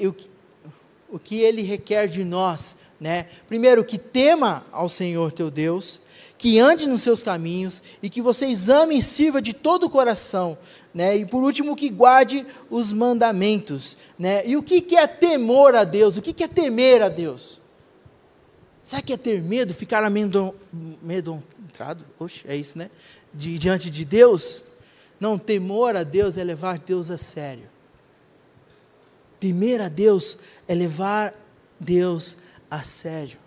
o, 0.00 1.16
o 1.16 1.18
que 1.18 1.40
ele 1.40 1.62
requer 1.62 2.06
de 2.06 2.24
nós, 2.24 2.76
né? 3.02 3.26
Primeiro 3.48 3.84
que 3.84 3.98
tema 3.98 4.64
ao 4.70 4.88
Senhor 4.88 5.32
teu 5.32 5.50
Deus, 5.50 5.98
que 6.38 6.60
ande 6.60 6.86
nos 6.86 7.02
seus 7.02 7.20
caminhos 7.20 7.82
e 8.00 8.08
que 8.08 8.22
você 8.22 8.46
exame 8.46 8.96
e 8.96 9.02
sirva 9.02 9.42
de 9.42 9.52
todo 9.52 9.86
o 9.86 9.90
coração, 9.90 10.56
né? 10.94 11.16
E 11.16 11.26
por 11.26 11.42
último 11.42 11.74
que 11.74 11.88
guarde 11.88 12.46
os 12.70 12.92
mandamentos, 12.92 13.96
né? 14.16 14.46
E 14.46 14.56
o 14.56 14.62
que, 14.62 14.80
que 14.80 14.96
é 14.96 15.08
temor 15.08 15.74
a 15.74 15.82
Deus? 15.82 16.16
O 16.16 16.22
que, 16.22 16.32
que 16.32 16.44
é 16.44 16.48
temer 16.48 17.02
a 17.02 17.08
Deus? 17.08 17.60
Sabe 18.84 19.02
que 19.02 19.12
é 19.12 19.16
ter 19.16 19.42
medo, 19.42 19.74
ficar 19.74 20.04
amedrontado? 20.04 22.04
Oxe, 22.20 22.42
é 22.46 22.54
isso, 22.54 22.78
né? 22.78 22.88
De, 23.34 23.58
diante 23.58 23.90
de 23.90 24.04
Deus? 24.04 24.62
Não, 25.18 25.36
temor 25.36 25.96
a 25.96 26.04
Deus 26.04 26.36
é 26.36 26.44
levar 26.44 26.78
Deus 26.78 27.10
a 27.10 27.18
sério. 27.18 27.68
Temer 29.40 29.80
a 29.80 29.88
Deus 29.88 30.38
é 30.68 30.74
levar 30.74 31.34
Deus 31.82 32.36
a 32.36 32.51
sério. 32.82 33.38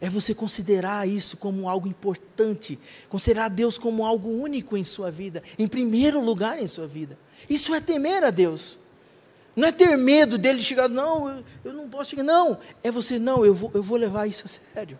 É 0.00 0.10
você 0.10 0.34
considerar 0.34 1.08
isso 1.08 1.36
como 1.36 1.68
algo 1.68 1.88
importante, 1.88 2.78
considerar 3.08 3.48
Deus 3.48 3.78
como 3.78 4.04
algo 4.04 4.28
único 4.28 4.76
em 4.76 4.84
sua 4.84 5.10
vida, 5.10 5.42
em 5.58 5.66
primeiro 5.66 6.20
lugar 6.20 6.58
em 6.60 6.68
sua 6.68 6.86
vida. 6.86 7.18
Isso 7.48 7.74
é 7.74 7.80
temer 7.80 8.22
a 8.22 8.30
Deus. 8.30 8.78
Não 9.56 9.66
é 9.66 9.72
ter 9.72 9.96
medo 9.96 10.36
dele 10.36 10.60
chegar, 10.60 10.86
não, 10.86 11.28
eu, 11.28 11.44
eu 11.64 11.72
não 11.72 11.88
posso 11.88 12.10
chegar. 12.10 12.22
Não, 12.22 12.58
é 12.84 12.90
você, 12.90 13.18
não, 13.18 13.44
eu 13.44 13.54
vou, 13.54 13.70
eu 13.72 13.82
vou 13.82 13.96
levar 13.96 14.26
isso 14.26 14.44
a 14.44 14.48
sério. 14.48 14.98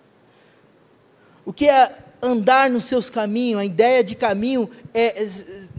O 1.45 1.53
que 1.53 1.69
é 1.69 1.95
andar 2.23 2.71
nos 2.71 2.85
seus 2.85 3.11
caminhos, 3.11 3.61
a 3.61 3.65
ideia 3.65 4.03
de 4.03 4.15
caminho, 4.15 4.71
é, 4.95 5.23
é, 5.23 5.29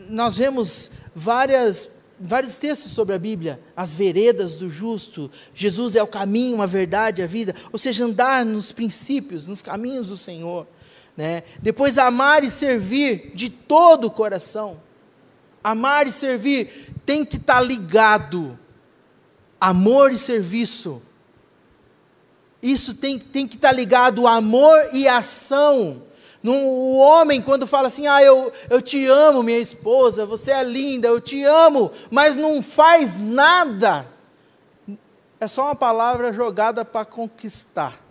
nós 0.10 0.38
vemos 0.38 0.92
várias, 1.14 1.90
vários 2.20 2.58
textos 2.58 2.92
sobre 2.92 3.16
a 3.16 3.20
Bíblia, 3.20 3.60
as 3.76 3.94
veredas 3.94 4.56
do 4.56 4.70
justo, 4.70 5.30
Jesus 5.54 5.96
é 5.96 6.02
o 6.02 6.08
caminho, 6.08 6.62
a 6.62 6.66
verdade, 6.66 7.22
a 7.22 7.28
vida, 7.28 7.56
ou 7.72 7.80
seja, 7.80 8.06
andar 8.06 8.46
nos 8.46 8.72
princípios, 8.72 9.48
nos 9.48 9.62
caminhos 9.62 10.10
do 10.10 10.18
Senhor. 10.18 10.68
Né? 11.16 11.44
Depois, 11.62 11.98
amar 11.98 12.44
e 12.44 12.52
servir 12.52 13.32
de 13.34 13.50
todo 13.50 14.06
o 14.06 14.12
coração. 14.12 14.80
Amar 15.64 16.08
e 16.08 16.12
servir 16.12 16.94
tem 17.06 17.26
que 17.26 17.38
estar 17.38 17.60
ligado 17.60 18.58
amor 19.60 20.12
e 20.12 20.18
serviço. 20.18 21.02
Isso 22.62 22.94
tem, 22.94 23.18
tem 23.20 23.48
que 23.48 23.56
estar 23.56 23.72
ligado 23.72 24.28
ao 24.28 24.34
amor 24.34 24.90
e 24.94 25.08
ação. 25.08 26.04
O 26.44 26.98
homem, 26.98 27.42
quando 27.42 27.66
fala 27.68 27.88
assim, 27.88 28.08
ah, 28.08 28.22
eu, 28.22 28.52
eu 28.70 28.82
te 28.82 29.06
amo, 29.06 29.44
minha 29.44 29.60
esposa, 29.60 30.26
você 30.26 30.52
é 30.52 30.64
linda, 30.64 31.08
eu 31.08 31.20
te 31.20 31.44
amo, 31.44 31.92
mas 32.12 32.36
não 32.36 32.62
faz 32.62 33.20
nada, 33.20 34.08
é 35.40 35.48
só 35.48 35.66
uma 35.66 35.76
palavra 35.76 36.32
jogada 36.32 36.84
para 36.86 37.06
conquistar. 37.06 38.02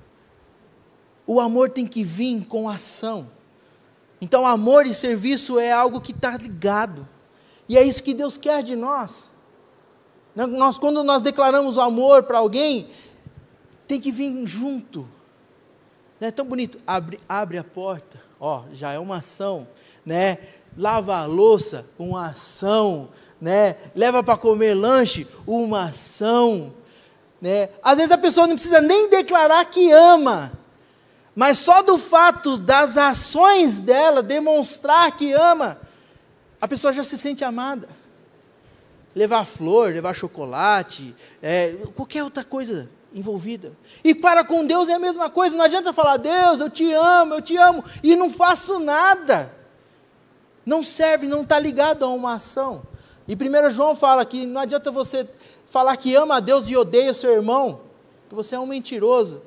O 1.27 1.41
amor 1.41 1.71
tem 1.71 1.87
que 1.87 2.05
vir 2.05 2.45
com 2.47 2.69
ação. 2.69 3.29
Então, 4.21 4.47
amor 4.47 4.87
e 4.87 4.95
serviço 4.95 5.59
é 5.59 5.73
algo 5.73 6.01
que 6.01 6.13
está 6.13 6.37
ligado. 6.37 7.07
E 7.69 7.77
é 7.77 7.83
isso 7.83 8.03
que 8.03 8.15
Deus 8.15 8.37
quer 8.37 8.63
de 8.63 8.77
nós. 8.77 9.31
Nós, 10.35 10.79
quando 10.79 11.03
nós 11.03 11.23
declaramos 11.23 11.77
o 11.77 11.81
amor 11.81 12.23
para 12.25 12.39
alguém, 12.39 12.89
tem 13.87 13.99
que 13.99 14.13
vir 14.13 14.47
junto. 14.47 15.09
Não 16.21 16.29
é 16.29 16.31
tão 16.31 16.45
bonito. 16.45 16.79
Abre, 16.87 17.21
abre 17.29 17.59
a 17.59 17.65
porta, 17.65 18.21
ó, 18.41 18.63
já 18.73 18.93
é 18.93 18.99
uma 18.99 19.19
ação, 19.19 19.67
né? 20.05 20.39
Lava 20.77 21.17
a 21.17 21.27
louça, 21.27 21.87
uma 21.99 22.29
ação, 22.29 23.09
né? 23.41 23.77
Leva 23.95 24.23
para 24.23 24.37
comer 24.37 24.75
lanche, 24.75 25.27
uma 25.47 25.87
ação, 25.87 26.73
né? 27.41 27.69
Às 27.83 27.99
vezes 27.99 28.13
a 28.13 28.19
pessoa 28.19 28.47
não 28.47 28.55
precisa 28.55 28.81
nem 28.81 29.09
declarar 29.09 29.65
que 29.67 29.91
ama, 29.91 30.53
mas 31.35 31.59
só 31.59 31.83
do 31.83 31.99
fato 31.99 32.57
das 32.57 32.97
ações 32.97 33.81
dela 33.81 34.23
demonstrar 34.23 35.17
que 35.17 35.33
ama, 35.33 35.79
a 36.61 36.67
pessoa 36.67 36.93
já 36.93 37.05
se 37.05 37.19
sente 37.19 37.45
amada 37.45 37.89
levar 39.17 39.47
flor, 39.47 39.95
levar 39.95 40.15
chocolate, 40.15 41.17
é, 41.41 41.75
qualquer 41.95 42.23
outra 42.23 42.45
coisa 42.45 42.87
envolvida. 43.17 43.73
E 44.05 44.15
para 44.15 44.45
com 44.45 44.65
Deus 44.65 44.89
é 44.89 44.95
a 44.95 44.99
mesma 44.99 45.31
coisa, 45.31 45.57
não 45.57 45.65
adianta 45.65 45.93
falar, 45.93 46.19
Deus, 46.19 46.61
eu 46.61 46.69
te 46.69 46.93
amo, 46.93 47.35
eu 47.35 47.43
te 47.43 47.57
amo, 47.57 47.83
e 48.03 48.15
não 48.15 48.31
faço 48.31 48.79
nada. 48.79 49.53
Não 50.65 50.83
serve, 50.83 51.27
não 51.27 51.43
está 51.43 51.59
ligado 51.59 52.05
a 52.05 52.09
uma 52.09 52.35
ação. 52.35 52.83
E 53.27 53.35
1 53.35 53.73
João 53.73 53.97
fala 53.97 54.25
que 54.25 54.45
não 54.45 54.61
adianta 54.61 54.91
você 54.91 55.29
falar 55.67 55.97
que 55.97 56.15
ama 56.15 56.37
a 56.37 56.41
Deus 56.41 56.69
e 56.69 56.77
odeia 56.77 57.13
o 57.13 57.15
seu 57.15 57.33
irmão, 57.33 57.81
que 58.29 58.35
você 58.35 58.55
é 58.55 58.61
um 58.61 58.67
mentiroso. 58.67 59.43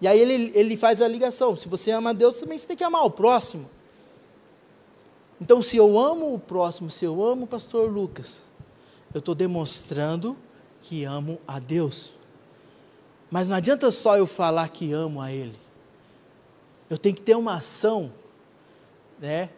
E 0.00 0.06
aí 0.06 0.18
ele, 0.18 0.52
ele 0.54 0.76
faz 0.76 1.02
a 1.02 1.08
ligação: 1.08 1.56
se 1.56 1.68
você 1.68 1.90
ama 1.90 2.10
a 2.10 2.12
Deus, 2.12 2.38
também 2.38 2.58
você 2.58 2.66
tem 2.66 2.76
que 2.76 2.84
amar 2.84 3.04
o 3.04 3.10
próximo. 3.10 3.68
Então, 5.40 5.62
se 5.62 5.76
eu 5.76 5.98
amo 5.98 6.34
o 6.34 6.38
próximo, 6.38 6.90
se 6.90 7.04
eu 7.04 7.22
amo 7.24 7.44
o 7.44 7.46
pastor 7.46 7.90
Lucas, 7.90 8.44
eu 9.14 9.18
estou 9.20 9.34
demonstrando 9.34 10.36
que 10.82 11.04
amo 11.04 11.38
a 11.46 11.58
Deus. 11.58 12.17
Mas 13.30 13.46
não 13.46 13.56
adianta 13.56 13.90
só 13.90 14.16
eu 14.16 14.26
falar 14.26 14.68
que 14.68 14.92
amo 14.92 15.20
a 15.20 15.32
Ele. 15.32 15.58
Eu 16.88 16.96
tenho 16.96 17.14
que 17.14 17.22
ter 17.22 17.36
uma 17.36 17.56
ação, 17.56 18.10
né? 19.20 19.50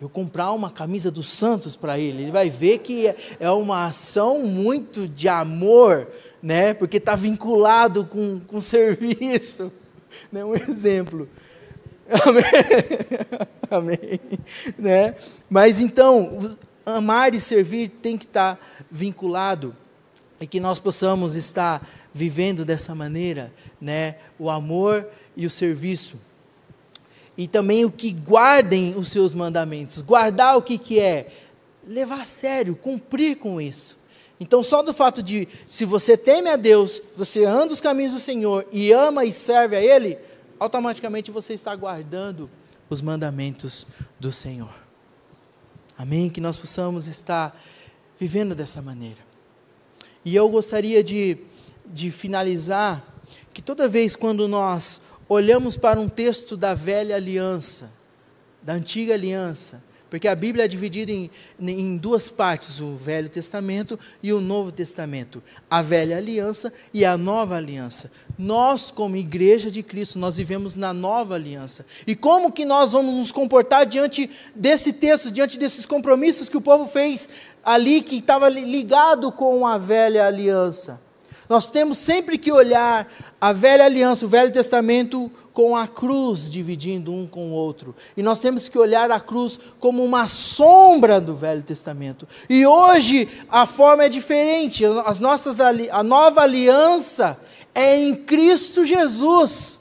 Eu 0.00 0.08
comprar 0.08 0.52
uma 0.52 0.70
camisa 0.70 1.10
dos 1.10 1.30
Santos 1.30 1.76
para 1.76 1.98
ele, 1.98 2.24
ele 2.24 2.30
vai 2.30 2.50
ver 2.50 2.78
que 2.80 3.14
é 3.40 3.50
uma 3.50 3.86
ação 3.86 4.40
muito 4.40 5.08
de 5.08 5.28
amor, 5.28 6.08
né? 6.42 6.74
Porque 6.74 6.98
está 6.98 7.16
vinculado 7.16 8.04
com, 8.04 8.38
com 8.40 8.60
serviço, 8.60 9.72
né? 10.30 10.44
Um 10.44 10.54
exemplo. 10.54 11.26
Amém. 13.70 13.94
Amém. 13.98 14.20
Né? 14.76 15.14
Mas 15.48 15.80
então, 15.80 16.54
amar 16.84 17.32
e 17.32 17.40
servir 17.40 17.88
tem 17.88 18.18
que 18.18 18.26
estar 18.26 18.56
tá 18.56 18.62
vinculado 18.90 19.74
e 20.44 20.46
que 20.46 20.60
nós 20.60 20.78
possamos 20.78 21.36
estar 21.36 21.88
vivendo 22.12 22.66
dessa 22.66 22.94
maneira, 22.94 23.50
né, 23.80 24.16
o 24.38 24.50
amor 24.50 25.08
e 25.34 25.46
o 25.46 25.50
serviço. 25.50 26.20
E 27.34 27.48
também 27.48 27.86
o 27.86 27.90
que 27.90 28.12
guardem 28.12 28.94
os 28.94 29.08
seus 29.08 29.32
mandamentos. 29.32 30.02
Guardar 30.02 30.58
o 30.58 30.60
que, 30.60 30.76
que 30.76 31.00
é? 31.00 31.32
Levar 31.88 32.20
a 32.20 32.26
sério, 32.26 32.76
cumprir 32.76 33.38
com 33.38 33.58
isso. 33.58 33.96
Então, 34.38 34.62
só 34.62 34.82
do 34.82 34.92
fato 34.92 35.22
de, 35.22 35.48
se 35.66 35.86
você 35.86 36.14
teme 36.14 36.50
a 36.50 36.56
Deus, 36.56 37.00
você 37.16 37.46
anda 37.46 37.72
os 37.72 37.80
caminhos 37.80 38.12
do 38.12 38.20
Senhor 38.20 38.66
e 38.70 38.92
ama 38.92 39.24
e 39.24 39.32
serve 39.32 39.76
a 39.76 39.82
Ele, 39.82 40.18
automaticamente 40.60 41.30
você 41.30 41.54
está 41.54 41.74
guardando 41.74 42.50
os 42.90 43.00
mandamentos 43.00 43.86
do 44.20 44.30
Senhor. 44.30 44.74
Amém? 45.96 46.28
Que 46.28 46.42
nós 46.42 46.58
possamos 46.58 47.06
estar 47.06 47.58
vivendo 48.20 48.54
dessa 48.54 48.82
maneira. 48.82 49.24
E 50.24 50.34
eu 50.34 50.48
gostaria 50.48 51.02
de, 51.02 51.36
de 51.86 52.10
finalizar 52.10 53.04
que 53.52 53.60
toda 53.60 53.88
vez 53.88 54.16
quando 54.16 54.48
nós 54.48 55.02
olhamos 55.28 55.76
para 55.76 56.00
um 56.00 56.08
texto 56.08 56.56
da 56.56 56.74
velha 56.74 57.16
aliança, 57.16 57.90
da 58.62 58.72
antiga 58.72 59.14
aliança, 59.14 59.82
porque 60.14 60.28
a 60.28 60.36
Bíblia 60.36 60.66
é 60.66 60.68
dividida 60.68 61.10
em, 61.10 61.28
em 61.58 61.96
duas 61.96 62.28
partes, 62.28 62.78
o 62.78 62.94
Velho 62.94 63.28
Testamento 63.28 63.98
e 64.22 64.32
o 64.32 64.40
Novo 64.40 64.70
Testamento. 64.70 65.42
A 65.68 65.82
Velha 65.82 66.18
Aliança 66.18 66.72
e 66.94 67.04
a 67.04 67.18
Nova 67.18 67.56
Aliança. 67.56 68.12
Nós, 68.38 68.92
como 68.92 69.16
igreja 69.16 69.72
de 69.72 69.82
Cristo, 69.82 70.16
nós 70.20 70.36
vivemos 70.36 70.76
na 70.76 70.94
Nova 70.94 71.34
Aliança. 71.34 71.84
E 72.06 72.14
como 72.14 72.52
que 72.52 72.64
nós 72.64 72.92
vamos 72.92 73.16
nos 73.16 73.32
comportar 73.32 73.86
diante 73.86 74.30
desse 74.54 74.92
texto, 74.92 75.32
diante 75.32 75.58
desses 75.58 75.84
compromissos 75.84 76.48
que 76.48 76.56
o 76.56 76.60
povo 76.60 76.86
fez 76.86 77.28
ali, 77.64 78.00
que 78.00 78.18
estava 78.18 78.48
ligado 78.48 79.32
com 79.32 79.66
a 79.66 79.78
Velha 79.78 80.28
Aliança? 80.28 81.02
Nós 81.48 81.68
temos 81.68 81.98
sempre 81.98 82.38
que 82.38 82.50
olhar 82.50 83.06
a 83.40 83.52
velha 83.52 83.84
aliança, 83.84 84.24
o 84.24 84.28
Velho 84.28 84.50
Testamento, 84.50 85.30
com 85.52 85.76
a 85.76 85.86
cruz 85.86 86.50
dividindo 86.50 87.12
um 87.12 87.26
com 87.26 87.48
o 87.48 87.52
outro. 87.52 87.94
E 88.16 88.22
nós 88.22 88.38
temos 88.38 88.68
que 88.68 88.78
olhar 88.78 89.10
a 89.10 89.20
cruz 89.20 89.60
como 89.78 90.02
uma 90.02 90.26
sombra 90.26 91.20
do 91.20 91.36
Velho 91.36 91.62
Testamento. 91.62 92.26
E 92.48 92.66
hoje 92.66 93.28
a 93.50 93.66
forma 93.66 94.04
é 94.04 94.08
diferente. 94.08 94.84
As 95.04 95.20
nossas, 95.20 95.60
a 95.60 96.02
nova 96.02 96.40
aliança 96.40 97.38
é 97.74 97.96
em 97.96 98.14
Cristo 98.14 98.86
Jesus. 98.86 99.78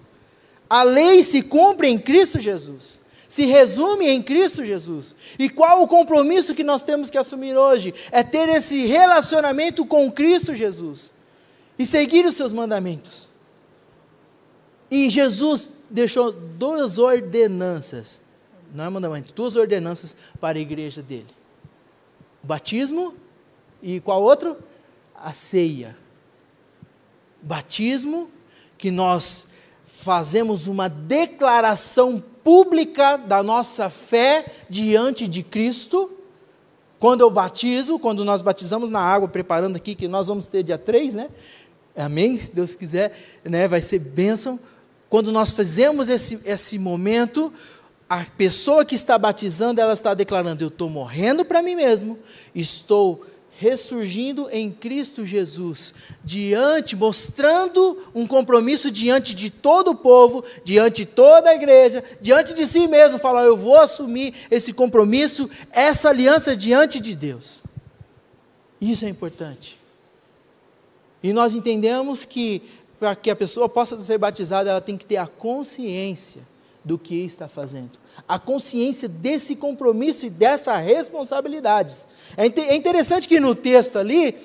A 0.70 0.84
lei 0.84 1.24
se 1.24 1.42
cumpre 1.42 1.88
em 1.88 1.98
Cristo 1.98 2.42
Jesus. 2.42 3.00
Se 3.30 3.46
resume 3.46 4.10
em 4.10 4.22
Cristo 4.22 4.66
Jesus. 4.66 5.16
E 5.40 5.50
qual 5.50 5.82
o 5.82 5.88
compromisso 5.88 6.54
que 6.54 6.64
nós 6.64 6.84
temos 6.84 7.10
que 7.10 7.18
assumir 7.18 7.56
hoje? 7.56 7.94
É 8.12 8.22
ter 8.22 8.50
esse 8.50 8.86
relacionamento 8.86 9.86
com 9.86 10.12
Cristo 10.12 10.54
Jesus 10.54 11.13
e 11.84 11.86
seguir 11.86 12.26
os 12.26 12.36
seus 12.36 12.54
mandamentos. 12.54 13.28
E 14.90 15.10
Jesus 15.10 15.70
deixou 15.90 16.32
duas 16.32 16.98
ordenanças, 16.98 18.22
não 18.74 18.86
é 18.86 18.90
mandamento, 18.90 19.34
duas 19.34 19.58
ordenanças 19.58 20.16
para 20.40 20.58
a 20.58 20.62
igreja 20.62 21.02
dele: 21.02 21.28
o 22.42 22.48
batismo 22.48 23.14
e 23.82 24.00
qual 24.00 24.24
outro? 24.24 24.58
A 25.14 25.34
ceia. 25.34 25.98
Batismo, 27.42 28.32
que 28.78 28.90
nós 28.90 29.48
fazemos 29.84 30.68
uma 30.68 30.88
declaração 30.88 32.24
pública 32.44 33.18
da 33.18 33.44
nossa 33.44 33.90
fé 33.90 34.46
diante 34.70 35.28
de 35.28 35.44
Cristo. 35.44 36.10
Quando 36.98 37.20
eu 37.20 37.30
batizo, 37.30 38.00
quando 38.00 38.24
nós 38.24 38.42
batizamos 38.42 38.90
na 38.90 39.02
água, 39.02 39.28
preparando 39.28 39.76
aqui, 39.76 39.94
que 39.94 40.08
nós 40.08 40.28
vamos 40.28 40.46
ter 40.46 40.64
dia 40.64 40.78
3, 40.78 41.16
né? 41.16 41.30
Amém? 41.96 42.38
Se 42.38 42.54
Deus 42.54 42.76
quiser, 42.76 43.16
né? 43.44 43.68
Vai 43.68 43.82
ser 43.82 44.00
bênção. 44.00 44.60
Quando 45.10 45.32
nós 45.32 45.52
fazemos 45.52 46.10
esse, 46.10 46.40
esse 46.44 46.80
momento, 46.80 47.54
a 48.10 48.26
pessoa 48.26 48.84
que 48.84 48.96
está 48.96 49.18
batizando, 49.18 49.80
ela 49.80 49.94
está 49.94 50.14
declarando: 50.14 50.64
Eu 50.64 50.70
estou 50.70 50.90
morrendo 50.90 51.46
para 51.46 51.62
mim 51.62 51.76
mesmo, 51.76 52.18
estou 52.54 53.24
ressurgindo 53.56 54.50
em 54.52 54.72
Cristo 54.72 55.24
Jesus, 55.24 55.94
diante, 56.24 56.96
mostrando 56.96 58.12
um 58.14 58.26
compromisso 58.26 58.90
diante 58.90 59.36
de 59.36 59.50
todo 59.50 59.92
o 59.92 59.96
povo, 59.96 60.44
diante 60.64 61.06
de 61.06 61.06
toda 61.06 61.52
a 61.52 61.56
igreja, 61.56 62.04
diante 62.20 62.54
de 62.54 62.66
si 62.66 62.88
mesmo, 62.88 63.20
falar: 63.20 63.44
eu 63.44 63.56
vou 63.56 63.78
assumir 63.78 64.34
esse 64.50 64.74
compromisso, 64.74 65.50
essa 65.72 66.10
aliança 66.10 66.56
diante 66.56 67.00
de 67.00 67.16
Deus. 67.16 67.62
Isso 68.82 69.06
é 69.06 69.10
importante. 69.10 69.83
E 71.24 71.32
nós 71.32 71.56
entendemos 71.56 72.26
que 72.26 72.62
para 73.00 73.16
que 73.16 73.32
a 73.32 73.36
pessoa 73.36 73.68
possa 73.68 73.98
ser 73.98 74.18
batizada, 74.18 74.70
ela 74.70 74.82
tem 74.82 74.98
que 74.98 75.06
ter 75.06 75.18
a 75.18 75.28
consciência 75.28 76.42
do 76.84 76.98
que 76.98 77.16
está 77.26 77.48
fazendo. 77.48 77.92
A 78.28 78.38
consciência 78.38 79.08
desse 79.08 79.56
compromisso 79.56 80.26
e 80.26 80.30
dessa 80.30 80.76
responsabilidade. 80.78 81.96
É, 82.36 82.46
é 82.46 82.76
interessante 82.76 83.28
que 83.28 83.40
no 83.40 83.56
texto 83.56 83.98
ali, 83.98 84.36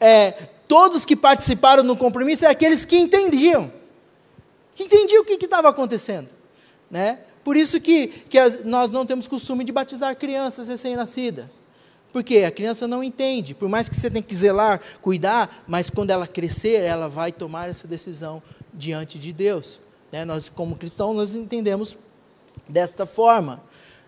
é, 0.00 0.32
todos 0.66 1.04
que 1.04 1.14
participaram 1.14 1.82
no 1.82 1.96
compromisso 1.96 2.44
eram 2.44 2.52
aqueles 2.52 2.84
que 2.84 2.96
entendiam. 2.96 3.72
Que 4.74 4.84
entendiam 4.84 5.22
o 5.22 5.24
que 5.24 5.44
estava 5.44 5.68
acontecendo. 5.68 6.28
Né? 6.90 7.18
Por 7.44 7.56
isso 7.56 7.80
que, 7.80 8.08
que 8.08 8.38
nós 8.64 8.92
não 8.92 9.06
temos 9.06 9.28
costume 9.28 9.64
de 9.64 9.72
batizar 9.72 10.16
crianças 10.16 10.68
recém-nascidas. 10.68 11.62
Porque 12.14 12.38
a 12.38 12.50
criança 12.52 12.86
não 12.86 13.02
entende, 13.02 13.54
por 13.54 13.68
mais 13.68 13.88
que 13.88 13.96
você 13.96 14.08
tenha 14.08 14.22
que 14.22 14.36
zelar, 14.36 14.80
cuidar, 15.02 15.64
mas 15.66 15.90
quando 15.90 16.10
ela 16.10 16.28
crescer, 16.28 16.80
ela 16.80 17.08
vai 17.08 17.32
tomar 17.32 17.68
essa 17.68 17.88
decisão 17.88 18.40
diante 18.72 19.18
de 19.18 19.32
Deus. 19.32 19.80
Né? 20.12 20.24
Nós, 20.24 20.48
como 20.48 20.76
cristãos, 20.76 21.16
nós 21.16 21.34
entendemos 21.34 21.98
desta 22.68 23.04
forma. 23.04 23.60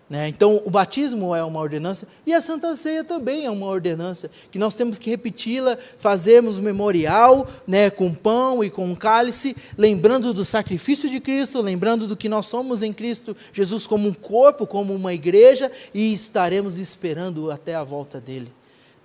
Né? 0.09 0.29
Então, 0.29 0.61
o 0.63 0.69
batismo 0.69 1.35
é 1.35 1.43
uma 1.43 1.59
ordenança 1.59 2.07
e 2.25 2.33
a 2.33 2.39
Santa 2.39 2.73
Ceia 2.75 3.03
também 3.03 3.45
é 3.45 3.51
uma 3.51 3.65
ordenança, 3.65 4.31
que 4.49 4.57
nós 4.57 4.73
temos 4.73 4.97
que 4.97 5.09
repeti-la, 5.09 5.77
fazermos 5.97 6.57
o 6.57 6.61
memorial 6.61 7.45
né, 7.67 7.89
com 7.89 8.13
pão 8.13 8.63
e 8.63 8.69
com 8.69 8.95
cálice, 8.95 9.55
lembrando 9.77 10.33
do 10.33 10.45
sacrifício 10.45 11.09
de 11.09 11.19
Cristo, 11.19 11.59
lembrando 11.59 12.07
do 12.07 12.15
que 12.15 12.29
nós 12.29 12.45
somos 12.47 12.81
em 12.81 12.93
Cristo, 12.93 13.35
Jesus 13.51 13.85
como 13.85 14.07
um 14.07 14.13
corpo, 14.13 14.65
como 14.65 14.95
uma 14.95 15.13
igreja, 15.13 15.69
e 15.93 16.13
estaremos 16.13 16.77
esperando 16.77 17.51
até 17.51 17.75
a 17.75 17.83
volta 17.83 18.21
dele. 18.21 18.53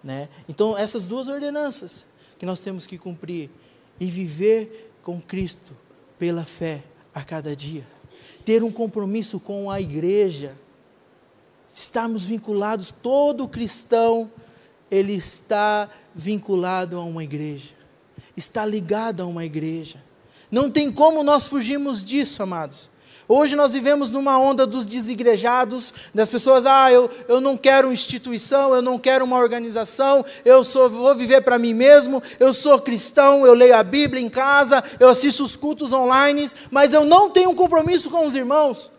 Né? 0.04 0.28
Então, 0.48 0.78
essas 0.78 1.08
duas 1.08 1.26
ordenanças 1.26 2.06
que 2.38 2.46
nós 2.46 2.60
temos 2.60 2.86
que 2.86 2.98
cumprir 2.98 3.50
e 3.98 4.06
viver 4.06 4.92
com 5.02 5.20
Cristo 5.20 5.76
pela 6.18 6.44
fé 6.44 6.82
a 7.14 7.22
cada 7.22 7.54
dia. 7.54 7.84
Ter 8.44 8.62
um 8.62 8.70
compromisso 8.70 9.38
com 9.38 9.70
a 9.70 9.80
igreja. 9.80 10.54
Estarmos 11.72 12.24
vinculados, 12.24 12.92
todo 13.02 13.48
cristão, 13.48 14.30
ele 14.90 15.14
está 15.14 15.88
vinculado 16.14 16.98
a 16.98 17.02
uma 17.02 17.24
igreja. 17.24 17.70
Está 18.36 18.64
ligado 18.66 19.22
a 19.22 19.26
uma 19.26 19.44
igreja. 19.44 20.02
Não 20.50 20.70
tem 20.70 20.92
como 20.92 21.22
nós 21.22 21.46
fugirmos 21.46 22.04
disso, 22.04 22.42
amados. 22.42 22.90
Hoje 23.26 23.56
nós 23.56 23.72
vivemos 23.72 24.10
numa 24.10 24.38
onda 24.38 24.66
dos 24.66 24.84
desigrejados, 24.84 25.94
das 26.14 26.28
pessoas, 26.28 26.66
ah, 26.66 26.92
eu, 26.92 27.08
eu 27.28 27.40
não 27.40 27.56
quero 27.56 27.88
uma 27.88 27.94
instituição, 27.94 28.74
eu 28.74 28.82
não 28.82 28.98
quero 28.98 29.24
uma 29.24 29.38
organização, 29.38 30.22
eu 30.44 30.62
sou, 30.64 30.90
vou 30.90 31.14
viver 31.14 31.40
para 31.40 31.58
mim 31.58 31.72
mesmo, 31.72 32.22
eu 32.38 32.52
sou 32.52 32.78
cristão, 32.78 33.46
eu 33.46 33.54
leio 33.54 33.74
a 33.74 33.82
Bíblia 33.82 34.20
em 34.20 34.28
casa, 34.28 34.84
eu 35.00 35.08
assisto 35.08 35.42
os 35.44 35.56
cultos 35.56 35.94
online, 35.94 36.50
mas 36.70 36.92
eu 36.92 37.04
não 37.06 37.30
tenho 37.30 37.48
um 37.48 37.54
compromisso 37.54 38.10
com 38.10 38.26
os 38.26 38.36
irmãos. 38.36 38.90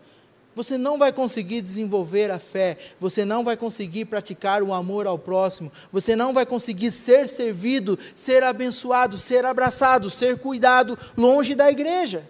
Você 0.54 0.78
não 0.78 0.98
vai 0.98 1.12
conseguir 1.12 1.60
desenvolver 1.60 2.30
a 2.30 2.38
fé, 2.38 2.78
você 3.00 3.24
não 3.24 3.42
vai 3.42 3.56
conseguir 3.56 4.04
praticar 4.04 4.62
o 4.62 4.72
amor 4.72 5.06
ao 5.06 5.18
próximo, 5.18 5.72
você 5.92 6.14
não 6.14 6.32
vai 6.32 6.46
conseguir 6.46 6.90
ser 6.90 7.28
servido, 7.28 7.98
ser 8.14 8.42
abençoado, 8.42 9.18
ser 9.18 9.44
abraçado, 9.44 10.10
ser 10.10 10.38
cuidado 10.38 10.96
longe 11.16 11.54
da 11.54 11.70
igreja. 11.70 12.24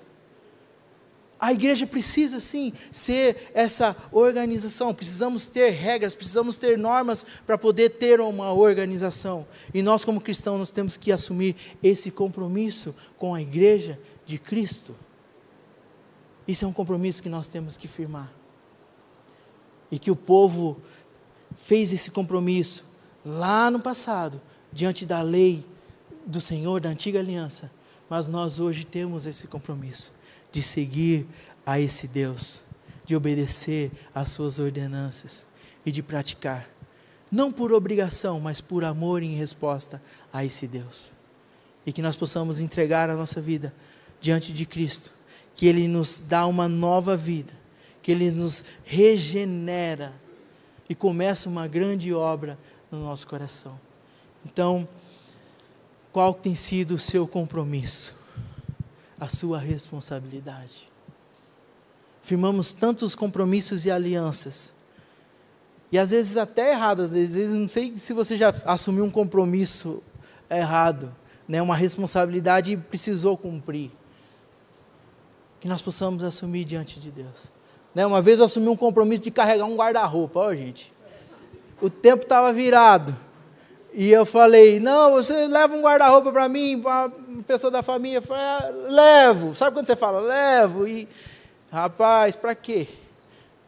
A 1.38 1.52
igreja 1.52 1.86
precisa 1.86 2.40
sim 2.40 2.72
ser 2.90 3.50
essa 3.52 3.94
organização, 4.10 4.94
precisamos 4.94 5.46
ter 5.46 5.68
regras, 5.72 6.14
precisamos 6.14 6.56
ter 6.56 6.78
normas 6.78 7.26
para 7.44 7.58
poder 7.58 7.90
ter 7.90 8.18
uma 8.18 8.54
organização. 8.54 9.46
E 9.74 9.82
nós, 9.82 10.06
como 10.06 10.22
cristãos, 10.22 10.58
nós 10.58 10.70
temos 10.70 10.96
que 10.96 11.12
assumir 11.12 11.54
esse 11.82 12.10
compromisso 12.10 12.94
com 13.18 13.34
a 13.34 13.42
igreja 13.42 13.98
de 14.24 14.38
Cristo. 14.38 14.96
Isso 16.46 16.64
é 16.64 16.68
um 16.68 16.72
compromisso 16.72 17.22
que 17.22 17.28
nós 17.28 17.46
temos 17.46 17.76
que 17.76 17.88
firmar. 17.88 18.30
E 19.90 19.98
que 19.98 20.10
o 20.10 20.16
povo 20.16 20.80
fez 21.56 21.92
esse 21.92 22.10
compromisso 22.10 22.84
lá 23.24 23.70
no 23.70 23.80
passado, 23.80 24.40
diante 24.72 25.06
da 25.06 25.22
lei 25.22 25.64
do 26.26 26.40
Senhor, 26.40 26.80
da 26.80 26.88
antiga 26.88 27.18
aliança. 27.18 27.70
Mas 28.08 28.28
nós 28.28 28.58
hoje 28.58 28.84
temos 28.84 29.24
esse 29.26 29.46
compromisso 29.46 30.12
de 30.52 30.62
seguir 30.62 31.26
a 31.64 31.80
esse 31.80 32.06
Deus, 32.06 32.60
de 33.04 33.16
obedecer 33.16 33.90
às 34.14 34.30
suas 34.30 34.58
ordenanças 34.58 35.46
e 35.84 35.90
de 35.90 36.02
praticar, 36.02 36.68
não 37.30 37.50
por 37.50 37.72
obrigação, 37.72 38.38
mas 38.38 38.60
por 38.60 38.84
amor 38.84 39.22
em 39.22 39.34
resposta 39.34 40.00
a 40.32 40.44
esse 40.44 40.66
Deus. 40.66 41.12
E 41.84 41.92
que 41.92 42.02
nós 42.02 42.16
possamos 42.16 42.60
entregar 42.60 43.10
a 43.10 43.16
nossa 43.16 43.40
vida 43.40 43.74
diante 44.20 44.52
de 44.52 44.64
Cristo, 44.64 45.10
que 45.54 45.66
Ele 45.66 45.86
nos 45.88 46.20
dá 46.20 46.46
uma 46.46 46.68
nova 46.68 47.16
vida, 47.16 47.52
que 48.02 48.10
Ele 48.10 48.30
nos 48.30 48.64
regenera 48.84 50.12
e 50.88 50.94
começa 50.94 51.48
uma 51.48 51.66
grande 51.66 52.12
obra 52.12 52.58
no 52.90 53.02
nosso 53.02 53.26
coração. 53.26 53.78
Então, 54.44 54.86
qual 56.12 56.34
tem 56.34 56.54
sido 56.54 56.94
o 56.94 56.98
seu 56.98 57.26
compromisso? 57.26 58.14
a 59.18 59.28
sua 59.28 59.58
responsabilidade. 59.58 60.88
Firmamos 62.22 62.72
tantos 62.72 63.14
compromissos 63.14 63.84
e 63.84 63.90
alianças. 63.90 64.72
E 65.92 65.98
às 65.98 66.10
vezes 66.10 66.36
até 66.36 66.72
errado, 66.72 67.02
às 67.02 67.12
vezes 67.12 67.54
não 67.54 67.68
sei 67.68 67.98
se 67.98 68.12
você 68.12 68.36
já 68.36 68.54
assumiu 68.64 69.04
um 69.04 69.10
compromisso 69.10 70.02
errado, 70.50 71.14
né, 71.46 71.60
uma 71.62 71.76
responsabilidade 71.76 72.72
e 72.72 72.76
precisou 72.76 73.36
cumprir. 73.36 73.90
Que 75.64 75.68
nós 75.68 75.80
possamos 75.80 76.22
assumir 76.22 76.62
diante 76.66 77.00
de 77.00 77.10
Deus. 77.10 77.50
Né, 77.94 78.04
uma 78.04 78.20
vez 78.20 78.38
eu 78.38 78.44
assumi 78.44 78.68
um 78.68 78.76
compromisso 78.76 79.22
de 79.22 79.30
carregar 79.30 79.64
um 79.64 79.76
guarda-roupa, 79.76 80.38
ó 80.40 80.52
gente. 80.52 80.92
O 81.80 81.88
tempo 81.88 82.24
estava 82.24 82.52
virado. 82.52 83.16
E 83.90 84.12
eu 84.12 84.26
falei, 84.26 84.78
não, 84.78 85.12
você 85.12 85.46
leva 85.46 85.74
um 85.74 85.80
guarda-roupa 85.80 86.30
para 86.30 86.50
mim, 86.50 86.82
para 86.82 87.10
uma 87.26 87.42
pessoa 87.44 87.70
da 87.70 87.82
família. 87.82 88.18
Eu 88.18 88.22
falei, 88.22 88.44
ah, 88.44 88.72
levo. 88.90 89.54
Sabe 89.54 89.74
quando 89.74 89.86
você 89.86 89.96
fala, 89.96 90.20
levo? 90.20 90.86
E, 90.86 91.08
rapaz, 91.72 92.36
para 92.36 92.54
quê? 92.54 92.86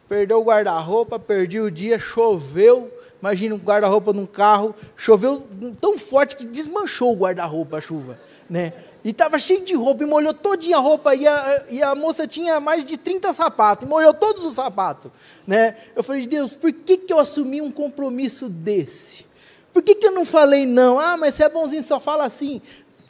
Perdeu 0.07 0.39
o 0.39 0.43
guarda-roupa, 0.43 1.17
perdi 1.17 1.59
o 1.59 1.71
dia, 1.71 1.97
choveu. 1.97 2.91
Imagina 3.19 3.55
um 3.55 3.57
guarda-roupa 3.57 4.13
num 4.13 4.27
carro, 4.27 4.75
choveu 4.95 5.47
tão 5.81 5.97
forte 5.97 6.35
que 6.35 6.45
desmanchou 6.45 7.11
o 7.11 7.17
guarda-roupa 7.17 7.77
a 7.77 7.81
chuva. 7.81 8.19
né? 8.47 8.71
E 9.07 9.11
estava 9.11 9.39
cheio 9.39 9.63
de 9.63 9.73
roupa, 9.73 10.03
e 10.03 10.05
molhou 10.05 10.33
todinha 10.33 10.75
a 10.75 10.81
roupa, 10.81 11.15
e 11.15 11.25
a, 11.25 11.65
e 11.69 11.81
a 11.81 11.95
moça 11.95 12.27
tinha 12.27 12.59
mais 12.59 12.83
de 12.83 12.97
30 12.97 13.31
sapatos, 13.31 13.87
e 13.87 13.89
molhou 13.89 14.13
todos 14.13 14.45
os 14.45 14.55
sapatos, 14.55 15.09
né? 15.47 15.77
Eu 15.95 16.03
falei, 16.03 16.27
Deus, 16.27 16.57
por 16.57 16.73
que, 16.73 16.97
que 16.97 17.13
eu 17.13 17.17
assumi 17.17 17.61
um 17.61 17.71
compromisso 17.71 18.49
desse? 18.49 19.25
Por 19.71 19.81
que, 19.81 19.95
que 19.95 20.05
eu 20.05 20.11
não 20.11 20.25
falei 20.25 20.65
não? 20.65 20.99
Ah, 20.99 21.15
mas 21.15 21.35
você 21.35 21.45
é 21.45 21.49
bonzinho, 21.49 21.81
só 21.83 22.01
fala 22.01 22.25
assim. 22.25 22.61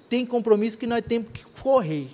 Tem 0.08 0.24
compromisso 0.24 0.78
que 0.78 0.86
nós 0.86 1.02
temos 1.02 1.32
que 1.34 1.44
correr. 1.64 2.10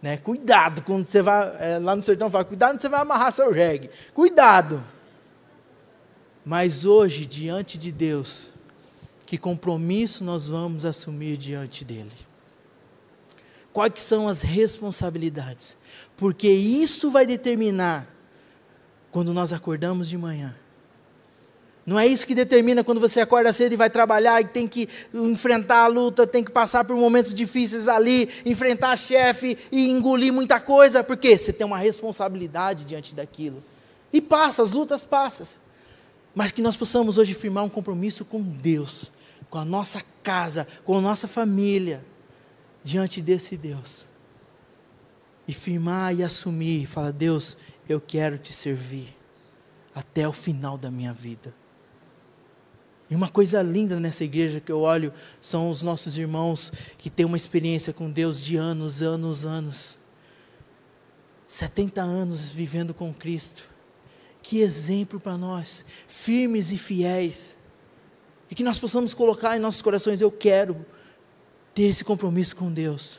Né? 0.00 0.18
Cuidado 0.18 0.82
quando 0.82 1.08
você 1.08 1.20
vai, 1.20 1.56
é, 1.58 1.80
lá 1.80 1.96
no 1.96 2.02
sertão 2.04 2.30
fala, 2.30 2.44
cuidado 2.44 2.74
quando 2.74 2.82
você 2.82 2.88
vai 2.88 3.00
amarrar 3.00 3.32
seu 3.32 3.52
jegue. 3.52 3.90
Cuidado. 4.14 4.80
Mas 6.44 6.84
hoje, 6.84 7.26
diante 7.26 7.78
de 7.78 7.90
Deus, 7.90 8.52
que 9.26 9.36
compromisso 9.36 10.22
nós 10.22 10.46
vamos 10.46 10.84
assumir 10.84 11.36
diante 11.36 11.84
dele? 11.84 12.25
Quais 13.76 14.00
são 14.00 14.26
as 14.26 14.40
responsabilidades? 14.40 15.76
Porque 16.16 16.48
isso 16.48 17.10
vai 17.10 17.26
determinar 17.26 18.08
quando 19.10 19.34
nós 19.34 19.52
acordamos 19.52 20.08
de 20.08 20.16
manhã. 20.16 20.56
Não 21.84 21.98
é 21.98 22.06
isso 22.06 22.26
que 22.26 22.34
determina 22.34 22.82
quando 22.82 23.02
você 23.02 23.20
acorda 23.20 23.52
cedo 23.52 23.74
e 23.74 23.76
vai 23.76 23.90
trabalhar 23.90 24.40
e 24.40 24.46
tem 24.46 24.66
que 24.66 24.88
enfrentar 25.12 25.84
a 25.84 25.88
luta, 25.88 26.26
tem 26.26 26.42
que 26.42 26.50
passar 26.50 26.86
por 26.86 26.96
momentos 26.96 27.34
difíceis 27.34 27.86
ali, 27.86 28.30
enfrentar 28.46 28.96
chefe 28.96 29.58
e 29.70 29.90
engolir 29.90 30.32
muita 30.32 30.58
coisa, 30.58 31.04
porque 31.04 31.36
você 31.36 31.52
tem 31.52 31.66
uma 31.66 31.76
responsabilidade 31.76 32.86
diante 32.86 33.14
daquilo. 33.14 33.62
E 34.10 34.22
passa, 34.22 34.62
as 34.62 34.72
lutas 34.72 35.04
passam. 35.04 35.60
Mas 36.34 36.50
que 36.50 36.62
nós 36.62 36.78
possamos 36.78 37.18
hoje 37.18 37.34
firmar 37.34 37.64
um 37.64 37.68
compromisso 37.68 38.24
com 38.24 38.40
Deus, 38.40 39.10
com 39.50 39.58
a 39.58 39.66
nossa 39.66 40.00
casa, 40.22 40.66
com 40.82 40.96
a 40.96 41.00
nossa 41.02 41.28
família, 41.28 42.02
diante 42.86 43.20
desse 43.20 43.56
Deus. 43.56 44.06
E 45.48 45.52
firmar 45.52 46.14
e 46.14 46.22
assumir, 46.22 46.86
falar: 46.86 47.10
Deus, 47.10 47.56
eu 47.88 48.00
quero 48.00 48.38
te 48.38 48.52
servir 48.52 49.14
até 49.92 50.26
o 50.26 50.32
final 50.32 50.78
da 50.78 50.88
minha 50.90 51.12
vida. 51.12 51.52
E 53.10 53.14
uma 53.14 53.28
coisa 53.28 53.60
linda 53.62 53.98
nessa 53.98 54.24
igreja 54.24 54.60
que 54.60 54.70
eu 54.70 54.80
olho 54.80 55.12
são 55.40 55.68
os 55.68 55.82
nossos 55.82 56.16
irmãos 56.16 56.72
que 56.96 57.10
têm 57.10 57.26
uma 57.26 57.36
experiência 57.36 57.92
com 57.92 58.10
Deus 58.10 58.42
de 58.42 58.56
anos, 58.56 59.02
anos, 59.02 59.44
anos. 59.44 59.96
70 61.46 62.02
anos 62.02 62.50
vivendo 62.50 62.94
com 62.94 63.12
Cristo. 63.12 63.68
Que 64.42 64.60
exemplo 64.60 65.18
para 65.18 65.36
nós, 65.36 65.84
firmes 66.06 66.70
e 66.70 66.78
fiéis. 66.78 67.56
E 68.48 68.54
que 68.54 68.62
nós 68.62 68.78
possamos 68.78 69.12
colocar 69.12 69.56
em 69.56 69.60
nossos 69.60 69.82
corações: 69.82 70.20
eu 70.20 70.30
quero 70.30 70.86
ter 71.76 71.82
esse 71.82 72.02
compromisso 72.02 72.56
com 72.56 72.72
Deus. 72.72 73.18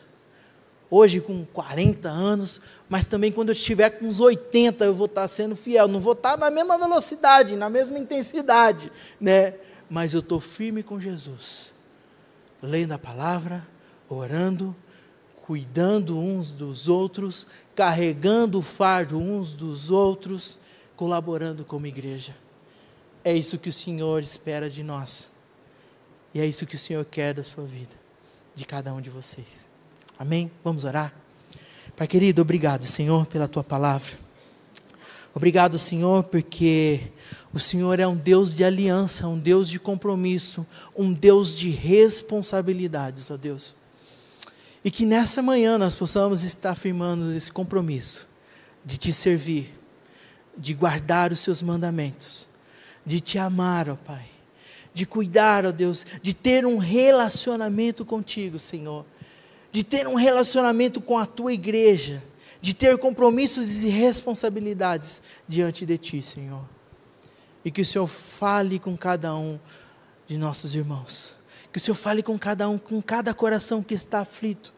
Hoje, 0.89 1.21
com 1.21 1.45
40 1.45 2.09
anos, 2.09 2.59
mas 2.89 3.05
também 3.05 3.31
quando 3.31 3.49
eu 3.49 3.53
estiver 3.53 3.91
com 3.91 4.07
uns 4.07 4.19
80, 4.19 4.83
eu 4.83 4.95
vou 4.95 5.05
estar 5.05 5.27
sendo 5.27 5.55
fiel. 5.55 5.87
Não 5.87 5.99
vou 5.99 6.13
estar 6.13 6.35
na 6.37 6.49
mesma 6.49 6.75
velocidade, 6.75 7.55
na 7.55 7.69
mesma 7.69 7.99
intensidade, 7.99 8.91
né? 9.21 9.53
Mas 9.87 10.15
eu 10.15 10.21
estou 10.21 10.39
firme 10.39 10.81
com 10.81 10.99
Jesus, 10.99 11.71
lendo 12.59 12.93
a 12.93 12.97
palavra, 12.97 13.67
orando, 14.09 14.75
cuidando 15.45 16.17
uns 16.17 16.51
dos 16.51 16.87
outros, 16.87 17.45
carregando 17.75 18.57
o 18.57 18.63
fardo 18.63 19.19
uns 19.19 19.53
dos 19.53 19.91
outros 19.91 20.57
colaborando 20.95 21.63
como 21.63 21.85
igreja. 21.85 22.35
É 23.23 23.35
isso 23.35 23.59
que 23.59 23.69
o 23.69 23.73
Senhor 23.73 24.23
espera 24.23 24.67
de 24.67 24.81
nós. 24.81 25.31
E 26.33 26.39
é 26.39 26.45
isso 26.45 26.65
que 26.65 26.75
o 26.75 26.79
Senhor 26.79 27.05
quer 27.05 27.35
da 27.35 27.43
sua 27.43 27.65
vida, 27.65 27.95
de 28.57 28.65
cada 28.65 28.91
um 28.91 28.99
de 28.99 29.11
vocês. 29.11 29.69
Amém? 30.17 30.49
Vamos 30.63 30.83
orar? 30.83 31.13
Pai 31.95 32.07
querido, 32.07 32.41
obrigado, 32.41 32.87
Senhor, 32.87 33.27
pela 33.27 33.47
tua 33.47 33.63
palavra. 33.63 34.13
Obrigado, 35.31 35.77
Senhor, 35.77 36.23
porque 36.23 37.11
o 37.53 37.59
Senhor 37.59 37.99
é 37.99 38.07
um 38.07 38.15
Deus 38.15 38.55
de 38.55 38.63
aliança, 38.63 39.27
um 39.27 39.37
Deus 39.37 39.69
de 39.69 39.79
compromisso, 39.79 40.65
um 40.95 41.13
Deus 41.13 41.55
de 41.55 41.69
responsabilidades, 41.69 43.29
ó 43.29 43.37
Deus. 43.37 43.75
E 44.83 44.89
que 44.89 45.05
nessa 45.05 45.39
manhã 45.43 45.77
nós 45.77 45.93
possamos 45.93 46.43
estar 46.43 46.73
firmando 46.73 47.31
esse 47.33 47.51
compromisso 47.51 48.27
de 48.83 48.97
te 48.97 49.13
servir, 49.13 49.71
de 50.57 50.73
guardar 50.73 51.31
os 51.31 51.41
seus 51.41 51.61
mandamentos, 51.61 52.47
de 53.05 53.19
te 53.19 53.37
amar, 53.37 53.87
ó 53.87 53.95
Pai, 53.95 54.25
de 54.97 55.05
cuidar, 55.05 55.63
ó 55.63 55.71
Deus, 55.71 56.05
de 56.23 56.33
ter 56.33 56.65
um 56.65 56.77
relacionamento 56.77 58.03
contigo, 58.03 58.57
Senhor, 58.57 59.05
de 59.71 59.83
ter 59.83 60.07
um 60.07 60.15
relacionamento 60.15 60.99
com 60.99 61.19
a 61.19 61.25
tua 61.27 61.53
igreja, 61.53 62.23
de 62.59 62.73
ter 62.73 62.97
compromissos 62.97 63.83
e 63.83 63.89
responsabilidades 63.89 65.21
diante 65.47 65.85
de 65.85 65.99
ti, 65.99 66.19
Senhor. 66.19 66.67
E 67.63 67.69
que 67.69 67.81
o 67.81 67.85
Senhor 67.85 68.07
fale 68.07 68.79
com 68.79 68.97
cada 68.97 69.35
um 69.35 69.59
de 70.25 70.35
nossos 70.35 70.73
irmãos. 70.73 71.33
Que 71.71 71.77
o 71.77 71.81
Senhor 71.81 71.95
fale 71.95 72.23
com 72.23 72.39
cada 72.39 72.67
um, 72.67 72.79
com 72.79 72.99
cada 72.99 73.35
coração 73.35 73.83
que 73.83 73.93
está 73.93 74.21
aflito 74.21 74.73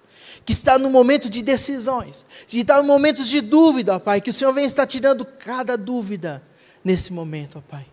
que 0.46 0.52
está 0.52 0.78
no 0.78 0.92
momento 0.92 1.28
de 1.28 1.42
decisões, 1.42 2.24
que 2.48 2.60
está 2.60 2.78
no 2.78 2.84
momentos 2.84 3.28
de 3.28 3.42
dúvida, 3.42 3.96
ó 3.96 4.00
Pai, 4.00 4.22
que 4.22 4.30
o 4.30 4.34
Senhor 4.34 4.54
venha 4.54 4.68
estar 4.68 4.86
tirando 4.86 5.26
cada 5.26 5.76
dúvida 5.76 6.44
nesse 6.84 7.12
momento, 7.12 7.58
ó 7.58 7.62
Pai. 7.62 7.88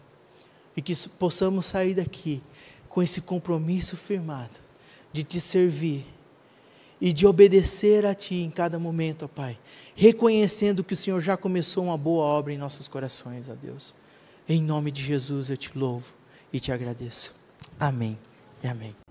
E 0.77 0.83
que 0.83 0.95
possamos 1.19 1.67
sair 1.67 1.95
daqui 1.95 2.43
com 2.89 3.03
esse 3.03 3.21
compromisso 3.21 3.97
firmado 3.97 4.59
de 5.13 5.25
te 5.25 5.41
servir 5.41 6.07
e 7.01 7.13
de 7.13 7.27
obedecer 7.27 8.05
a 8.07 8.15
Ti 8.15 8.37
em 8.37 8.51
cada 8.51 8.79
momento, 8.79 9.25
ó 9.25 9.29
Pai, 9.29 9.59
reconhecendo 9.95 10.85
que 10.85 10.95
o 10.95 10.97
Senhor 10.97 11.21
já 11.21 11.37
começou 11.37 11.85
uma 11.85 11.99
boa 11.99 12.25
obra 12.25 12.53
em 12.53 12.59
nossos 12.59 12.89
corações, 12.89 13.49
ó 13.49 13.55
Deus. 13.55 13.95
Em 14.49 14.63
nome 14.63 14.91
de 14.91 15.03
Jesus 15.03 15.51
eu 15.51 15.57
te 15.57 15.77
louvo 15.77 16.13
e 16.53 16.61
te 16.61 16.73
agradeço. 16.73 17.35
Amém 17.79 18.19
e 18.63 18.69
amém. 18.69 19.06